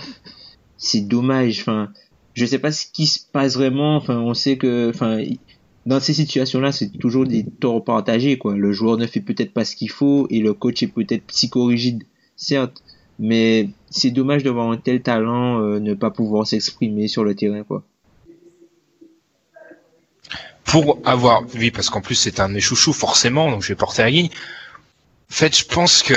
[0.77, 1.59] C'est dommage.
[1.61, 1.91] Enfin,
[2.33, 3.95] je sais pas ce qui se passe vraiment.
[3.95, 5.23] Enfin, on sait que, enfin,
[5.85, 8.55] dans ces situations-là, c'est toujours des torts partagés, quoi.
[8.55, 12.03] Le joueur ne fait peut-être pas ce qu'il faut et le coach est peut-être psychorigide,
[12.35, 12.83] certes.
[13.19, 17.35] Mais c'est dommage de voir un tel talent euh, ne pas pouvoir s'exprimer sur le
[17.35, 17.83] terrain, quoi.
[20.63, 24.09] Pour avoir, oui, parce qu'en plus, c'est un de forcément, donc je vais porter la
[24.09, 24.29] guigne.
[25.29, 26.15] En fait, je pense que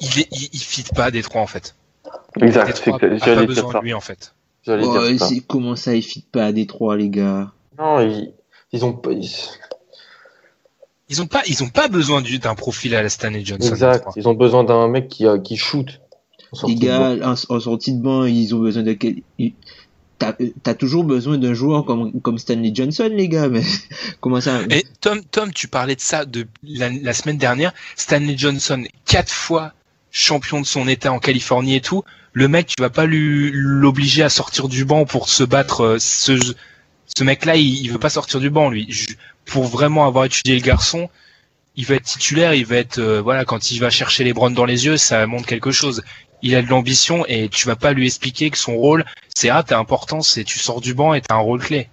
[0.00, 1.74] il, il, il fit pas des trois, en fait.
[2.40, 3.78] Exact, Détroit a pas j'allais dire besoin ça.
[3.78, 4.34] de lui, en fait.
[4.68, 4.76] Oh,
[5.08, 5.28] dire ça.
[5.28, 7.52] c'est- comment ça, il fit pas à Détroit, les gars?
[7.78, 8.32] Non, ils,
[8.72, 9.12] ils ont pas.
[9.12, 9.30] ils-
[11.08, 13.68] Ils ont pas, ils ont pas besoin du- d'un profil à la Stanley Johnson.
[13.70, 14.08] Exact.
[14.16, 16.00] Ils ont besoin d'un mec qui, euh, qui shoot.
[16.66, 19.16] Les gars, en, en sortie de banc, ils ont besoin de quel...
[20.18, 20.32] T'as
[20.62, 23.62] t'as toujours besoin d'un joueur comme, comme Stanley Johnson, les gars, mais
[24.20, 27.72] comment ça Et Tom, Tom, tu parlais de ça de la, la semaine dernière.
[27.96, 29.72] Stanley Johnson, quatre fois
[30.16, 32.02] champion de son état en Californie et tout.
[32.32, 35.82] Le mec, tu vas pas l'obliger à sortir du banc pour se battre.
[35.82, 38.88] euh, Ce, mec-là, il, veut pas sortir du banc, lui.
[39.44, 41.08] Pour vraiment avoir étudié le garçon,
[41.76, 44.54] il va être titulaire, il va être euh, voilà quand il va chercher les browns
[44.54, 46.02] dans les yeux, ça montre quelque chose.
[46.42, 49.62] Il a de l'ambition et tu vas pas lui expliquer que son rôle, c'est ah
[49.62, 51.88] t'es important, c'est tu sors du banc et t'as un rôle clé.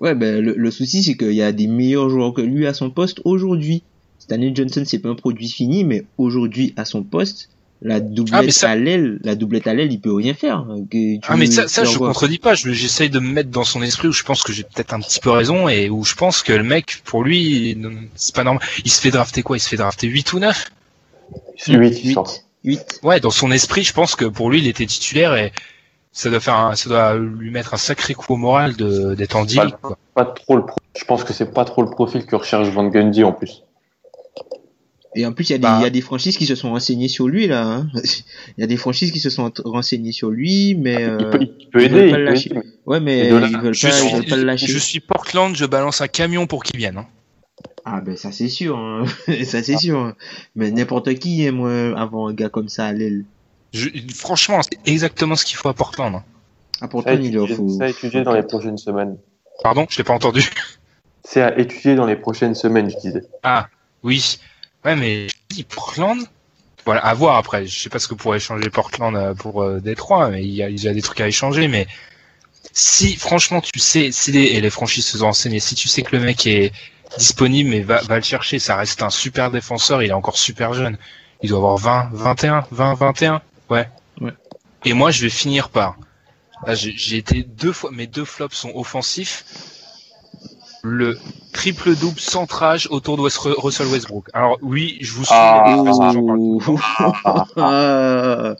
[0.00, 2.74] Ouais, ben, le, le souci, c'est qu'il y a des meilleurs joueurs que lui à
[2.74, 3.82] son poste aujourd'hui.
[4.28, 7.48] Stanley Johnson, c'est pas un produit fini, mais aujourd'hui, à son poste,
[7.80, 10.66] la doublette Ah, ça- à l'aile, la doublette à l'aile, il peut rien faire.
[10.90, 13.64] Que tu Ah mais ça, ça je contredis pas, je- j'essaye de me mettre dans
[13.64, 16.14] son esprit où je pense que j'ai peut-être un petit peu raison et où je
[16.14, 17.78] pense que le mec, pour lui,
[18.16, 18.62] c'est pas normal.
[18.84, 19.56] Il se fait drafter quoi?
[19.56, 20.70] Il se fait drafter 8 ou 9
[21.56, 22.30] C'est 8, il sort.
[22.64, 23.00] 8.
[23.02, 25.52] Ouais, dans son esprit, je pense que pour lui, il était titulaire et
[26.12, 29.36] ça doit faire un- ça doit lui mettre un sacré coup au moral de d'être
[29.36, 29.70] en deal.
[29.80, 32.68] Pas, pas trop le pro- Je pense que c'est pas trop le profil que recherche
[32.68, 33.62] Van Gundy en plus.
[35.14, 35.76] Et en plus, il y, a des, Bah.
[35.80, 37.64] il y a des franchises qui se sont renseignées sur lui, là.
[37.66, 37.88] hein.
[38.56, 40.94] Il y a des franchises qui se sont renseignées sur lui, mais...
[41.02, 41.94] Il euh, peut, il peut aider.
[41.94, 42.50] pas il le peut lâcher.
[42.50, 42.60] aider.
[42.86, 44.66] Ouais, mais ils veulent Je pas, suis, ils veulent pas le lâcher.
[44.66, 46.98] je suis Portland, je balance un camion pour qu'ils viennent.
[46.98, 47.06] hein.
[47.84, 49.04] Ah ben ça c'est sûr, hein.
[49.44, 50.14] ça c'est sûr.
[50.54, 53.24] Mais n'importe qui aimerait avoir un gars comme ça à l'aile.
[53.72, 56.14] Je- franchement, c'est exactement ce qu'il faut à Portland.
[56.16, 56.24] hein.
[56.82, 57.68] À Portland, il faut...
[57.70, 59.16] ça à étudier dans les prochaines semaines.
[59.62, 60.50] Pardon, je l'ai pas entendu.
[61.24, 63.22] C'est à étudier dans les prochaines semaines, je disais.
[63.42, 63.68] Ah,
[64.02, 64.38] oui.
[64.84, 66.18] Ouais, mais je dis Portland?
[66.84, 67.66] Voilà, à voir après.
[67.66, 70.62] Je sais pas ce que pourrait changer Portland euh, pour euh, Détroit, mais il y
[70.62, 71.68] a des trucs à échanger.
[71.68, 71.86] Mais
[72.72, 76.02] si, franchement, tu sais, si les, et les franchises se sont renseignées, si tu sais
[76.02, 76.72] que le mec est
[77.16, 80.74] disponible, mais va, va le chercher, ça reste un super défenseur, il est encore super
[80.74, 80.98] jeune.
[81.42, 83.42] Il doit avoir 20, 21, 20, 21.
[83.70, 83.88] Ouais.
[84.20, 84.32] Ouais.
[84.84, 85.96] Et moi, je vais finir par.
[86.66, 89.44] J'ai été deux fois, mes deux flops sont offensifs.
[90.82, 91.18] Le
[91.52, 94.28] triple double centrage autour de West- Russell Westbrook.
[94.32, 95.34] Alors oui, je vous suis.
[95.34, 95.82] Ah.
[95.84, 96.58] j'en le.
[97.56, 98.54] Ah.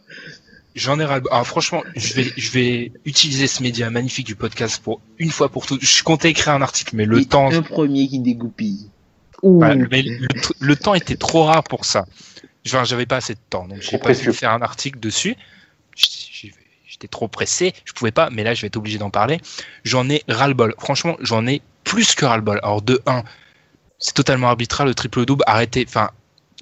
[0.75, 1.33] J'en ai ras le bol.
[1.33, 5.49] Alors franchement, je vais, je vais utiliser ce média magnifique du podcast pour une fois
[5.49, 5.85] pour toutes.
[5.85, 8.89] Je comptais écrire un article, mais le Et temps, Un premier qui dégoupille.
[9.43, 10.29] voilà, mais le, le-
[10.59, 12.07] le temps était trop rare pour ça.
[12.67, 15.37] Enfin, j'avais pas assez de temps, donc j'ai pas pu faire un article dessus.
[15.97, 19.41] J'étais trop pressé, je pouvais pas, mais là je vais être obligé d'en parler.
[19.85, 20.75] J'en ai ras-le-bol.
[20.79, 22.61] Franchement, j'en ai plus que ras-le-bol.
[22.63, 23.23] Alors de 1,
[23.99, 25.43] c'est totalement arbitral le triple double.
[25.47, 25.85] Arrêtez.
[25.89, 26.11] Enfin,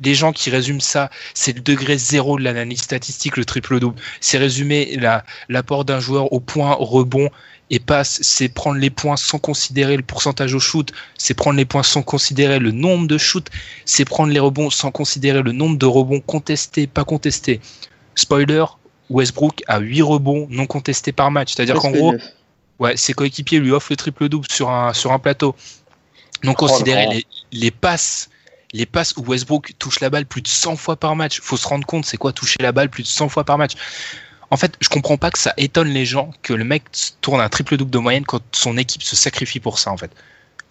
[0.03, 3.98] les gens qui résument ça, c'est le degré zéro de l'analyse statistique, le triple double.
[4.20, 7.28] C'est résumer la- l'apport d'un joueur au point, au rebond
[7.70, 8.19] et passe.
[8.23, 10.93] C'est prendre les points sans considérer le pourcentage au shoot.
[11.19, 13.48] C'est prendre les points sans considérer le nombre de shoots.
[13.85, 17.61] C'est prendre les rebonds sans considérer le nombre de rebonds contestés, pas contestés.
[18.15, 18.65] Spoiler,
[19.11, 21.55] Westbrook a 8 rebonds non contestés par match.
[21.55, 22.12] C'est-à-dire qu'en gros.
[22.78, 25.55] Ouais, ses coéquipiers lui offrent le triple double sur un sur un plateau.
[26.43, 28.28] Donc Oh, considérer les, les passes,
[28.73, 31.40] les passes où Westbrook touche la balle plus de 100 fois par match.
[31.40, 33.73] Faut se rendre compte, c'est quoi toucher la balle plus de 100 fois par match?
[34.51, 36.85] En fait, je comprends pas que ça étonne les gens que le mec
[37.20, 40.11] tourne un triple double de moyenne quand son équipe se sacrifie pour ça en fait.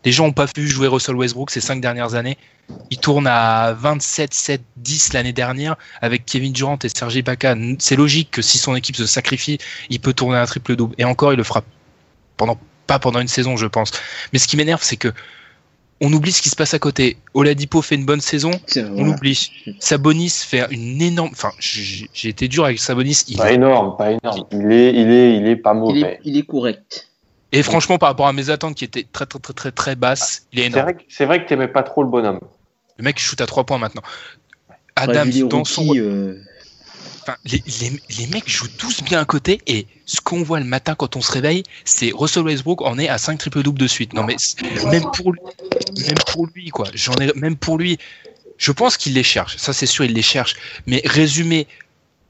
[0.06, 2.38] Les gens ont pas vu jouer Russell Westbrook ces cinq dernières années.
[2.92, 7.56] Il tourne à 27, 7, 10 l'année dernière avec Kevin Durant et Serge Ibaka.
[7.80, 9.58] C'est logique que si son équipe se sacrifie,
[9.90, 10.96] il peut tourner un triple double.
[11.00, 11.64] Et encore, il le fera
[12.38, 12.58] pendant
[12.88, 13.92] pas pendant une saison, je pense.
[14.34, 15.12] Mais ce qui m'énerve, c'est que
[16.02, 17.18] on oublie ce qui se passe à côté.
[17.34, 19.50] Oladipo fait une bonne saison, on l'oublie.
[19.80, 21.30] Sabonis fait une énorme.
[21.32, 23.24] Enfin, j'ai été dur avec Sabonis.
[23.30, 24.46] Il Pas énorme, pas énorme.
[24.52, 26.00] Il est, il est, il est pas Il mauvais.
[26.02, 27.10] est, il est correct.
[27.54, 30.46] Et franchement, par rapport à mes attentes qui étaient très très très très très basses,
[30.52, 30.84] il est C'est énorme.
[30.84, 32.42] vrai, que- c'est vrai que t'aimais pas trop le bonhomme.
[32.98, 34.02] Le mec shoot à 3 points maintenant.
[35.08, 36.42] Les dans son euh,
[37.46, 41.22] Les, mecs jouent tous bien à côté et ce qu'on voit le matin quand on
[41.22, 44.14] se réveille, c'est Russell Westbrook en est à 5 triple doubles de suite.
[44.14, 44.36] Non mais
[44.92, 46.88] même pour lui, quoi.
[47.36, 47.98] Même pour lui.
[48.58, 49.58] Je pense qu'il les cherche.
[49.58, 50.56] Ça c'est sûr, il les cherche.
[50.86, 51.68] Mais résumer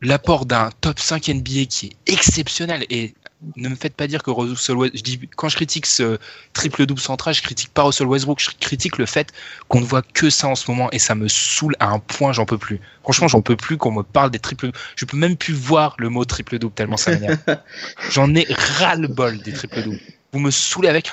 [0.01, 3.13] l'apport d'un top 5 NBA qui est exceptionnel et
[3.55, 6.17] ne me faites pas dire que Russell Westbrook, je dis quand je critique ce
[6.53, 9.31] triple double central, je critique pas Russell Westbrook, je critique le fait
[9.67, 12.33] qu'on ne voit que ça en ce moment et ça me saoule à un point,
[12.33, 12.79] j'en peux plus.
[13.03, 14.71] Franchement, j'en peux plus qu'on me parle des triples.
[14.95, 17.37] Je peux même plus voir le mot triple double tellement ça m'énerve.
[18.11, 20.01] J'en ai ras le bol des triple doubles.
[20.31, 21.11] Vous me saoulez avec.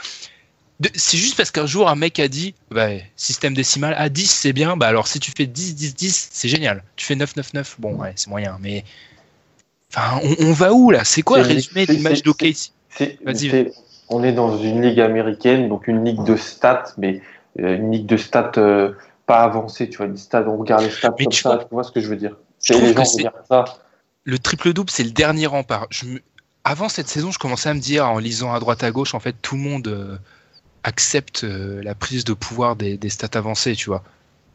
[0.95, 4.53] C'est juste parce qu'un jour un mec a dit bah, système décimal à 10 c'est
[4.53, 7.55] bien bah alors si tu fais 10 10 10 c'est génial tu fais 9 9
[7.55, 8.83] 9 bon ouais c'est moyen mais
[9.95, 11.05] enfin on, on va où là?
[11.05, 12.73] C'est quoi le résumé du match d'OKC
[14.09, 17.23] on est dans une ligue américaine, donc une ligue de stats, mais
[17.61, 18.93] euh, une ligue de stats euh,
[19.27, 21.65] pas avancée, tu vois, une stats, on regarde les stats Mais comme tu ça, vois-
[21.65, 22.37] tu vois ce que je veux dire.
[22.63, 23.65] Je Et trouve les que gens c'est- regardent ça.
[24.25, 25.87] le triple double c'est le dernier rempart.
[25.91, 26.21] Je me-
[26.65, 29.21] Avant cette saison, je commençais à me dire en lisant à droite à gauche, en
[29.21, 30.17] fait, tout le monde euh,
[30.85, 34.03] accepte la prise de pouvoir des, des stats avancées, tu vois.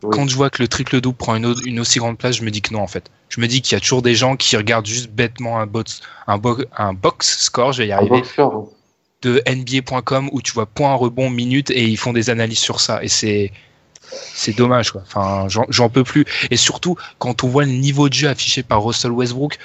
[0.04, 0.10] Oui.
[0.12, 2.44] Quand je vois que le triple double prend une, au- une aussi grande place, je
[2.44, 3.10] me dis que non, en fait.
[3.30, 6.02] Je me dis qu'il y a toujours des gens qui regardent juste bêtement un, box,
[6.28, 8.22] un, bo- un box score, je vais y Un arriver,
[9.24, 13.04] de NBA.com où tu vois point, rebond, minute et ils font des analyses sur ça.
[13.04, 13.52] Et c'est.
[14.10, 15.02] C'est dommage, quoi.
[15.06, 16.24] Enfin, j'en- j'en peux plus.
[16.50, 19.58] Et surtout, quand on voit le niveau de jeu affiché par Russell Westbrook,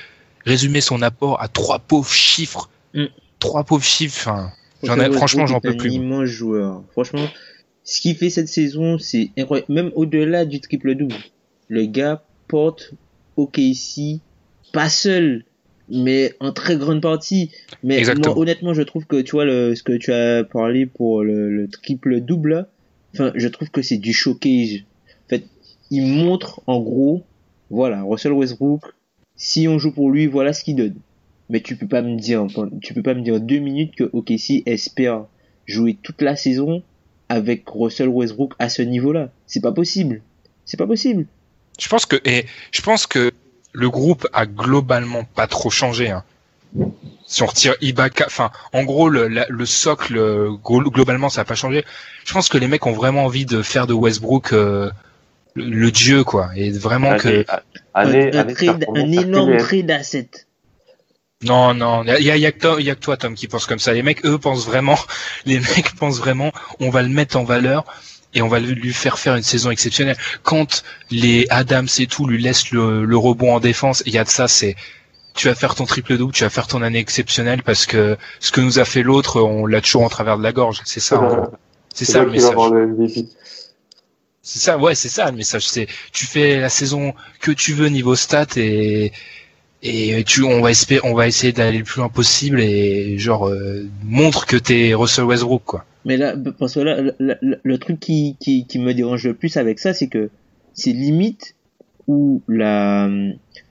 [0.45, 3.05] résumer son apport à trois pauvres chiffres, Mm.
[3.39, 4.51] trois pauvres chiffres, enfin,
[4.83, 5.99] J'en ai- franchement, j'en peux un plus, moi.
[6.01, 6.83] immense joueur.
[6.91, 7.29] Franchement,
[7.85, 9.73] ce qu'il fait cette saison, c'est incroyable.
[9.73, 11.15] Même au-delà du triple-double.
[11.69, 12.93] Le gars porte
[13.37, 14.21] OKC,
[14.73, 15.45] pas seul,
[15.89, 17.51] mais en très grande partie.
[17.83, 18.35] Mais Exactement.
[18.35, 21.51] moi, honnêtement, je trouve que, tu vois, le, ce que tu as parlé pour le,
[21.51, 22.69] le triple-double,
[23.15, 24.81] enfin, je trouve que c'est du showcase.
[25.27, 25.45] En fait,
[25.91, 27.23] il montre, en gros,
[27.71, 28.83] voilà, Russell Westbrook,
[29.35, 30.97] si on joue pour lui, voilà ce qu'il donne.
[31.49, 32.47] Mais tu peux pas me dire,
[32.81, 35.27] tu peux pas me dire deux minutes que OKC espère
[35.67, 36.83] jouer toute la saison
[37.33, 39.31] avec Russell Westbrook à ce niveau-là.
[39.47, 40.21] C'est pas possible.
[40.65, 41.27] C'est pas possible.
[41.81, 43.33] Je pense que et je pense que
[43.73, 46.11] le groupe a globalement pas trop changé.
[46.11, 46.23] Hein.
[47.27, 50.15] Si on retire Ibaka, enfin, en gros, le, la- le socle
[50.63, 51.85] glo- globalement, ça a pas changé.
[52.25, 54.91] Je pense que les mecs ont vraiment envie de faire de Westbrook euh,
[55.55, 57.45] le, le dieu, quoi, et vraiment que
[57.95, 60.29] un, un trade- un énorme trade asset.
[61.43, 63.49] Non, non, il y a, y a que toi, y a que toi, Tom, qui
[63.49, 63.93] pense comme ça.
[63.93, 64.99] Les mecs, eux, pensent vraiment,
[65.47, 67.85] les mecs pensent vraiment, on va le mettre en valeur
[68.35, 70.17] et on va lui faire faire une saison exceptionnelle.
[70.43, 74.25] Quand les Adams et tout lui laissent le, le rebond en défense, il y a
[74.25, 74.77] de ça, c'est
[75.35, 78.53] tu vas faire ton triple double, tu vas faire ton année exceptionnelle parce que ce
[78.53, 80.83] que nous a fait l'autre, on l'a toujours en travers de la gorge.
[80.85, 81.51] C'est ça, hein.
[81.95, 82.55] c'est ça le message.
[84.43, 85.67] C'est ça, ouais, c'est ça le message.
[85.67, 89.13] C'est tu fais la saison que tu veux niveau stats et
[89.83, 93.49] et tu on va espérer, on va essayer d'aller le plus loin possible et genre
[93.49, 95.85] euh, montre que t'es Russell Westbrook quoi.
[96.05, 99.35] Mais là, parce que là, le, le- le truc qui, qui, qui me dérange le
[99.35, 100.31] plus avec ça, c'est que
[100.75, 101.55] c'est limite
[102.09, 103.09] où la,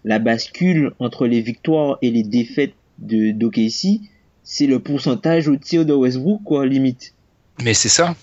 [0.06, 4.00] la bascule entre les victoires et les défaites de d'OKC,
[4.44, 7.14] c'est le pourcentage au tir de Westbrook, quoi, limite.
[7.62, 8.16] Mais c'est ça.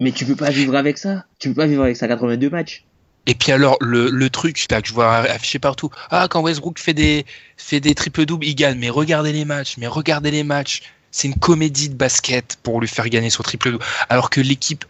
[0.00, 1.26] Mais tu peux pas vivre avec ça.
[1.38, 2.85] Tu peux pas vivre avec ça 82 matchs.
[3.26, 5.90] Et puis alors le, le truc là, que je vois affiché partout.
[6.10, 7.26] Ah quand Westbrook fait des
[7.56, 8.78] fait des triple doubles, il gagne.
[8.78, 10.82] Mais regardez les matchs, mais regardez les matchs.
[11.10, 13.84] C'est une comédie de basket pour lui faire gagner son triple double.
[14.08, 14.84] Alors que l'équipe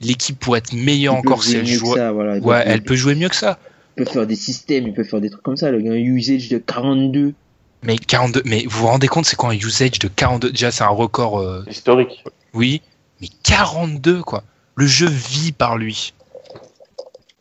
[0.00, 1.94] l'équipe pourrait être meilleure Il encore si elle joue.
[1.94, 2.36] ça, voilà.
[2.36, 3.58] Il peut- Ouais, il elle peut jouer mieux que ça.
[3.96, 5.70] peut faire des systèmes, il peut faire des trucs comme ça.
[5.70, 7.34] Le gars, un usage de 42.
[7.82, 10.84] Mais 42, mais vous vous rendez compte, c'est quoi un usage de 42 Déjà, c'est
[10.84, 12.24] un record, euh, Historique.
[12.54, 12.80] oui,
[13.20, 14.42] mais 42, quoi.
[14.76, 16.14] Le jeu vit par lui.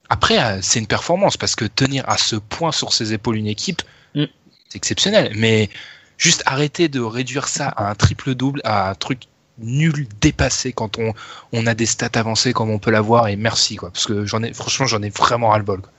[0.10, 3.48] Après, euh, c'est une performance, parce que tenir à ce point sur ses épaules une
[3.48, 3.82] équipe,
[4.16, 4.24] Mm.
[4.70, 5.32] c'est exceptionnel.
[5.36, 5.70] Mais
[6.18, 9.24] juste arrêter de réduire ça à un triple-double, à un truc
[9.60, 11.14] nul, dépassé, quand on,
[11.54, 13.92] on a des stats avancées comme on peut l'avoir, et merci, quoi.
[13.92, 15.82] Parce que j'en ai, franchement, j'en ai vraiment ras-le-bol.
[15.82, 15.92] quoi.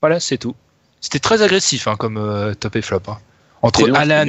[0.00, 0.54] Voilà, c'est tout.
[1.00, 3.02] C'était très agressif, hein, comme euh, top et flop.
[3.08, 3.18] hein.
[3.62, 4.24] Entre Alan,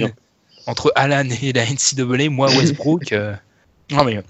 [0.68, 3.11] entre Alan et la NCAA, moi Westbrook.
[3.14, 3.34] euh,
[3.91, 4.22] Non mais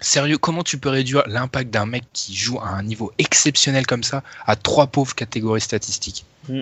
[0.00, 4.02] sérieux, comment tu peux réduire l'impact d'un mec qui joue à un niveau exceptionnel comme
[4.04, 6.60] ça à trois pauvres catégories statistiques Mm.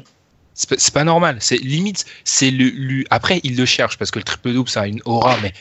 [0.55, 1.37] C'est pas- normal.
[1.41, 3.07] C'est limite, c'est le, lui.
[3.11, 5.53] Après, il le cherche parce que le triple double ça a une aura, mais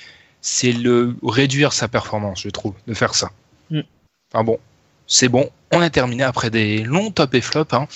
[0.41, 3.31] c'est le réduire sa performance, je trouve, de faire ça.
[3.71, 3.81] Mm.
[4.31, 4.59] Enfin bon,
[5.07, 5.49] c'est bon.
[5.71, 7.65] On a terminé après des longs top et flop.
[7.71, 7.87] Hein.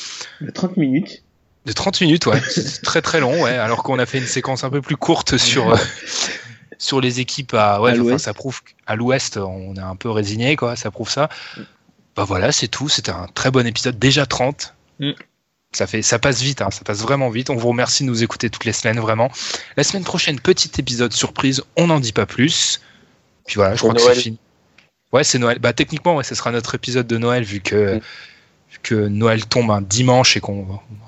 [0.42, 1.24] De 30 minutes.
[1.68, 2.42] De 30 minutes, ouais.
[2.50, 3.52] C'est très très long, ouais.
[3.56, 5.78] Alors qu'on a fait une séquence un peu plus courte sur, euh,
[6.78, 8.26] sur les équipes à, ouais, À enfin, l'ouest.
[8.26, 10.76] ça prouve qu'à l'ouest, on est un peu résigné, quoi.
[10.76, 11.30] Ça prouve ça.
[12.16, 12.90] Bah voilà, c'est tout.
[12.90, 13.98] C'était un très bon épisode.
[14.00, 14.74] Déjà 30.
[15.00, 15.12] Mm.
[15.74, 16.72] Ça fait, ça passe vite, hein.
[16.72, 17.50] Ça passe vraiment vite.
[17.50, 19.30] On vous remercie de nous écouter toutes les semaines, vraiment.
[19.76, 21.62] La semaine prochaine, petit épisode surprise.
[21.76, 22.82] On n'en dit pas plus.
[23.46, 24.38] Puis voilà, je Pour crois que c'est fini.
[25.14, 25.60] Ouais, c'est Noël.
[25.60, 28.02] Bah, techniquement, ouais, ce sera notre épisode de Noël vu que, Mm.
[28.72, 30.68] vu que Noël tombe un dimanche et qu'on,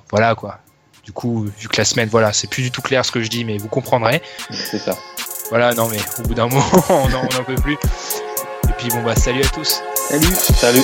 [0.10, 0.60] voilà, quoi.
[1.04, 3.30] Du coup, vu que la semaine, voilà, c'est plus du tout clair ce que je
[3.30, 4.22] dis, mais vous comprendrez.
[4.52, 4.96] C'est ça.
[5.50, 7.74] Voilà, non, mais au bout d'un moment, on n'en peut plus.
[7.74, 9.82] Et puis, bon, bah, salut à tous.
[9.96, 10.28] Salut.
[10.36, 10.84] Salut.